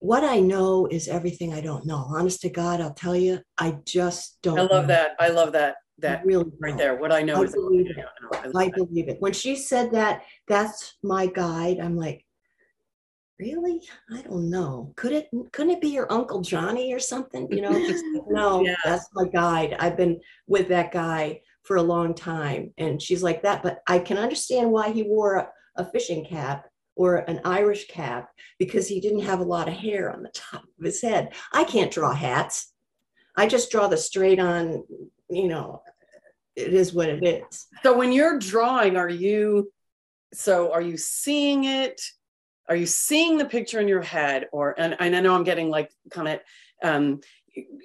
what 0.00 0.24
I 0.24 0.40
know 0.40 0.86
is 0.90 1.08
everything 1.08 1.52
I 1.52 1.60
don't 1.60 1.86
know. 1.86 2.06
Honest 2.08 2.40
to 2.42 2.50
God, 2.50 2.80
I'll 2.80 2.94
tell 2.94 3.16
you, 3.16 3.40
I 3.58 3.78
just 3.84 4.38
don't. 4.42 4.58
I 4.58 4.62
love 4.62 4.70
know. 4.70 4.94
that. 4.94 5.16
I 5.18 5.28
love 5.28 5.52
that 5.52 5.76
that 5.98 6.24
really 6.24 6.50
right 6.60 6.76
there. 6.76 6.96
What 6.96 7.12
I 7.12 7.22
know 7.22 7.40
I 7.40 7.44
is 7.44 7.52
believe 7.52 7.90
it. 7.90 8.04
I, 8.32 8.64
I 8.64 8.70
believe 8.70 9.08
it. 9.08 9.16
When 9.20 9.32
she 9.32 9.56
said 9.56 9.90
that, 9.92 10.22
that's 10.46 10.96
my 11.02 11.26
guide. 11.26 11.78
I'm 11.80 11.96
like, 11.96 12.24
really? 13.40 13.82
I 14.12 14.22
don't 14.22 14.50
know. 14.50 14.92
Could 14.96 15.12
it 15.12 15.28
couldn't 15.52 15.72
it 15.72 15.80
be 15.80 15.88
your 15.88 16.10
uncle 16.12 16.40
Johnny 16.40 16.92
or 16.92 17.00
something? 17.00 17.48
You 17.50 17.62
know, 17.62 17.92
no, 18.28 18.62
yeah. 18.62 18.76
that's 18.84 19.08
my 19.14 19.26
guide. 19.28 19.76
I've 19.78 19.96
been 19.96 20.20
with 20.46 20.68
that 20.68 20.92
guy 20.92 21.40
for 21.62 21.76
a 21.76 21.82
long 21.82 22.14
time. 22.14 22.72
And 22.78 23.00
she's 23.00 23.22
like 23.22 23.42
that, 23.42 23.62
but 23.62 23.80
I 23.86 23.98
can 23.98 24.16
understand 24.16 24.70
why 24.70 24.90
he 24.90 25.02
wore 25.02 25.36
a, 25.36 25.48
a 25.76 25.84
fishing 25.84 26.24
cap 26.24 26.64
or 26.98 27.18
an 27.30 27.40
Irish 27.44 27.86
cap 27.86 28.28
because 28.58 28.88
he 28.88 29.00
didn't 29.00 29.20
have 29.20 29.38
a 29.38 29.44
lot 29.44 29.68
of 29.68 29.74
hair 29.74 30.12
on 30.12 30.22
the 30.22 30.32
top 30.34 30.64
of 30.64 30.84
his 30.84 31.00
head. 31.00 31.32
I 31.52 31.62
can't 31.64 31.92
draw 31.92 32.12
hats. 32.12 32.72
I 33.36 33.46
just 33.46 33.70
draw 33.70 33.86
the 33.86 33.96
straight 33.96 34.40
on 34.40 34.82
you 35.30 35.48
know, 35.48 35.82
it 36.56 36.74
is 36.74 36.92
what 36.92 37.08
it 37.08 37.24
is. 37.24 37.66
So 37.82 37.96
when 37.96 38.12
you're 38.12 38.38
drawing, 38.38 38.96
are 38.96 39.08
you 39.08 39.70
so 40.34 40.72
are 40.72 40.82
you 40.82 40.96
seeing 40.96 41.64
it? 41.64 42.00
Are 42.68 42.76
you 42.76 42.86
seeing 42.86 43.38
the 43.38 43.44
picture 43.44 43.80
in 43.80 43.88
your 43.88 44.02
head? 44.02 44.46
Or 44.52 44.74
and, 44.78 44.96
and 44.98 45.16
I 45.16 45.20
know 45.20 45.34
I'm 45.34 45.44
getting 45.44 45.70
like 45.70 45.90
kind 46.10 46.28
of 46.28 46.40
um 46.82 47.20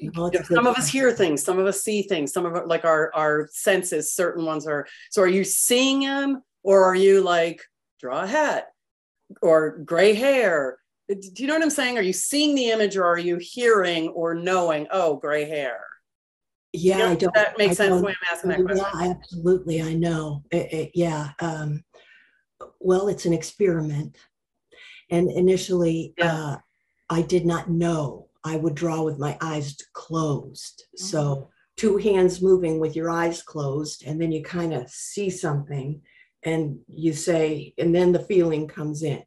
no, 0.02 0.32
some 0.44 0.68
of 0.68 0.76
us 0.76 0.88
hear 0.88 1.12
things, 1.12 1.44
some 1.44 1.58
of 1.58 1.66
us 1.66 1.82
see 1.82 2.04
things, 2.04 2.34
some 2.34 2.46
of 2.46 2.56
it 2.56 2.68
like 2.68 2.84
our 2.84 3.12
our 3.14 3.48
senses, 3.52 4.14
certain 4.14 4.44
ones 4.44 4.66
are 4.66 4.88
so 5.12 5.22
are 5.22 5.28
you 5.28 5.44
seeing 5.44 6.00
them 6.00 6.42
or 6.64 6.84
are 6.84 6.96
you 6.96 7.22
like 7.22 7.62
draw 8.00 8.24
a 8.24 8.28
hat 8.28 8.73
or 9.42 9.80
gray 9.80 10.14
hair? 10.14 10.78
Do 11.10 11.18
you 11.36 11.48
know 11.48 11.56
what 11.56 11.64
I'm 11.64 11.70
saying? 11.70 11.98
Are 11.98 12.02
you 12.02 12.14
seeing 12.14 12.56
the 12.56 12.70
image 12.70 12.96
or 12.96 13.06
are 13.06 13.20
you 13.20 13.38
hearing 13.38 14.10
or 14.10 14.34
knowing, 14.34 14.88
oh, 14.92 15.18
gray 15.18 15.46
hair? 15.46 15.80
Yeah, 16.72 16.98
you 16.98 17.04
know, 17.04 17.10
I 17.12 17.16
don't. 17.16 17.36
That 17.36 17.58
makes 17.58 17.80
I 17.80 17.86
sense. 17.86 18.02
The 18.02 18.06
way 18.08 18.16
I'm 18.20 18.36
asking 18.36 18.50
that 18.50 18.66
question. 18.66 18.86
Yeah, 19.00 19.10
absolutely. 19.12 19.82
I 19.82 19.94
know. 19.94 20.44
It, 20.50 20.74
it, 20.74 20.92
yeah. 20.96 21.30
Um, 21.40 21.84
well, 22.80 23.10
it's 23.10 23.26
an 23.26 23.34
experiment, 23.34 24.18
and 25.12 25.30
initially, 25.30 26.16
yeah. 26.18 26.34
uh, 26.34 26.58
I 27.10 27.22
did 27.22 27.46
not 27.46 27.70
know 27.70 28.30
I 28.44 28.56
would 28.56 28.74
draw 28.74 29.04
with 29.04 29.20
my 29.20 29.38
eyes 29.40 29.78
closed. 29.94 30.86
Mm-hmm. 30.98 31.06
So 31.06 31.50
two 31.78 31.98
hands 31.98 32.42
moving 32.42 32.80
with 32.80 32.96
your 32.96 33.12
eyes 33.12 33.44
closed, 33.44 34.04
and 34.08 34.20
then 34.20 34.32
you 34.32 34.42
kind 34.42 34.74
of 34.74 34.90
see 34.90 35.30
something, 35.30 36.02
and 36.46 36.80
you 36.88 37.14
say, 37.14 37.74
and 37.78 37.94
then 37.94 38.12
the 38.12 38.20
feeling 38.20 38.68
comes 38.68 39.04
in. 39.04 39.24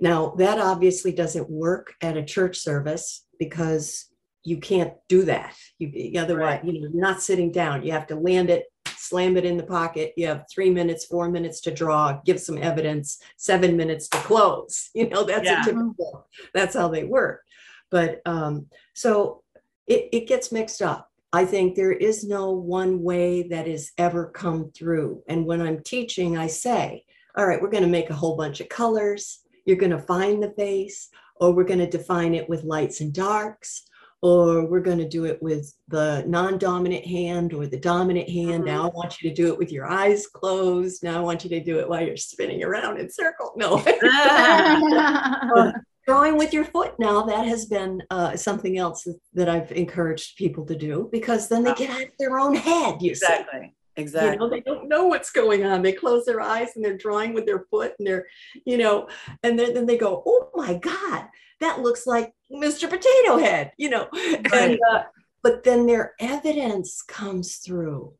Now 0.00 0.34
that 0.38 0.58
obviously 0.58 1.12
doesn't 1.12 1.50
work 1.50 1.94
at 2.00 2.16
a 2.16 2.24
church 2.24 2.58
service 2.58 3.26
because 3.38 4.06
you 4.44 4.58
can't 4.58 4.94
do 5.08 5.24
that. 5.24 5.54
You 5.78 6.20
otherwise, 6.20 6.60
right. 6.62 6.64
you 6.64 6.72
know, 6.72 6.88
you're 6.92 7.02
not 7.02 7.22
sitting 7.22 7.52
down. 7.52 7.84
You 7.84 7.92
have 7.92 8.06
to 8.08 8.16
land 8.16 8.50
it, 8.50 8.64
slam 8.86 9.36
it 9.36 9.44
in 9.44 9.56
the 9.56 9.64
pocket. 9.64 10.12
You 10.16 10.26
have 10.28 10.46
three 10.52 10.70
minutes, 10.70 11.04
four 11.04 11.28
minutes 11.28 11.60
to 11.62 11.70
draw, 11.70 12.20
give 12.24 12.40
some 12.40 12.58
evidence, 12.58 13.18
seven 13.36 13.76
minutes 13.76 14.08
to 14.08 14.18
close. 14.18 14.90
You 14.94 15.08
know, 15.08 15.24
that's 15.24 15.44
yeah. 15.44 15.62
a 15.62 15.64
typical. 15.64 16.26
That's 16.54 16.74
how 16.74 16.88
they 16.88 17.04
work. 17.04 17.42
But 17.90 18.20
um, 18.26 18.66
so 18.94 19.42
it, 19.86 20.08
it 20.12 20.28
gets 20.28 20.52
mixed 20.52 20.82
up. 20.82 21.10
I 21.32 21.44
think 21.44 21.74
there 21.74 21.92
is 21.92 22.24
no 22.24 22.52
one 22.52 23.02
way 23.02 23.42
that 23.48 23.66
has 23.66 23.92
ever 23.98 24.26
come 24.26 24.70
through. 24.70 25.22
And 25.28 25.44
when 25.44 25.60
I'm 25.60 25.82
teaching, 25.82 26.38
I 26.38 26.46
say, 26.46 27.04
all 27.36 27.46
right, 27.46 27.60
we're 27.60 27.70
going 27.70 27.82
to 27.82 27.88
make 27.88 28.08
a 28.08 28.14
whole 28.14 28.36
bunch 28.36 28.60
of 28.60 28.68
colors. 28.68 29.40
You're 29.66 29.76
going 29.76 29.92
to 29.92 29.98
find 29.98 30.42
the 30.42 30.52
face, 30.52 31.10
or 31.36 31.52
we're 31.52 31.64
going 31.64 31.80
to 31.80 31.86
define 31.86 32.34
it 32.34 32.48
with 32.48 32.64
lights 32.64 33.00
and 33.02 33.12
darks, 33.12 33.82
or 34.22 34.66
we're 34.66 34.80
going 34.80 34.98
to 34.98 35.08
do 35.08 35.26
it 35.26 35.40
with 35.42 35.72
the 35.88 36.24
non-dominant 36.26 37.06
hand 37.06 37.52
or 37.52 37.66
the 37.66 37.78
dominant 37.78 38.28
hand. 38.28 38.64
Now 38.64 38.84
I 38.84 38.88
mm-hmm. 38.88 38.96
want 38.96 39.20
you 39.20 39.28
to 39.28 39.36
do 39.36 39.52
it 39.52 39.58
with 39.58 39.70
your 39.70 39.86
eyes 39.86 40.26
closed. 40.26 41.04
Now 41.04 41.18
I 41.18 41.20
want 41.20 41.44
you 41.44 41.50
to 41.50 41.62
do 41.62 41.78
it 41.78 41.88
while 41.88 42.02
you're 42.02 42.16
spinning 42.16 42.64
around 42.64 42.98
in 42.98 43.10
circle. 43.10 43.52
No. 43.56 43.82
Um, 45.56 45.72
drawing 46.08 46.38
with 46.38 46.54
your 46.54 46.64
foot. 46.64 46.94
Now 46.98 47.22
that 47.22 47.46
has 47.46 47.66
been 47.66 48.02
uh, 48.10 48.34
something 48.36 48.78
else 48.78 49.06
that 49.34 49.48
i've 49.48 49.70
encouraged 49.72 50.36
people 50.36 50.64
to 50.66 50.74
do 50.74 51.08
because 51.12 51.48
then 51.48 51.62
they 51.62 51.74
get 51.74 51.90
out 51.90 52.02
of 52.02 52.18
their 52.18 52.38
own 52.38 52.54
head 52.54 53.00
you 53.00 53.10
exactly 53.10 53.60
see. 53.60 53.74
exactly. 53.96 54.32
You 54.32 54.38
know 54.38 54.48
they 54.48 54.60
don't 54.60 54.88
know 54.88 55.04
what's 55.06 55.30
going 55.30 55.64
on. 55.64 55.82
They 55.82 55.92
close 55.92 56.24
their 56.24 56.40
eyes 56.40 56.70
and 56.74 56.84
they're 56.84 56.96
drawing 56.96 57.34
with 57.34 57.46
their 57.46 57.66
foot 57.70 57.92
and 57.98 58.06
they're 58.06 58.26
you 58.64 58.78
know 58.78 59.08
and 59.42 59.58
then, 59.58 59.74
then 59.74 59.86
they 59.86 59.98
go 59.98 60.22
oh 60.26 60.48
my 60.54 60.74
god 60.74 61.26
that 61.60 61.80
looks 61.80 62.06
like 62.06 62.32
mr 62.52 62.88
potato 62.88 63.38
head 63.38 63.72
you 63.76 63.90
know. 63.90 64.08
Right. 64.12 64.54
and, 64.54 64.78
uh, 64.90 65.02
but 65.42 65.62
then 65.62 65.86
their 65.86 66.14
evidence 66.20 67.02
comes 67.02 67.56
through. 67.56 68.12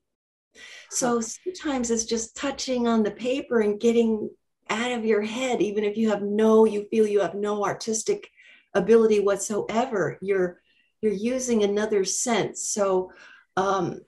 So 0.91 1.21
sometimes 1.21 1.91
it's 1.91 2.05
just 2.05 2.37
touching 2.37 2.87
on 2.87 3.03
the 3.03 3.11
paper 3.11 3.61
and 3.61 3.81
getting 3.81 4.31
out 4.71 4.93
of 4.93 5.05
your 5.05 5.23
head, 5.23 5.61
even 5.61 5.85
if 5.85 5.97
you 5.97 6.11
have 6.11 6.23
no, 6.23 6.65
you 6.65 6.87
feel 6.91 7.07
you 7.07 7.21
have 7.21 7.35
no 7.35 7.65
artistic 7.65 8.31
ability 8.75 9.21
whatsoever. 9.21 10.19
You're 10.21 10.61
you're 11.01 11.13
using 11.13 11.63
another 11.63 12.05
sense. 12.05 12.69
So 12.69 13.13
um, 13.57 14.01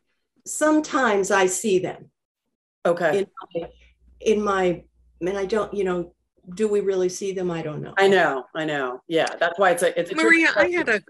sometimes 0.46 1.30
I 1.30 1.46
see 1.46 1.78
them. 1.78 2.10
Okay. 2.84 3.20
In 3.20 3.26
my, 3.54 3.70
in 4.20 4.42
my, 4.42 4.84
and 5.20 5.38
I 5.38 5.46
don't, 5.46 5.72
you 5.72 5.84
know, 5.84 6.14
do 6.54 6.66
we 6.66 6.80
really 6.80 7.08
see 7.08 7.32
them? 7.32 7.50
I 7.50 7.62
don't 7.62 7.82
know. 7.82 7.94
I 7.96 8.08
know, 8.08 8.44
I 8.56 8.64
know. 8.64 9.02
Yeah, 9.06 9.26
that's 9.38 9.58
why 9.58 9.70
it's 9.70 9.82
a. 9.82 9.98
It's 9.98 10.10
a 10.10 10.16
Maria, 10.16 10.48
I 10.56 10.68
had 10.68 10.88
a 10.88 11.02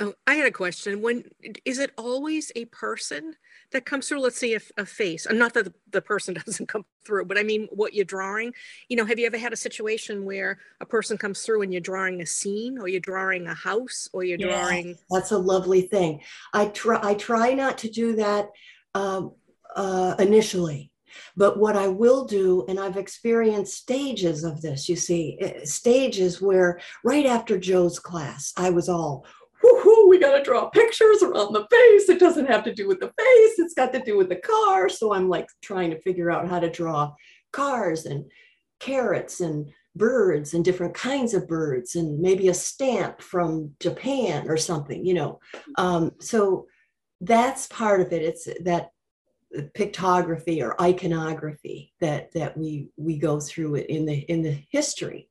Oh, 0.00 0.14
I 0.26 0.34
had 0.34 0.46
a 0.46 0.50
question. 0.50 1.02
When 1.02 1.24
is 1.66 1.78
it 1.78 1.92
always 1.98 2.50
a 2.56 2.64
person 2.66 3.34
that 3.72 3.84
comes 3.84 4.08
through? 4.08 4.20
Let's 4.20 4.40
say 4.40 4.54
a, 4.54 4.60
a 4.78 4.86
face. 4.86 5.26
And 5.26 5.38
not 5.38 5.52
that 5.52 5.66
the, 5.66 5.74
the, 5.90 6.00
person 6.00 6.34
doesn't 6.46 6.68
come 6.68 6.86
through, 7.04 7.26
but 7.26 7.36
I 7.36 7.42
mean 7.42 7.68
what 7.70 7.92
you're 7.92 8.06
drawing. 8.06 8.54
You 8.88 8.96
know, 8.96 9.04
have 9.04 9.18
you 9.18 9.26
ever 9.26 9.36
had 9.36 9.52
a 9.52 9.56
situation 9.56 10.24
where 10.24 10.58
a 10.80 10.86
person 10.86 11.18
comes 11.18 11.42
through 11.42 11.60
and 11.62 11.72
you're 11.72 11.82
drawing 11.82 12.22
a 12.22 12.26
scene, 12.26 12.78
or 12.78 12.88
you're 12.88 13.00
drawing 13.00 13.46
a 13.46 13.54
house, 13.54 14.08
or 14.14 14.24
you're 14.24 14.38
yeah, 14.38 14.62
drawing? 14.62 14.96
That's 15.10 15.32
a 15.32 15.38
lovely 15.38 15.82
thing. 15.82 16.22
I 16.54 16.66
try. 16.66 16.98
I 17.02 17.14
try 17.14 17.52
not 17.52 17.76
to 17.78 17.90
do 17.90 18.16
that 18.16 18.48
um, 18.94 19.34
uh, 19.76 20.14
initially. 20.18 20.90
But 21.36 21.58
what 21.58 21.76
I 21.76 21.88
will 21.88 22.24
do, 22.24 22.64
and 22.68 22.78
I've 22.78 22.96
experienced 22.96 23.74
stages 23.76 24.44
of 24.44 24.62
this, 24.62 24.88
you 24.88 24.96
see, 24.96 25.38
eh, 25.40 25.64
stages 25.64 26.40
where 26.40 26.80
right 27.04 27.26
after 27.26 27.58
Joe's 27.58 27.98
class, 27.98 28.52
I 28.56 28.70
was 28.70 28.88
all, 28.88 29.26
we 30.10 30.18
got 30.18 30.36
to 30.36 30.42
draw 30.42 30.68
pictures 30.68 31.22
around 31.22 31.52
the 31.52 31.66
face. 31.70 32.08
It 32.08 32.18
doesn't 32.18 32.46
have 32.46 32.64
to 32.64 32.74
do 32.74 32.88
with 32.88 33.00
the 33.00 33.12
face, 33.16 33.58
it's 33.58 33.74
got 33.74 33.92
to 33.92 34.02
do 34.02 34.16
with 34.16 34.28
the 34.28 34.36
car. 34.36 34.88
So 34.88 35.14
I'm 35.14 35.28
like 35.28 35.48
trying 35.62 35.90
to 35.90 36.00
figure 36.00 36.30
out 36.30 36.48
how 36.48 36.58
to 36.58 36.70
draw 36.70 37.12
cars 37.52 38.06
and 38.06 38.24
carrots 38.80 39.40
and 39.40 39.70
birds 39.96 40.54
and 40.54 40.64
different 40.64 40.94
kinds 40.94 41.34
of 41.34 41.48
birds 41.48 41.96
and 41.96 42.20
maybe 42.20 42.48
a 42.48 42.54
stamp 42.54 43.20
from 43.20 43.72
Japan 43.80 44.48
or 44.48 44.56
something, 44.56 45.04
you 45.04 45.14
know. 45.14 45.40
Um, 45.78 46.12
so 46.20 46.66
that's 47.20 47.66
part 47.68 48.00
of 48.00 48.12
it. 48.12 48.22
It's 48.22 48.48
that 48.64 48.90
pictography 49.76 50.62
or 50.62 50.80
iconography 50.80 51.92
that 52.00 52.32
that 52.32 52.56
we 52.56 52.88
we 52.96 53.18
go 53.18 53.40
through 53.40 53.76
it 53.76 53.90
in 53.90 54.06
the 54.06 54.14
in 54.30 54.42
the 54.42 54.62
history 54.70 55.29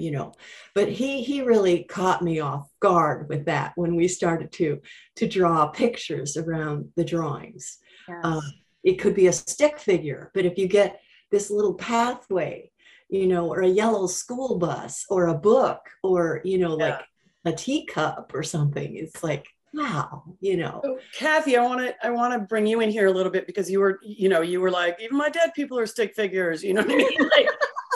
you 0.00 0.10
know 0.10 0.32
but 0.74 0.88
he 0.88 1.22
he 1.22 1.42
really 1.42 1.84
caught 1.84 2.22
me 2.22 2.40
off 2.40 2.68
guard 2.80 3.28
with 3.28 3.44
that 3.44 3.72
when 3.76 3.94
we 3.94 4.08
started 4.08 4.50
to 4.52 4.80
to 5.16 5.28
draw 5.28 5.66
pictures 5.68 6.36
around 6.36 6.88
the 6.96 7.04
drawings 7.04 7.78
yes. 8.08 8.20
uh, 8.24 8.40
it 8.82 8.94
could 8.94 9.14
be 9.14 9.26
a 9.26 9.32
stick 9.32 9.78
figure 9.78 10.30
but 10.34 10.44
if 10.44 10.58
you 10.58 10.66
get 10.66 11.00
this 11.30 11.50
little 11.50 11.74
pathway 11.74 12.70
you 13.08 13.26
know 13.26 13.48
or 13.48 13.62
a 13.62 13.68
yellow 13.68 14.06
school 14.06 14.58
bus 14.58 15.04
or 15.08 15.28
a 15.28 15.34
book 15.34 15.80
or 16.02 16.40
you 16.44 16.58
know 16.58 16.78
yeah. 16.78 16.90
like 16.90 17.04
a 17.46 17.52
teacup 17.52 18.32
or 18.34 18.42
something 18.42 18.96
it's 18.96 19.22
like 19.22 19.46
wow 19.72 20.24
you 20.40 20.56
know 20.56 20.80
so, 20.82 20.98
kathy 21.16 21.56
i 21.56 21.64
want 21.64 21.80
to 21.80 21.94
i 22.04 22.10
want 22.10 22.32
to 22.32 22.40
bring 22.40 22.66
you 22.66 22.80
in 22.80 22.90
here 22.90 23.06
a 23.06 23.12
little 23.12 23.30
bit 23.30 23.46
because 23.46 23.70
you 23.70 23.78
were 23.78 24.00
you 24.02 24.28
know 24.28 24.40
you 24.40 24.60
were 24.60 24.70
like 24.70 24.96
even 25.00 25.16
my 25.16 25.28
dead 25.28 25.50
people 25.54 25.78
are 25.78 25.86
stick 25.86 26.14
figures 26.14 26.62
you 26.62 26.74
know 26.74 26.82
what 26.82 26.90
i 26.90 26.96
mean 26.96 27.30
like 27.36 27.48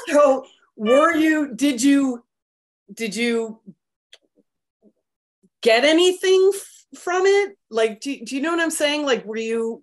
so 0.08 0.44
were 0.76 1.14
you 1.14 1.54
did 1.54 1.82
you 1.82 2.24
did 2.92 3.16
you 3.16 3.60
get 5.62 5.84
anything 5.84 6.50
f- 6.54 7.00
from 7.00 7.22
it? 7.24 7.56
Like 7.70 8.00
do, 8.00 8.24
do 8.24 8.36
you 8.36 8.42
know 8.42 8.50
what 8.50 8.60
i'm 8.60 8.70
saying? 8.70 9.04
Like 9.04 9.24
were 9.24 9.36
you 9.36 9.82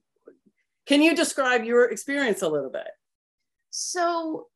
can 0.86 1.02
you 1.02 1.16
describe 1.16 1.64
your 1.64 1.90
experience 1.90 2.42
a 2.42 2.50
little 2.50 2.70
bit? 2.70 2.90
So 3.70 4.48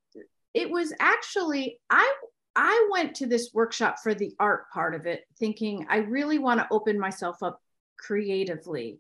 it 0.56 0.72
was 0.72 0.94
actually 1.00 1.80
i 1.90 2.16
i 2.56 2.90
went 2.92 3.16
to 3.16 3.28
this 3.28 3.52
workshop 3.54 3.98
for 4.02 4.16
the 4.16 4.34
art 4.40 4.72
part 4.72 4.96
of 4.96 5.06
it 5.06 5.26
thinking 5.38 5.86
i 5.90 5.98
really 5.98 6.40
want 6.40 6.60
to 6.60 6.68
open 6.72 6.98
myself 7.00 7.44
up 7.44 7.62
creatively. 7.98 9.00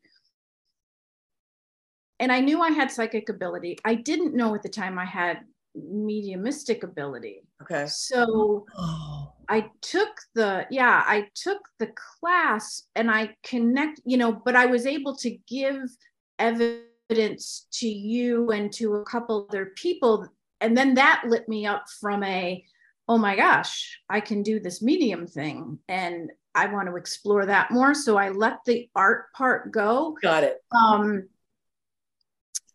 And 2.19 2.31
i 2.31 2.39
knew 2.39 2.61
i 2.61 2.69
had 2.69 2.91
psychic 2.91 3.29
ability. 3.29 3.77
I 3.83 3.95
didn't 3.95 4.36
know 4.36 4.53
at 4.55 4.63
the 4.63 4.69
time 4.69 4.99
i 4.99 5.05
had 5.05 5.39
mediumistic 5.76 6.84
ability. 6.84 7.43
Okay. 7.61 7.86
So 7.88 8.65
oh. 8.78 9.34
I 9.49 9.69
took 9.82 10.09
the, 10.34 10.65
yeah, 10.69 11.03
I 11.05 11.28
took 11.36 11.59
the 11.80 11.89
class 12.19 12.84
and 12.95 13.11
I 13.11 13.36
connect, 13.43 14.01
you 14.05 14.17
know, 14.17 14.32
but 14.32 14.55
I 14.55 14.65
was 14.65 14.86
able 14.86 15.15
to 15.17 15.38
give 15.47 15.89
evidence 16.39 17.67
to 17.73 17.88
you 17.88 18.51
and 18.51 18.71
to 18.73 18.95
a 18.95 19.05
couple 19.05 19.47
other 19.49 19.73
people. 19.76 20.28
And 20.61 20.78
then 20.78 20.95
that 20.95 21.23
lit 21.28 21.47
me 21.47 21.65
up 21.65 21.86
from 21.99 22.23
a, 22.23 22.63
oh 23.07 23.17
my 23.17 23.36
gosh, 23.36 23.99
I 24.09 24.19
can 24.19 24.41
do 24.43 24.59
this 24.59 24.82
medium 24.82 25.28
thing. 25.28 25.80
And 25.88 26.32
I 26.55 26.67
want 26.67 26.88
to 26.88 26.95
explore 26.95 27.45
that 27.45 27.69
more. 27.69 27.93
So 27.93 28.17
I 28.17 28.30
let 28.30 28.59
the 28.65 28.89
art 28.95 29.34
part 29.34 29.71
go. 29.71 30.17
Got 30.21 30.43
it. 30.43 30.63
Um, 30.76 31.28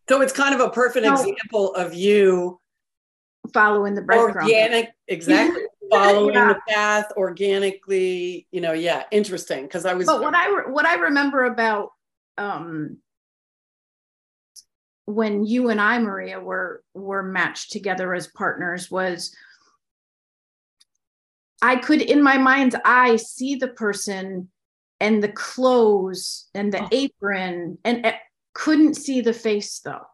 so 0.07 0.21
it's 0.21 0.33
kind 0.33 0.53
of 0.53 0.61
a 0.61 0.69
perfect 0.69 1.05
example 1.05 1.73
of 1.73 1.93
you 1.93 2.59
following 3.53 3.95
the 3.95 4.01
breadcrumb. 4.01 4.43
Organic, 4.43 4.91
exactly. 5.07 5.63
following 5.91 6.33
yeah. 6.33 6.53
the 6.53 6.59
path 6.69 7.11
organically, 7.17 8.47
you 8.51 8.61
know, 8.61 8.73
yeah, 8.73 9.03
interesting. 9.11 9.67
Cause 9.67 9.85
I 9.85 9.93
was 9.93 10.07
But 10.07 10.21
what 10.21 10.35
I 10.35 10.47
re- 10.49 10.71
what 10.71 10.85
I 10.85 10.95
remember 10.95 11.45
about 11.45 11.91
um 12.37 12.97
when 15.05 15.45
you 15.45 15.69
and 15.69 15.81
I, 15.81 15.99
Maria, 15.99 16.39
were 16.39 16.83
were 16.93 17.23
matched 17.23 17.71
together 17.71 18.13
as 18.13 18.27
partners 18.27 18.89
was 18.89 19.35
I 21.61 21.75
could 21.75 22.01
in 22.01 22.23
my 22.23 22.37
mind's 22.37 22.75
eye 22.85 23.17
see 23.17 23.55
the 23.55 23.67
person 23.67 24.49
and 24.99 25.21
the 25.21 25.31
clothes 25.31 26.47
and 26.53 26.71
the 26.71 26.83
oh. 26.83 26.89
apron 26.91 27.77
and 27.83 28.05
uh, 28.05 28.13
couldn't 28.53 28.95
see 28.95 29.21
the 29.21 29.33
face 29.33 29.79
though. 29.79 30.05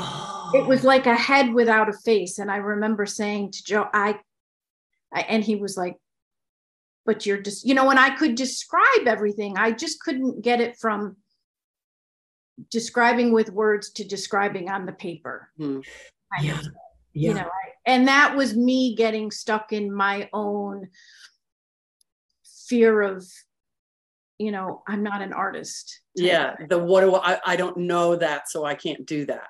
Oh. 0.00 0.52
It 0.54 0.66
was 0.66 0.84
like 0.84 1.06
a 1.06 1.14
head 1.14 1.52
without 1.52 1.88
a 1.88 1.92
face. 1.92 2.38
And 2.38 2.50
I 2.50 2.56
remember 2.56 3.06
saying 3.06 3.52
to 3.52 3.64
Joe, 3.64 3.88
I, 3.92 4.18
I, 5.12 5.20
and 5.22 5.44
he 5.44 5.56
was 5.56 5.76
like, 5.76 5.96
but 7.06 7.26
you're 7.26 7.40
just, 7.40 7.64
you 7.64 7.74
know, 7.74 7.86
when 7.86 7.98
I 7.98 8.10
could 8.10 8.34
describe 8.34 9.06
everything, 9.06 9.56
I 9.56 9.72
just 9.72 10.00
couldn't 10.00 10.42
get 10.42 10.60
it 10.60 10.76
from 10.78 11.16
describing 12.70 13.32
with 13.32 13.50
words 13.50 13.90
to 13.92 14.04
describing 14.04 14.70
on 14.70 14.86
the 14.86 14.92
paper. 14.92 15.50
Mm. 15.58 15.84
Yeah. 16.40 16.60
yeah. 17.12 17.28
You 17.28 17.34
know, 17.34 17.40
I, 17.40 17.70
and 17.86 18.08
that 18.08 18.36
was 18.36 18.56
me 18.56 18.94
getting 18.94 19.30
stuck 19.30 19.72
in 19.72 19.92
my 19.92 20.28
own 20.32 20.88
fear 22.68 23.02
of 23.02 23.26
you 24.38 24.52
know 24.52 24.82
i'm 24.86 25.02
not 25.02 25.20
an 25.20 25.32
artist 25.32 26.00
yeah 26.14 26.54
the 26.68 26.78
what 26.78 27.00
do 27.00 27.14
I, 27.16 27.38
I 27.44 27.56
don't 27.56 27.76
know 27.76 28.16
that 28.16 28.48
so 28.48 28.64
i 28.64 28.74
can't 28.74 29.04
do 29.04 29.26
that 29.26 29.48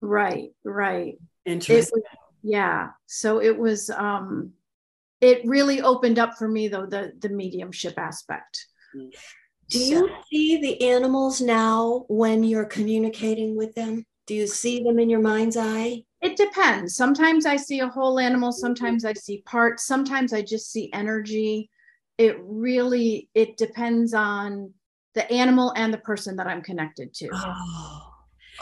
Right, 0.00 0.50
right. 0.64 1.18
Interesting. 1.44 2.02
Was, 2.04 2.18
yeah. 2.42 2.90
So 3.06 3.40
it 3.40 3.56
was 3.56 3.90
um 3.90 4.52
it 5.20 5.42
really 5.44 5.82
opened 5.82 6.18
up 6.18 6.36
for 6.38 6.48
me 6.48 6.68
though 6.68 6.86
the 6.86 7.12
the 7.18 7.28
mediumship 7.28 7.98
aspect. 7.98 8.66
Do 9.68 9.78
you 9.78 10.10
see 10.28 10.60
the 10.60 10.88
animals 10.88 11.40
now 11.40 12.04
when 12.08 12.42
you're 12.42 12.64
communicating 12.64 13.56
with 13.56 13.74
them? 13.74 14.04
Do 14.26 14.34
you 14.34 14.48
see 14.48 14.82
them 14.82 14.98
in 14.98 15.08
your 15.08 15.20
mind's 15.20 15.56
eye? 15.56 16.02
It 16.20 16.36
depends. 16.36 16.96
Sometimes 16.96 17.46
I 17.46 17.56
see 17.56 17.80
a 17.80 17.88
whole 17.88 18.18
animal, 18.18 18.52
sometimes 18.52 19.04
I 19.04 19.12
see 19.12 19.42
parts, 19.46 19.86
sometimes 19.86 20.32
I 20.32 20.42
just 20.42 20.72
see 20.72 20.92
energy. 20.92 21.70
It 22.18 22.36
really 22.40 23.28
it 23.34 23.56
depends 23.56 24.12
on 24.12 24.74
the 25.14 25.30
animal 25.30 25.72
and 25.76 25.92
the 25.92 25.98
person 25.98 26.36
that 26.36 26.46
I'm 26.46 26.62
connected 26.62 27.14
to. 27.14 27.30
Oh. 27.32 28.09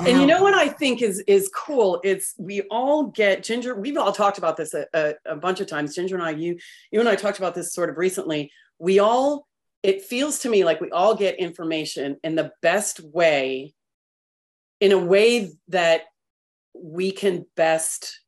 And 0.01 0.21
you 0.21 0.27
know 0.27 0.43
what 0.43 0.55
I 0.55 0.69
think 0.69 1.03
is 1.03 1.21
is 1.27 1.51
cool? 1.55 2.01
It's 2.05 2.35
we 2.39 2.63
all 2.71 3.05
get 3.05 3.43
Ginger. 3.43 3.75
We've 3.75 3.97
all 3.97 4.13
talked 4.13 4.39
about 4.39 4.57
this 4.57 4.75
a, 4.75 4.87
a, 4.95 5.15
a, 5.27 5.37
bunch 5.37 5.61
of 5.61 5.67
times. 5.67 5.95
Ginger 5.95 6.15
and 6.15 6.25
I, 6.25 6.31
you 6.31 6.59
you 6.91 7.01
and 7.01 7.09
I 7.09 7.17
talked 7.17 7.39
about 7.39 7.55
this 7.55 7.73
sort 7.73 7.91
of 7.91 7.99
recently. 7.99 8.53
We 8.79 8.99
all. 8.99 9.47
It 9.83 10.03
feels 10.03 10.41
to 10.41 10.49
me 10.49 10.65
like 10.65 10.81
we 10.81 10.91
all 10.91 11.15
get 11.15 11.37
information 11.37 12.17
in 12.25 12.35
the 12.35 12.51
best 12.63 13.01
way, 13.01 13.75
in 14.81 14.91
a 14.91 14.99
way 14.99 15.53
that 15.69 16.03
we 16.75 17.13
can 17.13 17.47
best 17.57 18.21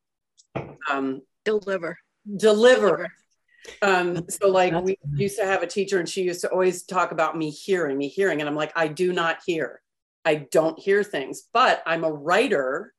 um, 0.89 1.23
deliver. 1.45 1.99
deliver. 2.37 2.87
Deliver. 2.87 3.13
Um, 3.83 4.25
so 4.29 4.49
like 4.49 4.73
we 4.83 4.97
used 5.15 5.39
to 5.39 5.45
have 5.45 5.63
a 5.63 5.67
teacher 5.67 5.99
and 5.99 6.09
she 6.09 6.23
used 6.23 6.41
to 6.43 6.51
always 6.51 6.85
talk 6.85 7.13
about 7.13 7.37
me 7.37 7.51
hearing, 7.51 7.99
me 7.99 8.09
hearing. 8.09 8.41
And 8.41 8.49
I'm 8.49 8.57
like, 8.57 8.73
I 8.77 8.89
do 8.89 9.13
not 9.13 9.39
hear. 9.45 9.81
I 10.25 10.47
don't 10.51 10.79
hear 10.79 11.03
things, 11.03 11.43
but 11.53 11.83
I'm 11.87 12.05
a 12.05 12.13
writer. 12.13 12.93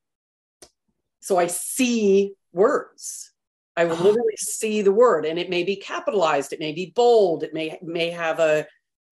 So 1.20 1.38
I 1.38 1.48
see 1.48 2.34
words. 2.52 3.32
I 3.78 3.86
will 3.86 3.94
uh-huh. 3.94 4.04
literally 4.04 4.38
see 4.38 4.82
the 4.82 4.92
word 4.92 5.26
and 5.26 5.40
it 5.40 5.50
may 5.50 5.64
be 5.64 5.76
capitalized, 5.76 6.52
it 6.52 6.60
may 6.60 6.74
be 6.74 6.92
bold, 6.96 7.44
it 7.44 7.54
may 7.54 7.80
may 7.82 8.10
have 8.10 8.40
a 8.40 8.68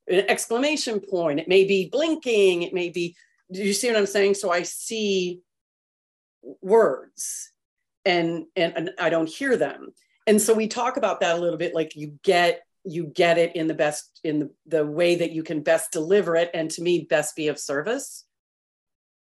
an 0.07 0.25
exclamation 0.27 0.99
point, 0.99 1.39
it 1.39 1.47
may 1.47 1.63
be 1.65 1.87
blinking, 1.89 2.63
it 2.63 2.73
may 2.73 2.89
be 2.89 3.15
do 3.51 3.63
you 3.63 3.73
see 3.73 3.87
what 3.87 3.97
I'm 3.97 4.05
saying? 4.05 4.35
So 4.35 4.51
I 4.51 4.63
see 4.63 5.41
words 6.61 7.51
and 8.05 8.45
and, 8.55 8.73
and 8.75 8.91
I 8.99 9.09
don't 9.09 9.29
hear 9.29 9.55
them. 9.55 9.89
And 10.27 10.41
so 10.41 10.53
we 10.53 10.67
talk 10.67 10.97
about 10.97 11.21
that 11.21 11.37
a 11.37 11.39
little 11.39 11.57
bit 11.57 11.73
like 11.73 11.95
you 11.95 12.19
get 12.23 12.61
you 12.83 13.05
get 13.07 13.37
it 13.37 13.55
in 13.55 13.67
the 13.67 13.73
best 13.73 14.19
in 14.23 14.39
the, 14.39 14.49
the 14.67 14.85
way 14.85 15.15
that 15.15 15.31
you 15.31 15.43
can 15.43 15.61
best 15.61 15.91
deliver 15.91 16.35
it 16.35 16.49
and 16.53 16.71
to 16.71 16.81
me 16.81 17.05
best 17.09 17.35
be 17.35 17.47
of 17.47 17.59
service. 17.59 18.25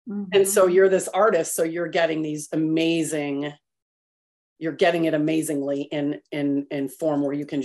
Mm-hmm. 0.09 0.30
And 0.32 0.49
so 0.49 0.66
you're 0.66 0.88
this 0.88 1.09
artist 1.09 1.55
so 1.55 1.62
you're 1.62 1.88
getting 1.88 2.22
these 2.22 2.49
amazing 2.53 3.53
you're 4.62 4.72
getting 4.72 5.07
it 5.07 5.14
amazingly 5.14 5.82
in 5.82 6.20
in 6.30 6.66
in 6.70 6.88
form 6.88 7.22
where 7.22 7.32
you 7.32 7.45
can 7.45 7.61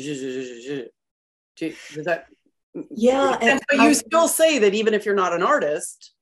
does 1.56 2.06
that 2.06 2.26
yeah 2.90 3.38
and 3.40 3.62
but 3.70 3.84
you 3.84 3.94
still 3.94 4.28
say 4.28 4.58
that 4.58 4.74
even 4.74 4.96
if 4.96 5.06
you're 5.06 5.16
not 5.16 5.32
an 5.32 5.44
artist 5.44 6.14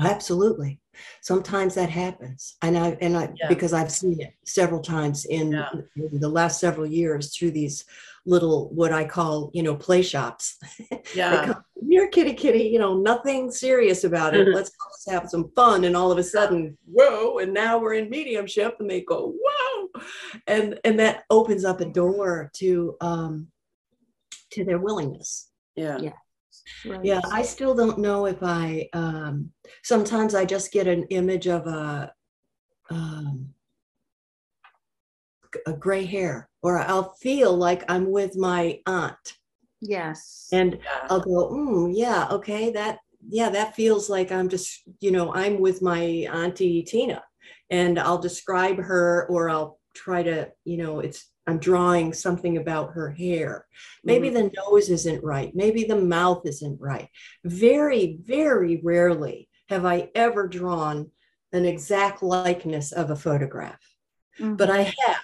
absolutely 0.00 0.80
sometimes 1.22 1.76
that 1.76 1.88
happens 1.88 2.56
and 2.62 2.76
i 2.76 2.96
and 3.00 3.16
i 3.16 3.32
yeah. 3.36 3.48
because 3.48 3.72
i've 3.72 3.92
seen 3.92 4.20
it 4.20 4.34
several 4.44 4.80
times 4.80 5.24
in, 5.24 5.52
yeah. 5.52 5.70
in, 5.96 6.20
the 6.20 6.28
last 6.28 6.60
several 6.60 6.86
years 6.86 7.36
through 7.36 7.52
these 7.52 7.84
little 8.26 8.68
what 8.74 8.92
i 8.92 9.04
call 9.04 9.50
you 9.54 9.62
know 9.62 9.74
play 9.74 10.02
shops. 10.02 10.58
Yeah. 11.14 11.54
you're 11.80 12.08
kitty 12.08 12.34
kitty 12.34 12.64
you 12.64 12.78
know 12.78 12.98
nothing 12.98 13.50
serious 13.50 14.04
about 14.04 14.34
it. 14.34 14.48
Let's 14.54 14.72
have 15.08 15.28
some 15.28 15.50
fun. 15.56 15.84
And 15.84 15.96
all 15.96 16.12
of 16.12 16.18
a 16.18 16.22
sudden 16.22 16.76
whoa 16.86 17.38
and 17.38 17.54
now 17.54 17.78
we're 17.78 17.94
in 17.94 18.10
mediumship 18.10 18.76
and 18.80 18.90
they 18.90 19.00
go 19.02 19.34
whoa. 19.42 19.88
And 20.46 20.78
and 20.84 20.98
that 20.98 21.24
opens 21.30 21.64
up 21.64 21.80
a 21.80 21.86
door 21.86 22.50
to 22.56 22.96
um 23.00 23.48
to 24.50 24.64
their 24.64 24.78
willingness. 24.78 25.50
Yeah. 25.76 25.98
Yeah. 25.98 26.12
Right. 26.84 27.04
Yeah, 27.04 27.20
I 27.32 27.42
still 27.42 27.74
don't 27.74 27.98
know 27.98 28.26
if 28.26 28.42
I. 28.42 28.88
Um, 28.92 29.50
sometimes 29.82 30.34
I 30.34 30.44
just 30.44 30.70
get 30.72 30.86
an 30.86 31.04
image 31.04 31.46
of 31.48 31.66
a 31.66 32.12
um, 32.90 33.54
a 35.66 35.72
gray 35.72 36.04
hair, 36.04 36.47
or 36.62 36.78
I'll 36.78 37.14
feel 37.14 37.56
like 37.56 37.84
I'm 37.88 38.10
with 38.10 38.36
my 38.36 38.80
aunt. 38.86 39.34
Yes. 39.80 40.48
And 40.52 40.78
yeah. 40.82 41.06
I'll 41.08 41.20
go, 41.20 41.50
mm, 41.52 41.92
yeah, 41.94 42.28
okay, 42.30 42.72
that 42.72 42.98
yeah, 43.28 43.50
that 43.50 43.74
feels 43.74 44.08
like 44.08 44.30
I'm 44.32 44.48
just, 44.48 44.82
you 45.00 45.10
know, 45.10 45.34
I'm 45.34 45.60
with 45.60 45.82
my 45.82 46.00
auntie 46.00 46.82
Tina, 46.82 47.22
and 47.70 47.98
I'll 47.98 48.18
describe 48.18 48.78
her, 48.78 49.26
or 49.28 49.50
I'll 49.50 49.78
try 49.94 50.22
to, 50.22 50.50
you 50.64 50.78
know, 50.78 51.00
it's 51.00 51.26
I'm 51.46 51.58
drawing 51.58 52.12
something 52.12 52.58
about 52.58 52.92
her 52.92 53.10
hair. 53.10 53.66
Maybe 54.04 54.28
mm-hmm. 54.28 54.48
the 54.48 54.52
nose 54.70 54.90
isn't 54.90 55.24
right. 55.24 55.50
Maybe 55.54 55.84
the 55.84 56.00
mouth 56.00 56.42
isn't 56.44 56.78
right. 56.80 57.08
Very, 57.42 58.18
very 58.22 58.80
rarely 58.84 59.48
have 59.70 59.86
I 59.86 60.10
ever 60.14 60.46
drawn 60.46 61.10
an 61.52 61.64
exact 61.64 62.22
likeness 62.22 62.92
of 62.92 63.10
a 63.10 63.16
photograph, 63.16 63.80
mm-hmm. 64.38 64.56
but 64.56 64.70
I 64.70 64.82
have. 64.82 65.16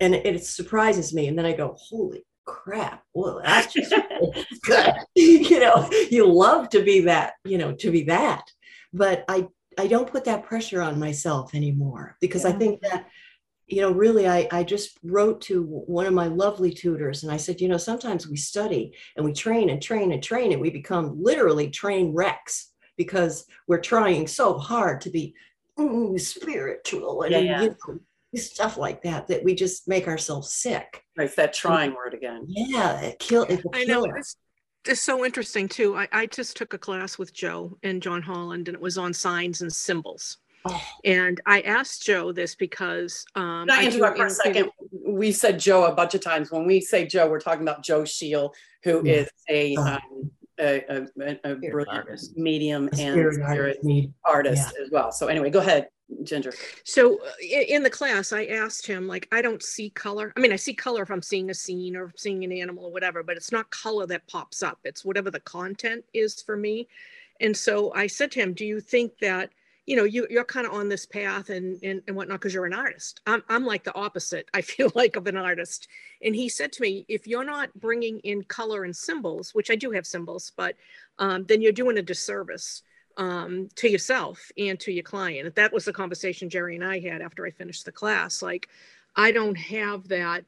And 0.00 0.14
it, 0.14 0.26
it 0.26 0.44
surprises 0.44 1.12
me. 1.12 1.28
And 1.28 1.38
then 1.38 1.46
I 1.46 1.52
go, 1.52 1.76
holy 1.78 2.24
crap. 2.44 3.02
Well, 3.14 3.40
that's 3.44 3.72
just 3.72 3.94
good. 4.62 4.94
you 5.14 5.60
know, 5.60 5.88
you 6.10 6.30
love 6.30 6.68
to 6.70 6.82
be 6.82 7.00
that, 7.02 7.34
you 7.44 7.58
know, 7.58 7.72
to 7.72 7.90
be 7.90 8.04
that. 8.04 8.44
But 8.92 9.24
I 9.28 9.48
I 9.78 9.86
don't 9.86 10.10
put 10.10 10.24
that 10.24 10.44
pressure 10.44 10.82
on 10.82 10.98
myself 10.98 11.54
anymore 11.54 12.16
because 12.20 12.44
yeah. 12.44 12.50
I 12.50 12.52
think 12.52 12.80
that 12.82 13.06
you 13.70 13.80
know, 13.80 13.92
really, 13.92 14.28
I, 14.28 14.48
I 14.50 14.64
just 14.64 14.98
wrote 15.04 15.40
to 15.42 15.62
one 15.62 16.06
of 16.06 16.12
my 16.12 16.26
lovely 16.26 16.72
tutors 16.72 17.22
and 17.22 17.30
I 17.30 17.36
said, 17.36 17.60
you 17.60 17.68
know, 17.68 17.76
sometimes 17.76 18.26
we 18.26 18.36
study 18.36 18.92
and 19.16 19.24
we 19.24 19.32
train 19.32 19.70
and 19.70 19.80
train 19.80 20.10
and 20.10 20.20
train 20.20 20.52
and 20.52 20.60
we 20.60 20.70
become 20.70 21.22
literally 21.22 21.70
train 21.70 22.12
wrecks 22.12 22.72
because 22.96 23.46
we're 23.68 23.80
trying 23.80 24.26
so 24.26 24.58
hard 24.58 25.00
to 25.02 25.10
be 25.10 25.34
mm, 25.78 26.20
spiritual 26.20 27.22
and 27.22 27.32
yeah, 27.32 27.62
You 27.62 27.68
know, 27.68 28.00
stuff 28.36 28.76
like 28.76 29.02
that 29.02 29.26
that 29.28 29.42
we 29.42 29.54
just 29.54 29.88
make 29.88 30.06
ourselves 30.06 30.52
sick. 30.52 31.04
It's 31.16 31.34
that 31.34 31.52
trying 31.52 31.88
and, 31.88 31.96
word 31.96 32.14
again. 32.14 32.44
Yeah, 32.46 33.00
it 33.00 33.18
kill. 33.18 33.44
It's 33.44 33.62
I 33.72 33.84
know. 33.84 34.04
It's, 34.04 34.36
it's 34.86 35.00
so 35.00 35.24
interesting 35.24 35.68
too. 35.68 35.96
I, 35.96 36.08
I 36.12 36.26
just 36.26 36.56
took 36.56 36.72
a 36.72 36.78
class 36.78 37.18
with 37.18 37.34
Joe 37.34 37.76
and 37.82 38.02
John 38.02 38.22
Holland, 38.22 38.68
and 38.68 38.74
it 38.74 38.80
was 38.80 38.98
on 38.98 39.12
signs 39.12 39.62
and 39.62 39.72
symbols. 39.72 40.38
Oh. 40.64 40.82
And 41.04 41.40
I 41.46 41.62
asked 41.62 42.04
Joe 42.04 42.32
this 42.32 42.54
because 42.54 43.24
um, 43.34 43.66
Can 43.66 43.70
I 43.70 43.84
interrupt 43.84 44.18
for 44.18 44.26
a 44.26 44.30
second? 44.30 44.70
We 45.06 45.32
said 45.32 45.58
Joe 45.58 45.84
a 45.84 45.94
bunch 45.94 46.14
of 46.14 46.20
times. 46.20 46.50
When 46.50 46.66
we 46.66 46.80
say 46.80 47.06
Joe, 47.06 47.28
we're 47.28 47.40
talking 47.40 47.62
about 47.62 47.82
Joe 47.82 48.04
Scheel, 48.04 48.52
who 48.84 49.02
yeah. 49.04 49.12
is 49.14 49.30
a, 49.48 49.76
oh. 49.78 49.82
um, 49.82 50.30
a, 50.58 50.84
a, 50.88 51.40
a, 51.44 51.54
brilliant 51.54 51.88
artist. 51.88 52.36
medium 52.36 52.88
and 52.88 52.96
spirit, 52.96 53.34
spirit 53.34 53.78
artist, 53.82 54.08
artist 54.24 54.72
yeah. 54.76 54.84
as 54.84 54.90
well. 54.90 55.10
So 55.12 55.28
anyway, 55.28 55.50
go 55.50 55.60
ahead, 55.60 55.88
So 56.84 57.20
uh, 57.20 57.30
in 57.40 57.82
the 57.82 57.90
class, 57.90 58.32
I 58.32 58.46
asked 58.46 58.86
him, 58.86 59.06
like, 59.06 59.28
I 59.32 59.42
don't 59.42 59.62
see 59.62 59.90
color. 59.90 60.32
I 60.36 60.40
mean, 60.40 60.52
I 60.52 60.56
see 60.56 60.74
color 60.74 61.02
if 61.02 61.10
I'm 61.10 61.22
seeing 61.22 61.50
a 61.50 61.54
scene 61.54 61.96
or 61.96 62.12
seeing 62.16 62.44
an 62.44 62.52
animal 62.52 62.86
or 62.86 62.92
whatever, 62.92 63.22
but 63.22 63.36
it's 63.36 63.52
not 63.52 63.70
color 63.70 64.06
that 64.06 64.26
pops 64.26 64.62
up. 64.62 64.78
It's 64.84 65.04
whatever 65.04 65.30
the 65.30 65.40
content 65.40 66.04
is 66.12 66.42
for 66.42 66.56
me. 66.56 66.88
And 67.40 67.56
so 67.56 67.92
I 67.94 68.06
said 68.06 68.30
to 68.32 68.40
him, 68.40 68.52
do 68.52 68.66
you 68.66 68.80
think 68.80 69.18
that 69.20 69.50
you 69.86 69.96
know 69.96 70.04
you, 70.04 70.26
you're 70.30 70.44
kind 70.44 70.66
of 70.66 70.72
on 70.72 70.88
this 70.88 71.06
path 71.06 71.50
and 71.50 71.82
and, 71.82 72.02
and 72.06 72.14
whatnot 72.14 72.38
because 72.38 72.54
you're 72.54 72.66
an 72.66 72.74
artist 72.74 73.20
I'm, 73.26 73.42
I'm 73.48 73.64
like 73.64 73.82
the 73.82 73.94
opposite 73.94 74.48
i 74.54 74.60
feel 74.60 74.92
like 74.94 75.16
of 75.16 75.26
an 75.26 75.36
artist 75.36 75.88
and 76.22 76.36
he 76.36 76.48
said 76.48 76.70
to 76.72 76.82
me 76.82 77.06
if 77.08 77.26
you're 77.26 77.44
not 77.44 77.74
bringing 77.74 78.20
in 78.20 78.44
color 78.44 78.84
and 78.84 78.94
symbols 78.94 79.52
which 79.52 79.70
i 79.70 79.74
do 79.74 79.90
have 79.90 80.06
symbols 80.06 80.52
but 80.56 80.76
um, 81.18 81.44
then 81.46 81.60
you're 81.60 81.72
doing 81.72 81.98
a 81.98 82.02
disservice 82.02 82.82
um, 83.20 83.68
to 83.76 83.88
yourself 83.88 84.50
and 84.56 84.80
to 84.80 84.90
your 84.90 85.04
client. 85.04 85.54
That 85.54 85.72
was 85.72 85.84
the 85.84 85.92
conversation 85.92 86.48
jerry 86.48 86.74
and 86.74 86.84
i 86.84 86.98
had 86.98 87.20
after 87.20 87.46
i 87.46 87.50
finished 87.50 87.84
the 87.84 87.92
class. 87.92 88.42
Like 88.42 88.68
i 89.14 89.30
don't 89.30 89.56
have 89.56 90.08
that 90.08 90.44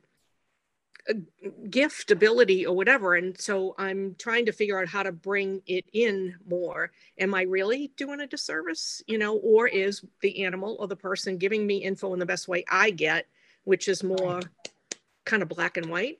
gift 1.68 2.12
ability 2.12 2.64
or 2.64 2.74
whatever. 2.74 3.14
And 3.14 3.38
so 3.38 3.74
i'm 3.78 4.16
trying 4.18 4.46
to 4.46 4.52
figure 4.52 4.80
out 4.80 4.88
how 4.88 5.02
to 5.02 5.12
bring 5.12 5.60
it 5.66 5.84
in 5.92 6.34
more. 6.48 6.90
Am 7.18 7.34
i 7.34 7.42
really 7.42 7.92
doing 7.96 8.20
a 8.20 8.26
disservice 8.26 9.02
you 9.06 9.18
know 9.18 9.36
or 9.36 9.68
is 9.68 10.02
the 10.22 10.42
animal 10.44 10.76
or 10.80 10.88
the 10.88 10.96
person 10.96 11.36
giving 11.36 11.66
me 11.66 11.76
info 11.76 12.14
in 12.14 12.18
the 12.18 12.26
best 12.26 12.48
way 12.48 12.64
i 12.70 12.90
get 12.90 13.26
which 13.64 13.86
is 13.86 14.02
more 14.02 14.40
kind 15.24 15.42
of 15.42 15.48
black 15.48 15.76
and 15.76 15.86
white 15.86 16.18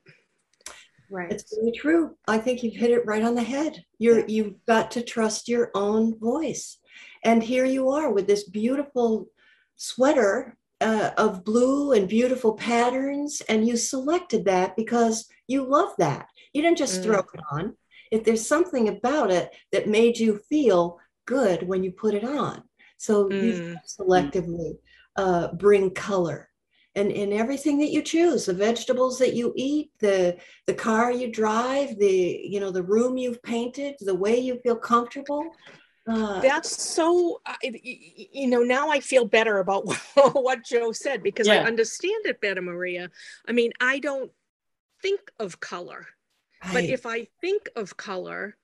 right 1.12 1.30
it's 1.30 1.56
really 1.56 1.72
true 1.72 2.16
i 2.26 2.38
think 2.38 2.62
you've 2.62 2.74
hit 2.74 2.90
it 2.90 3.06
right 3.06 3.22
on 3.22 3.34
the 3.34 3.42
head 3.42 3.84
you're 3.98 4.20
yeah. 4.20 4.24
you've 4.28 4.54
got 4.66 4.90
to 4.90 5.02
trust 5.02 5.48
your 5.48 5.70
own 5.74 6.18
voice 6.18 6.78
and 7.24 7.42
here 7.42 7.64
you 7.64 7.90
are 7.90 8.10
with 8.12 8.26
this 8.26 8.48
beautiful 8.48 9.28
sweater 9.76 10.56
uh, 10.82 11.10
of 11.16 11.44
blue 11.44 11.92
and 11.92 12.08
beautiful 12.08 12.54
patterns, 12.54 13.40
and 13.48 13.66
you 13.66 13.76
selected 13.76 14.44
that 14.44 14.76
because 14.76 15.28
you 15.46 15.64
love 15.64 15.90
that. 15.98 16.26
You 16.52 16.62
didn't 16.62 16.78
just 16.78 17.00
mm. 17.00 17.04
throw 17.04 17.18
it 17.20 17.40
on. 17.52 17.76
If 18.10 18.24
there's 18.24 18.46
something 18.46 18.88
about 18.88 19.30
it 19.30 19.54
that 19.70 19.88
made 19.88 20.18
you 20.18 20.40
feel 20.48 20.98
good 21.26 21.62
when 21.62 21.84
you 21.84 21.92
put 21.92 22.14
it 22.14 22.24
on, 22.24 22.62
so 22.98 23.28
mm. 23.28 23.42
you 23.42 23.76
selectively 23.86 24.72
uh, 25.16 25.52
bring 25.54 25.90
color 25.94 26.48
and 26.94 27.10
in 27.10 27.32
everything 27.32 27.78
that 27.78 27.90
you 27.90 28.02
choose 28.02 28.46
the 28.46 28.52
vegetables 28.52 29.18
that 29.18 29.34
you 29.34 29.52
eat 29.56 29.90
the 30.00 30.36
the 30.66 30.74
car 30.74 31.10
you 31.10 31.30
drive 31.30 31.98
the 31.98 32.40
you 32.44 32.60
know 32.60 32.70
the 32.70 32.82
room 32.82 33.16
you've 33.16 33.42
painted 33.42 33.94
the 34.00 34.14
way 34.14 34.38
you 34.38 34.58
feel 34.62 34.76
comfortable 34.76 35.50
uh, 36.06 36.40
That's 36.40 36.82
so, 36.82 37.40
uh, 37.46 37.54
you 37.62 38.48
know, 38.48 38.62
now 38.62 38.90
I 38.90 38.98
feel 38.98 39.24
better 39.24 39.58
about 39.58 39.84
what 40.32 40.64
Joe 40.64 40.90
said 40.92 41.22
because 41.22 41.46
yeah. 41.46 41.54
I 41.54 41.64
understand 41.64 42.26
it 42.26 42.40
better, 42.40 42.60
Maria. 42.60 43.10
I 43.46 43.52
mean, 43.52 43.72
I 43.80 44.00
don't 44.00 44.30
think 45.00 45.20
of 45.38 45.60
color, 45.60 46.08
right. 46.64 46.72
but 46.72 46.84
if 46.84 47.06
I 47.06 47.28
think 47.40 47.68
of 47.76 47.96
color, 47.96 48.56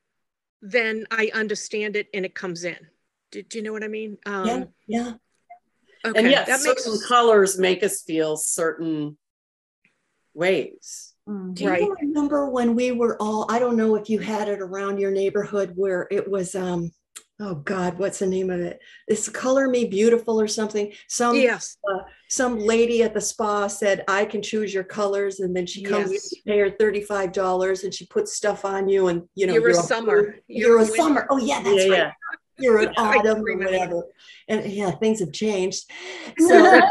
then 0.62 1.06
I 1.10 1.30
understand 1.32 1.94
it 1.94 2.08
and 2.12 2.24
it 2.24 2.34
comes 2.34 2.64
in. 2.64 2.78
Do, 3.30 3.42
do 3.42 3.58
you 3.58 3.64
know 3.64 3.72
what 3.72 3.84
I 3.84 3.88
mean? 3.88 4.18
Um, 4.26 4.46
yeah, 4.46 4.64
yeah. 4.88 5.12
Okay. 6.04 6.18
And 6.18 6.30
yes, 6.30 6.46
that 6.48 6.60
certain 6.60 6.92
makes... 6.92 7.06
colors 7.06 7.58
make 7.58 7.82
us 7.82 8.02
feel 8.02 8.36
certain 8.36 9.16
ways. 10.34 11.14
Mm, 11.28 11.54
Do 11.54 11.64
you 11.64 11.96
remember 12.00 12.48
when 12.48 12.74
we 12.74 12.92
were 12.92 13.16
all, 13.20 13.46
I 13.50 13.58
don't 13.58 13.76
know 13.76 13.96
if 13.96 14.08
you 14.08 14.18
had 14.18 14.48
it 14.48 14.60
around 14.60 14.98
your 14.98 15.10
neighborhood 15.10 15.72
where 15.76 16.06
it 16.10 16.30
was 16.30 16.54
um 16.54 16.90
oh 17.40 17.54
God, 17.54 17.98
what's 17.98 18.18
the 18.18 18.26
name 18.26 18.50
of 18.50 18.60
it? 18.60 18.80
It's 19.06 19.28
Color 19.28 19.68
Me 19.68 19.84
Beautiful 19.84 20.40
or 20.40 20.48
something. 20.48 20.92
Some 21.08 21.36
Yes. 21.36 21.76
uh, 21.88 22.00
some 22.28 22.58
lady 22.58 23.02
at 23.02 23.14
the 23.14 23.20
spa 23.20 23.68
said, 23.68 24.04
I 24.08 24.24
can 24.24 24.42
choose 24.42 24.74
your 24.74 24.82
colors. 24.84 25.38
And 25.40 25.54
then 25.54 25.64
she 25.64 25.82
comes, 25.82 26.12
Yes. 26.12 26.32
you 26.32 26.42
pay 26.44 26.58
her 26.58 26.70
$35 26.70 27.84
and 27.84 27.94
she 27.94 28.06
puts 28.06 28.34
stuff 28.34 28.64
on 28.64 28.88
you 28.88 29.06
and 29.08 29.22
you 29.36 29.46
know, 29.46 29.52
You're 29.54 29.70
a 29.70 29.72
blue, 29.72 29.82
summer. 29.82 30.36
You're, 30.48 30.76
a 30.78 30.80
winter. 30.80 30.96
summer. 30.96 31.26
Oh 31.30 31.38
yeah, 31.38 31.62
that's 31.62 31.76
yeah, 31.84 31.90
right. 31.90 31.98
yeah. 31.98 32.12
You're 32.58 32.78
an 32.78 32.94
autumn 32.96 33.44
or 33.46 33.56
whatever. 33.56 34.02
And 34.48 34.64
yeah, 34.70 34.90
things 34.92 35.20
have 35.20 35.32
changed. 35.32 35.84
So 36.38 36.80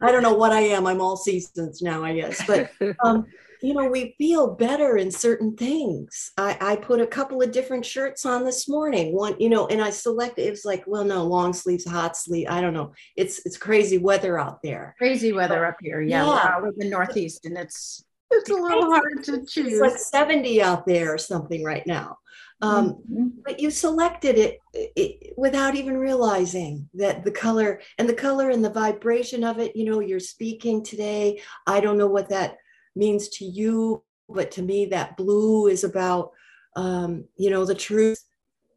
I 0.00 0.10
don't 0.10 0.22
know 0.22 0.34
what 0.34 0.52
I 0.52 0.60
am. 0.60 0.86
I'm 0.86 1.00
all 1.00 1.16
seasons 1.16 1.82
now, 1.82 2.02
I 2.04 2.14
guess. 2.14 2.44
But 2.46 2.70
um, 3.04 3.26
you 3.60 3.74
know, 3.74 3.86
we 3.88 4.14
feel 4.18 4.54
better 4.54 4.96
in 4.96 5.10
certain 5.10 5.56
things. 5.56 6.32
I, 6.36 6.56
I 6.60 6.76
put 6.76 7.00
a 7.00 7.06
couple 7.06 7.40
of 7.42 7.52
different 7.52 7.84
shirts 7.86 8.26
on 8.26 8.44
this 8.44 8.68
morning. 8.68 9.14
One, 9.14 9.36
you 9.38 9.48
know, 9.48 9.66
and 9.68 9.80
I 9.82 9.90
selected. 9.90 10.46
It 10.46 10.50
was 10.50 10.64
like, 10.64 10.84
well, 10.86 11.04
no, 11.04 11.24
long 11.24 11.52
sleeves, 11.52 11.84
hot 11.86 12.16
sleeve. 12.16 12.48
I 12.50 12.60
don't 12.60 12.74
know. 12.74 12.92
It's 13.16 13.44
it's 13.46 13.56
crazy 13.56 13.98
weather 13.98 14.38
out 14.38 14.60
there. 14.62 14.94
Crazy 14.98 15.32
weather 15.32 15.64
up 15.64 15.76
here. 15.80 16.00
Yeah, 16.00 16.24
Yeah. 16.24 16.28
we're 16.28 16.38
out 16.38 16.64
in 16.64 16.78
the 16.78 16.88
Northeast, 16.90 17.44
and 17.46 17.56
it's 17.56 18.04
it's 18.30 18.50
a 18.50 18.54
little 18.54 18.86
hard 18.90 19.22
to 19.24 19.34
It's 19.34 19.52
choose. 19.52 19.80
like 19.80 19.98
70 19.98 20.62
out 20.62 20.86
there 20.86 21.12
or 21.14 21.18
something 21.18 21.62
right 21.62 21.86
now. 21.86 22.16
Um, 22.62 23.02
Mhm. 23.10 23.32
but 23.44 23.58
you 23.58 23.70
selected 23.72 24.38
it, 24.38 24.58
it 24.72 25.34
without 25.36 25.74
even 25.74 25.96
realizing 25.98 26.88
that 26.94 27.24
the 27.24 27.30
color 27.32 27.80
and 27.98 28.08
the 28.08 28.14
color 28.14 28.50
and 28.50 28.64
the 28.64 28.70
vibration 28.70 29.42
of 29.42 29.58
it 29.58 29.74
you 29.74 29.84
know 29.84 29.98
you're 29.98 30.20
speaking 30.20 30.82
today 30.82 31.42
i 31.66 31.80
don't 31.80 31.98
know 31.98 32.06
what 32.06 32.28
that 32.28 32.56
means 32.94 33.28
to 33.30 33.44
you 33.44 34.04
but 34.28 34.52
to 34.52 34.62
me 34.62 34.86
that 34.86 35.16
blue 35.16 35.66
is 35.66 35.82
about 35.82 36.30
um, 36.76 37.24
you 37.36 37.50
know 37.50 37.64
the 37.64 37.74
truth 37.74 38.20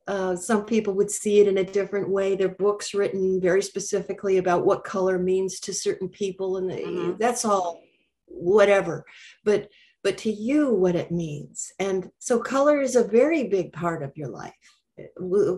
uh, 0.08 0.36
some 0.36 0.66
people 0.66 0.94
would 0.96 1.10
see 1.10 1.40
it 1.40 1.48
in 1.48 1.60
a 1.60 1.64
different 1.64 2.10
way 2.10 2.36
there 2.36 2.48
are 2.48 2.56
books 2.56 2.94
written 2.96 3.40
very 3.40 3.62
specifically 3.62 4.38
about 4.38 4.66
what 4.66 4.84
color 4.84 5.20
means 5.20 5.60
to 5.60 5.74
certain 5.74 6.10
people 6.10 6.58
and 6.58 6.72
Mhm. 6.72 7.20
that's 7.20 7.46
all 7.46 7.84
whatever 8.26 9.06
but 9.44 9.70
but 10.06 10.20
to 10.20 10.32
you 10.32 10.70
what 10.70 10.96
it 10.96 11.10
means. 11.12 11.74
And 11.80 12.12
so 12.20 12.40
color 12.40 12.80
is 12.80 12.96
a 12.96 13.04
very 13.04 13.46
big 13.46 13.74
part 13.74 14.04
of 14.04 14.16
your 14.16 14.30
life 14.30 14.54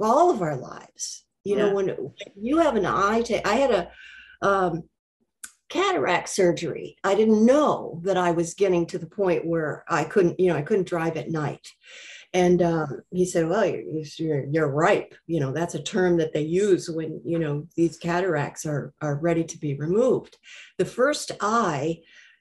all 0.01 0.31
of 0.31 0.41
our 0.41 0.55
lives. 0.55 1.25
You 1.43 1.57
know 1.57 1.67
Yeah. 1.67 1.73
when 1.73 2.13
you 2.35 2.57
have 2.57 2.75
an 2.75 2.85
eye 2.85 3.23
i 3.45 3.55
had 3.55 3.71
a 3.71 3.91
um, 4.41 4.83
cataract 5.69 6.29
surgery. 6.29 6.97
I 7.03 7.13
didn't 7.13 7.45
know 7.45 8.01
that 8.03 8.17
i 8.17 8.31
was 8.31 8.53
getting 8.53 8.85
to 8.87 8.97
the 8.97 9.13
point 9.21 9.45
where 9.45 9.83
i 9.89 10.03
couldn't 10.03 10.39
you 10.39 10.47
know 10.49 10.55
i 10.55 10.61
couldn't 10.61 10.87
drive 10.87 11.17
at 11.17 11.29
night. 11.29 11.67
And 12.33 12.61
um, 12.61 13.01
he 13.11 13.25
said 13.25 13.47
well 13.49 13.65
you're, 13.65 13.83
you're, 14.17 14.45
you're 14.45 14.81
ripe. 14.85 15.13
You 15.27 15.39
know 15.41 15.51
that's 15.51 15.75
a 15.75 15.83
term 15.83 16.17
that 16.17 16.33
they 16.33 16.41
use 16.65 16.89
when 16.89 17.21
you 17.23 17.37
know 17.37 17.67
these 17.75 17.97
cataracts 17.97 18.65
are 18.65 18.93
are 19.01 19.17
ready 19.27 19.43
to 19.43 19.57
be 19.57 19.75
removed. 19.75 20.37
The 20.77 20.91
first 20.99 21.31
eye 21.41 21.99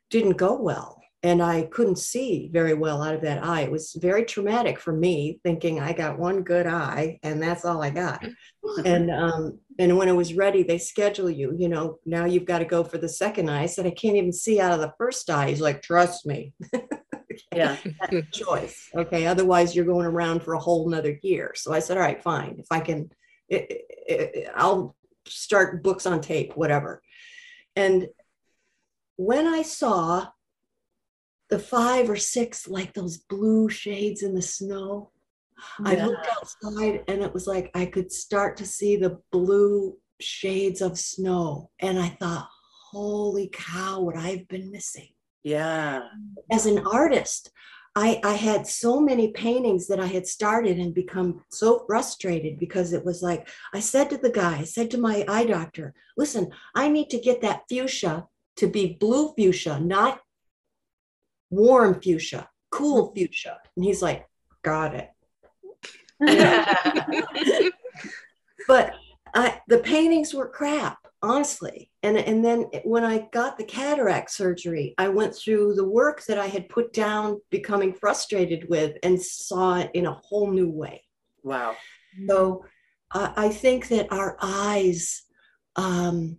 didn't 0.08 0.36
go 0.36 0.54
well 0.70 1.02
and 1.26 1.42
I 1.42 1.62
couldn't 1.72 1.98
see 1.98 2.48
very 2.52 2.72
well 2.74 3.02
out 3.02 3.16
of 3.16 3.20
that 3.22 3.42
eye. 3.44 3.62
It 3.62 3.70
was 3.72 3.96
very 4.00 4.24
traumatic 4.24 4.78
for 4.78 4.92
me, 4.92 5.40
thinking 5.42 5.80
I 5.80 5.92
got 5.92 6.20
one 6.20 6.44
good 6.44 6.68
eye 6.68 7.18
and 7.24 7.42
that's 7.42 7.64
all 7.64 7.82
I 7.82 7.90
got. 7.90 8.24
and 8.84 9.10
um, 9.10 9.58
and 9.76 9.98
when 9.98 10.08
it 10.08 10.12
was 10.14 10.34
ready, 10.34 10.62
they 10.62 10.78
schedule 10.78 11.28
you. 11.28 11.52
You 11.58 11.68
know, 11.68 11.98
now 12.06 12.26
you've 12.26 12.44
got 12.44 12.60
to 12.60 12.64
go 12.64 12.84
for 12.84 12.98
the 12.98 13.08
second 13.08 13.50
eye. 13.50 13.62
I 13.62 13.66
said 13.66 13.86
I 13.86 13.90
can't 13.90 14.14
even 14.16 14.32
see 14.32 14.60
out 14.60 14.70
of 14.70 14.78
the 14.80 14.92
first 14.98 15.28
eye. 15.28 15.48
He's 15.48 15.60
like, 15.60 15.82
trust 15.82 16.26
me, 16.26 16.52
Yeah. 17.52 17.76
that's 18.00 18.12
a 18.12 18.22
choice. 18.32 18.88
Okay, 18.94 19.26
otherwise 19.26 19.74
you're 19.74 19.84
going 19.84 20.06
around 20.06 20.44
for 20.44 20.54
a 20.54 20.60
whole 20.60 20.88
nother 20.88 21.18
year. 21.24 21.54
So 21.56 21.72
I 21.72 21.80
said, 21.80 21.96
all 21.96 22.04
right, 22.04 22.22
fine. 22.22 22.54
If 22.60 22.66
I 22.70 22.78
can, 22.78 23.10
it, 23.48 23.66
it- 23.68 23.82
it- 24.08 24.48
I'll 24.54 24.94
start 25.26 25.82
books 25.82 26.06
on 26.06 26.20
tape, 26.20 26.52
whatever. 26.56 27.02
And 27.74 28.06
when 29.16 29.48
I 29.48 29.62
saw 29.62 30.28
the 31.48 31.58
five 31.58 32.10
or 32.10 32.16
six 32.16 32.68
like 32.68 32.92
those 32.92 33.18
blue 33.18 33.68
shades 33.68 34.22
in 34.22 34.34
the 34.34 34.42
snow, 34.42 35.10
I 35.84 35.96
looked 35.96 36.26
outside 36.28 37.04
and 37.08 37.22
it 37.22 37.32
was 37.32 37.46
like 37.46 37.70
I 37.74 37.86
could 37.86 38.12
start 38.12 38.56
to 38.58 38.66
see 38.66 38.96
the 38.96 39.18
blue 39.32 39.96
shades 40.20 40.80
of 40.82 40.98
snow. 40.98 41.70
And 41.80 41.98
I 41.98 42.08
thought, 42.08 42.48
holy 42.90 43.48
cow, 43.52 44.00
what 44.00 44.16
I've 44.16 44.48
been 44.48 44.70
missing 44.70 45.08
Yeah. 45.42 46.02
as 46.50 46.66
an 46.66 46.86
artist 46.86 47.50
I, 47.98 48.20
I 48.22 48.34
had 48.34 48.66
so 48.66 49.00
many 49.00 49.28
paintings 49.28 49.86
that 49.86 49.98
I 49.98 50.06
had 50.06 50.26
started 50.26 50.78
and 50.78 50.92
become 50.92 51.42
so 51.50 51.82
frustrated 51.86 52.58
because 52.58 52.92
it 52.92 53.02
was 53.02 53.22
like 53.22 53.48
I 53.72 53.80
said 53.80 54.10
to 54.10 54.18
the 54.18 54.30
guy, 54.30 54.58
I 54.58 54.64
said 54.64 54.90
to 54.90 54.98
my 54.98 55.24
eye 55.26 55.46
doctor, 55.46 55.94
listen, 56.14 56.50
I 56.74 56.88
need 56.88 57.08
to 57.10 57.18
get 57.18 57.40
that 57.40 57.62
fuchsia 57.70 58.26
to 58.56 58.66
be 58.66 58.98
blue 59.00 59.32
fuchsia, 59.34 59.80
not 59.80 60.20
warm 61.50 62.00
fuchsia, 62.00 62.48
cool 62.70 63.12
fuchsia. 63.14 63.58
And 63.76 63.84
he's 63.84 64.02
like, 64.02 64.26
got 64.62 64.94
it. 64.94 65.10
But 68.66 68.94
I, 69.34 69.60
the 69.68 69.78
paintings 69.78 70.34
were 70.34 70.48
crap, 70.48 70.98
honestly. 71.22 71.90
And, 72.02 72.16
and 72.16 72.44
then 72.44 72.62
when 72.84 73.04
I 73.04 73.28
got 73.32 73.58
the 73.58 73.64
cataract 73.64 74.30
surgery, 74.30 74.94
I 74.98 75.08
went 75.08 75.34
through 75.34 75.74
the 75.74 75.88
work 75.88 76.24
that 76.24 76.38
I 76.38 76.46
had 76.46 76.68
put 76.68 76.92
down, 76.92 77.40
becoming 77.50 77.92
frustrated 77.92 78.68
with, 78.68 78.96
and 79.02 79.20
saw 79.20 79.78
it 79.78 79.90
in 79.94 80.06
a 80.06 80.12
whole 80.12 80.50
new 80.50 80.68
way. 80.70 81.04
wow. 81.42 81.76
So 82.28 82.64
uh, 83.12 83.32
I 83.36 83.50
think 83.50 83.88
that 83.88 84.10
our 84.10 84.38
eyes 84.40 85.22
um, 85.76 86.38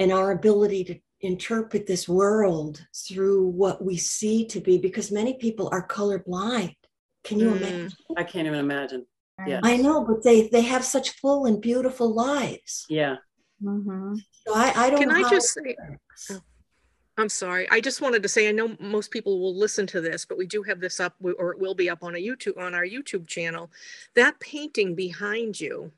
and 0.00 0.12
our 0.12 0.32
ability 0.32 0.84
to 0.84 0.98
interpret 1.22 1.86
this 1.86 2.08
world 2.08 2.84
through 2.94 3.46
what 3.46 3.82
we 3.84 3.96
see 3.96 4.44
to 4.46 4.60
be, 4.60 4.78
because 4.78 5.10
many 5.12 5.34
people 5.34 5.68
are 5.72 5.86
colorblind. 5.86 6.76
Can 7.24 7.38
you 7.38 7.50
Mm. 7.50 7.56
imagine? 7.56 7.92
I 8.16 8.24
can't 8.24 8.46
even 8.46 8.58
imagine. 8.58 9.06
Yeah. 9.46 9.60
I 9.62 9.76
know, 9.76 10.04
but 10.04 10.22
they 10.22 10.48
they 10.48 10.62
have 10.62 10.84
such 10.84 11.10
full 11.20 11.46
and 11.46 11.60
beautiful 11.60 12.12
lives. 12.12 12.84
Yeah. 12.88 13.16
mm-hmm. 13.62 14.16
So 14.46 14.54
I, 14.54 14.72
I 14.76 14.90
don't 14.90 14.98
Can 15.00 15.08
know. 15.08 15.16
I 15.16 15.22
how 15.22 15.30
just 15.30 15.54
say. 15.54 15.76
Oh. 16.30 16.40
I'm 17.18 17.28
sorry. 17.28 17.68
I 17.70 17.80
just 17.80 18.00
wanted 18.00 18.22
to 18.22 18.28
say, 18.28 18.48
I 18.48 18.52
know 18.52 18.74
most 18.80 19.10
people 19.10 19.38
will 19.38 19.56
listen 19.56 19.86
to 19.88 20.00
this, 20.00 20.24
but 20.24 20.38
we 20.38 20.46
do 20.46 20.62
have 20.62 20.80
this 20.80 20.98
up, 20.98 21.14
or 21.22 21.52
it 21.52 21.58
will 21.60 21.74
be 21.74 21.90
up 21.90 22.02
on 22.02 22.14
a 22.14 22.18
YouTube, 22.18 22.56
on 22.58 22.74
our 22.74 22.86
YouTube 22.86 23.26
channel. 23.26 23.70
That 24.14 24.40
painting 24.40 24.94
behind 24.94 25.60
you 25.60 25.92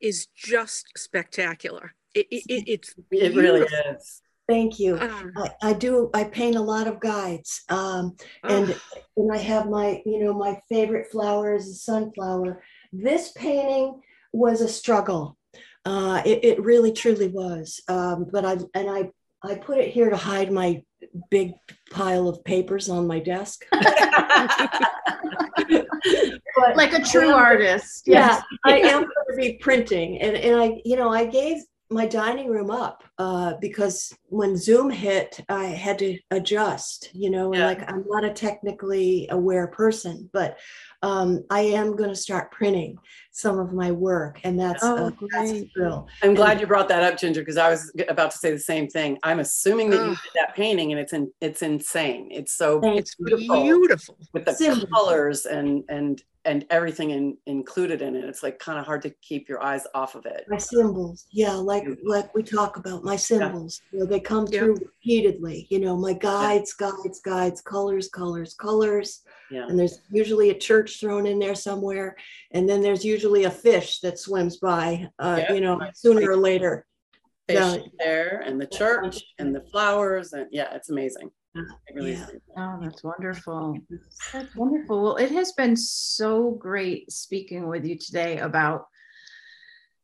is 0.00 0.26
just 0.34 0.86
spectacular. 0.96 1.94
It, 2.14 2.26
it, 2.30 2.42
it- 2.48 2.68
it's 2.68 2.94
It 3.10 3.34
really 3.36 3.66
is. 3.94 4.20
Thank 4.48 4.80
you. 4.80 4.98
Um, 4.98 5.32
I, 5.36 5.50
I 5.62 5.72
do. 5.74 6.10
I 6.14 6.24
paint 6.24 6.56
a 6.56 6.60
lot 6.60 6.86
of 6.86 7.00
guides, 7.00 7.62
um, 7.68 8.16
and 8.44 8.70
oh, 8.70 9.00
and 9.18 9.32
I 9.32 9.36
have 9.36 9.68
my 9.68 10.00
you 10.06 10.24
know 10.24 10.32
my 10.32 10.58
favorite 10.70 11.10
flower 11.10 11.54
is 11.54 11.68
a 11.68 11.74
sunflower. 11.74 12.62
This 12.90 13.32
painting 13.32 14.00
was 14.32 14.62
a 14.62 14.68
struggle. 14.68 15.36
Uh, 15.84 16.22
it, 16.24 16.44
it 16.44 16.62
really 16.62 16.92
truly 16.92 17.28
was. 17.28 17.80
Um, 17.88 18.26
but 18.32 18.46
I 18.46 18.52
and 18.74 18.88
I 18.88 19.10
I 19.42 19.56
put 19.56 19.78
it 19.78 19.92
here 19.92 20.08
to 20.08 20.16
hide 20.16 20.50
my 20.50 20.82
big 21.30 21.52
pile 21.90 22.26
of 22.28 22.42
papers 22.44 22.88
on 22.88 23.06
my 23.06 23.20
desk. 23.20 23.66
But 26.56 26.76
Like 26.76 26.92
a 26.92 27.02
true 27.04 27.30
artist. 27.30 28.04
yeah, 28.06 28.40
Yes. 28.40 28.42
I 28.64 28.78
am 28.92 29.02
going 29.02 29.26
to 29.30 29.36
be 29.36 29.58
printing, 29.60 30.20
and 30.20 30.36
and 30.36 30.60
I, 30.60 30.80
you 30.84 30.96
know, 30.96 31.10
I 31.10 31.26
gave 31.26 31.58
my 31.90 32.06
dining 32.06 32.48
room 32.50 32.70
up 32.70 33.02
uh, 33.18 33.54
because 33.60 34.12
when 34.28 34.56
Zoom 34.56 34.90
hit, 34.90 35.40
I 35.48 35.64
had 35.66 35.98
to 36.00 36.18
adjust. 36.30 37.10
You 37.14 37.30
know, 37.30 37.54
Yeah. 37.54 37.66
like 37.66 37.90
I'm 37.90 38.04
not 38.06 38.24
a 38.24 38.32
technically 38.32 39.26
aware 39.30 39.68
person, 39.68 40.28
but 40.32 40.58
um, 41.02 41.44
I 41.50 41.60
am 41.60 41.96
going 41.96 42.10
to 42.10 42.16
start 42.16 42.52
printing 42.52 42.98
some 43.38 43.56
of 43.60 43.72
my 43.72 43.92
work, 43.92 44.40
and 44.42 44.58
that's 44.58 44.82
Oh, 44.82 44.96
uh, 45.06 45.10
that's 45.30 45.52
a 45.52 45.64
thrill. 45.72 46.08
I'm 46.24 46.34
glad 46.34 46.60
you 46.60 46.66
brought 46.66 46.88
that 46.88 47.04
up, 47.04 47.16
Ginger, 47.20 47.40
because 47.42 47.56
I 47.56 47.70
was 47.70 47.92
about 48.08 48.32
to 48.32 48.38
say 48.38 48.50
the 48.50 48.58
same 48.58 48.88
thing. 48.88 49.16
I'm 49.22 49.38
assuming 49.38 49.90
that 49.90 50.02
you 50.04 50.10
did 50.10 50.32
that 50.34 50.56
painting, 50.56 50.90
and 50.90 51.00
it's 51.00 51.12
in, 51.12 51.30
it's 51.40 51.62
insane. 51.62 52.28
It's 52.32 52.54
so 52.56 52.80
it's 52.82 53.14
beautiful. 53.14 53.62
beautiful. 53.62 54.16
with 54.32 54.44
the 54.44 54.54
Simple. 54.54 54.88
colors 54.88 55.46
and 55.46 55.84
and 55.88 56.20
and 56.44 56.64
everything 56.70 57.10
in, 57.10 57.36
included 57.46 58.00
in 58.00 58.16
it. 58.16 58.24
It's 58.24 58.42
like 58.42 58.58
kind 58.58 58.78
of 58.78 58.86
hard 58.86 59.02
to 59.02 59.10
keep 59.22 59.48
your 59.48 59.62
eyes 59.62 59.86
off 59.94 60.14
of 60.16 60.24
it. 60.26 60.46
My 60.48 60.56
symbols, 60.58 61.26
yeah, 61.30 61.52
like 61.52 61.84
like 62.04 62.34
we 62.34 62.42
talk 62.42 62.76
about 62.76 63.04
my 63.04 63.16
symbols. 63.16 63.82
You 63.92 64.00
know, 64.00 64.06
they 64.06 64.18
come 64.20 64.46
Yeah. 64.50 64.60
through 64.60 64.76
repeatedly. 64.76 65.66
You 65.70 65.78
know, 65.80 65.96
my 65.96 66.14
guides, 66.14 66.72
guides, 66.74 67.20
guides, 67.24 67.60
colors, 67.60 68.08
colors, 68.08 68.54
colors. 68.54 69.22
Yeah. 69.50 69.66
and 69.66 69.78
there's 69.78 70.00
usually 70.10 70.50
a 70.50 70.54
church 70.58 71.00
thrown 71.00 71.24
in 71.24 71.38
there 71.38 71.54
somewhere 71.54 72.14
and 72.50 72.68
then 72.68 72.82
there's 72.82 73.02
usually 73.02 73.27
a 73.44 73.50
fish 73.50 74.00
that 74.00 74.18
swims 74.18 74.56
by 74.58 75.06
uh, 75.18 75.36
Yeah. 75.40 75.52
you 75.54 75.60
know 75.60 75.80
sooner 75.94 76.30
or 76.30 76.36
later 76.36 76.84
Fish 77.48 77.56
Yeah. 77.58 77.78
there 77.98 78.42
and 78.44 78.60
the 78.60 78.66
church 78.66 79.16
and 79.38 79.54
the 79.54 79.62
flowers 79.72 80.32
and 80.34 80.46
yeah, 80.50 80.74
it's 80.74 80.90
amazing. 80.90 81.30
It 81.54 81.64
really 81.94 82.12
Yeah. 82.12 82.26
Oh, 82.58 82.78
that's 82.82 83.02
wonderful. 83.02 83.78
That's 84.32 84.54
wonderful. 84.54 85.02
Well, 85.02 85.16
it 85.16 85.30
has 85.30 85.52
been 85.52 85.74
so 85.74 86.50
great 86.50 87.10
speaking 87.10 87.66
with 87.66 87.86
you 87.86 87.96
today 87.96 88.38
about 88.38 88.86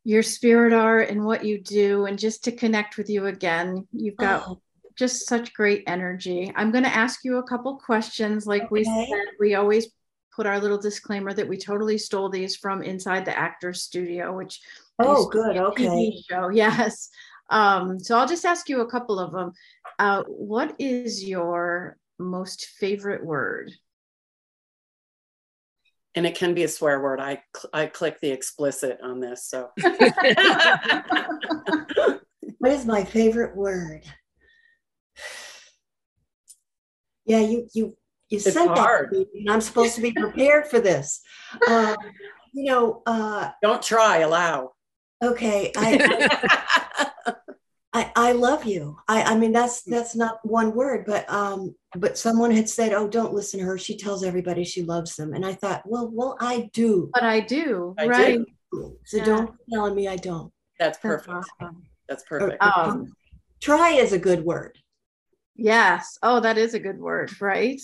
your 0.05 0.23
spirit 0.23 0.73
art 0.73 1.11
and 1.11 1.25
what 1.25 1.45
you 1.45 1.61
do, 1.61 2.07
and 2.07 2.19
just 2.19 2.45
to 2.45 2.53
connect 2.53 2.97
with 2.99 3.09
you 3.11 3.27
again. 3.27 3.87
You've 3.93 4.17
got 4.17 4.45
Oh, 4.49 4.61
just 4.97 5.27
such 5.27 5.53
great 5.55 5.83
energy. 5.87 6.53
I'm 6.57 6.71
going 6.71 6.85
to 6.85 6.95
ask 6.95 7.25
you 7.25 7.37
a 7.39 7.43
couple 7.43 7.77
questions. 7.79 8.47
Like 8.47 8.71
we 8.71 8.85
said, 8.85 9.09
we 9.41 9.55
always 9.55 9.89
put 10.35 10.47
our 10.47 10.59
little 10.61 10.79
disclaimer 10.79 11.33
that 11.33 11.49
we 11.49 11.57
totally 11.57 11.99
stole 11.99 12.29
these 12.29 12.57
from 12.57 12.83
Inside 12.83 13.25
the 13.25 13.37
Actors 13.37 13.83
Studio, 13.83 14.37
which 14.37 14.61
oh, 14.99 15.29
good. 15.29 15.57
Okay. 15.57 15.87
TV 15.87 16.13
show. 16.29 16.49
Yes. 16.53 17.09
Um, 17.51 18.01
so 18.01 18.19
I'll 18.19 18.27
just 18.27 18.45
ask 18.45 18.69
you 18.69 18.81
a 18.81 18.91
couple 18.91 19.19
of 19.19 19.33
them. 19.33 19.53
Uh, 19.99 20.23
what 20.27 20.75
is 20.79 21.23
your 21.25 21.99
most 22.19 22.67
favorite 22.79 23.25
word? 23.25 23.71
And 26.17 26.27
it 26.27 26.37
can 26.37 26.55
be 26.55 26.63
a 26.63 26.69
swear 26.69 27.01
word. 27.01 27.21
I 27.21 27.43
cl- 27.55 27.71
I 27.73 27.87
click 27.87 28.21
the 28.21 28.31
explicit 28.31 28.99
on 29.03 29.21
this. 29.21 29.47
So 29.49 29.71
What 32.59 32.73
is 32.73 32.87
my 32.87 33.05
favorite 33.05 33.57
word? 33.57 34.03
Yeah, 37.27 37.41
you 37.41 37.67
you 37.73 37.97
you 38.31 38.39
It's 38.39 38.53
said 38.53 38.69
hard. 38.69 39.11
that, 39.11 39.17
to 39.17 39.27
me, 39.35 39.41
and 39.41 39.51
I'm 39.51 39.61
supposed 39.61 39.95
to 39.97 40.01
be 40.01 40.13
prepared 40.13 40.67
for 40.67 40.81
this. 40.81 41.21
Um, 41.69 41.97
you 42.53 42.65
know, 42.71 43.03
uh, 43.07 43.51
don't 43.63 43.83
try, 43.83 44.19
allow. 44.19 44.73
okay, 45.23 45.73
I, 45.77 47.11
I 47.93 48.13
I 48.17 48.33
love 48.33 48.65
you. 48.65 48.97
I 49.09 49.23
I 49.23 49.39
mean 49.39 49.53
that's 49.53 49.83
that's 49.83 50.15
not 50.17 50.39
one 50.45 50.75
word, 50.75 51.05
but 51.07 51.29
um, 51.31 51.75
but 51.97 52.19
someone 52.19 52.51
had 52.51 52.69
said, 52.69 52.93
oh, 52.93 53.09
don't 53.09 53.35
listen 53.35 53.61
to 53.61 53.67
her. 53.67 53.79
She 53.79 53.97
tells 53.97 54.25
everybody 54.25 54.65
she 54.65 54.83
loves 54.83 55.17
them, 55.17 55.33
and 55.35 55.45
I 55.45 55.53
thought, 55.55 55.83
well, 55.87 56.11
well, 56.13 56.37
I 56.41 56.71
do. 56.73 57.11
But 57.15 57.23
I 57.23 57.41
do, 57.41 57.95
I 57.99 58.07
right? 58.07 58.39
do. 58.73 58.99
So 59.05 59.19
Yeah. 59.19 59.25
don't 59.25 59.51
be 59.57 59.75
telling 59.75 59.95
me 59.95 60.09
I 60.09 60.17
don't. 60.17 60.53
That's 60.79 60.99
That's 60.99 61.27
perfect. 61.27 61.51
awesome. 61.61 61.83
That's 62.09 62.25
perfect. 62.25 62.63
Um, 62.63 63.13
Try 63.61 63.91
is 63.93 64.13
a 64.13 64.19
good 64.19 64.45
word. 64.45 64.77
yes. 65.57 66.19
Oh, 66.23 66.41
that 66.41 66.59
is 66.59 66.75
a 66.75 66.79
good 66.81 66.99
word, 66.99 67.41
right? 67.41 67.81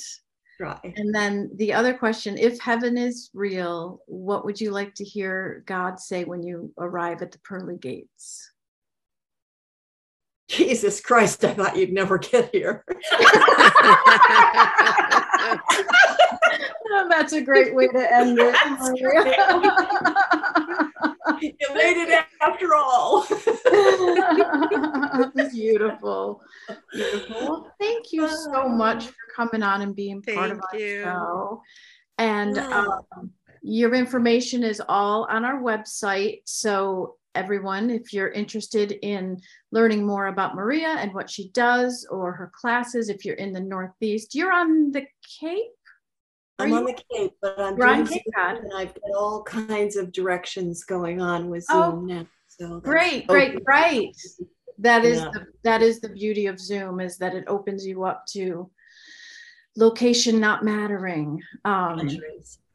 Try. 0.61 0.79
And 0.97 1.15
then 1.15 1.51
the 1.55 1.73
other 1.73 1.95
question 1.95 2.37
if 2.37 2.61
heaven 2.61 2.99
is 2.99 3.31
real, 3.33 4.03
what 4.05 4.45
would 4.45 4.61
you 4.61 4.73
like 4.73 4.95
to 4.97 5.05
hear 5.05 5.63
God 5.65 5.99
say 5.99 6.25
when 6.25 6.43
you 6.43 6.71
arrive 6.77 7.23
at 7.23 7.33
the 7.33 7.39
pearly 7.39 7.79
gates? 7.79 8.53
Jesus 10.51 11.01
Christ, 11.01 11.43
I 11.47 11.55
thought 11.55 11.77
you'd 11.77 11.95
never 11.95 12.19
get 12.19 12.55
here. 12.55 12.85
Oh, 16.93 17.07
That's 17.09 17.33
a 17.33 17.41
great 17.41 17.73
way 17.73 17.87
to 17.87 18.13
end 18.13 18.37
it. 18.41 18.55
you 21.43 21.75
made 21.75 21.97
it 21.97 22.25
after 22.41 22.75
all. 22.75 23.27
Beautiful. 25.53 26.43
Beautiful. 26.93 27.37
Well, 27.41 27.73
thank 27.81 28.13
you 28.13 28.29
so 28.29 28.69
much 28.69 29.07
for 29.07 29.15
coming 29.35 29.63
on 29.63 29.83
and 29.83 29.95
being 29.95 30.23
part 30.23 30.51
of 30.51 30.61
Thank 30.71 30.73
our 30.73 30.79
you. 30.79 31.03
show. 31.03 31.63
And 32.19 32.59
um, 32.59 33.31
your 33.63 33.95
information 33.95 34.63
is 34.63 34.83
all 34.89 35.27
on 35.31 35.45
our 35.45 35.61
website. 35.61 36.41
So, 36.45 37.17
everyone, 37.35 37.91
if 37.91 38.13
you're 38.13 38.31
interested 38.31 38.93
in 39.03 39.41
learning 39.71 40.07
more 40.07 40.27
about 40.27 40.55
Maria 40.55 40.97
and 40.99 41.15
what 41.15 41.31
she 41.31 41.49
does 41.51 42.07
or 42.11 42.33
her 42.33 42.51
classes, 42.55 43.09
if 43.09 43.25
you're 43.25 43.37
in 43.37 43.53
the 43.53 43.61
Northeast, 43.61 44.35
you're 44.35 44.53
on 44.53 44.91
the 44.91 45.07
Cape. 45.41 45.71
I'm 46.63 46.73
on 46.75 46.85
the 46.85 46.99
Cape, 47.13 47.33
but 47.43 47.59
I'm 47.59 47.77
doing 47.77 48.07
Cape 48.07 48.23
Zoom, 48.25 48.33
Cod. 48.35 48.57
and 48.59 48.73
I've 48.75 48.95
got 48.95 49.11
all 49.17 49.43
kinds 49.43 49.97
of 49.97 50.13
directions 50.13 50.85
going 50.85 51.21
on 51.21 51.49
with 51.51 51.67
Oh, 51.71 51.91
Zoom 51.93 52.07
now. 52.07 52.27
So 52.49 52.79
Great, 52.81 53.27
great, 53.27 53.51
open. 53.53 53.65
right. 53.67 54.17
That 54.79 55.05
is 55.05 55.19
Yeah. 55.19 55.31
the 55.33 55.47
that 55.63 55.83
is 55.83 56.01
the 56.01 56.09
beauty 56.09 56.47
of 56.47 56.59
Zoom 56.59 57.01
is 57.01 57.19
that 57.19 57.35
it 57.35 57.45
opens 57.49 57.87
you 57.87 58.05
up 58.05 58.25
to 58.33 58.71
location 59.77 60.41
not 60.41 60.65
mattering. 60.65 61.43
Um, 61.65 62.09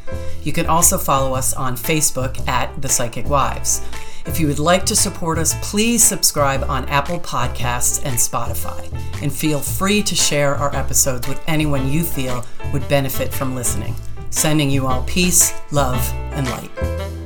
You 0.43 0.51
can 0.51 0.65
also 0.65 0.97
follow 0.97 1.33
us 1.33 1.53
on 1.53 1.75
Facebook 1.75 2.47
at 2.47 2.81
The 2.81 2.89
Psychic 2.89 3.27
Wives. 3.27 3.81
If 4.25 4.39
you 4.39 4.47
would 4.47 4.59
like 4.59 4.85
to 4.85 4.95
support 4.95 5.37
us, 5.37 5.55
please 5.61 6.03
subscribe 6.03 6.63
on 6.63 6.87
Apple 6.89 7.19
Podcasts 7.19 8.03
and 8.05 8.15
Spotify. 8.17 8.91
And 9.21 9.33
feel 9.33 9.59
free 9.59 10.03
to 10.03 10.15
share 10.15 10.55
our 10.55 10.75
episodes 10.75 11.27
with 11.27 11.41
anyone 11.47 11.91
you 11.91 12.03
feel 12.03 12.45
would 12.71 12.87
benefit 12.87 13.33
from 13.33 13.55
listening. 13.55 13.95
Sending 14.29 14.69
you 14.69 14.87
all 14.87 15.03
peace, 15.03 15.53
love, 15.71 16.01
and 16.33 16.47
light. 16.49 17.20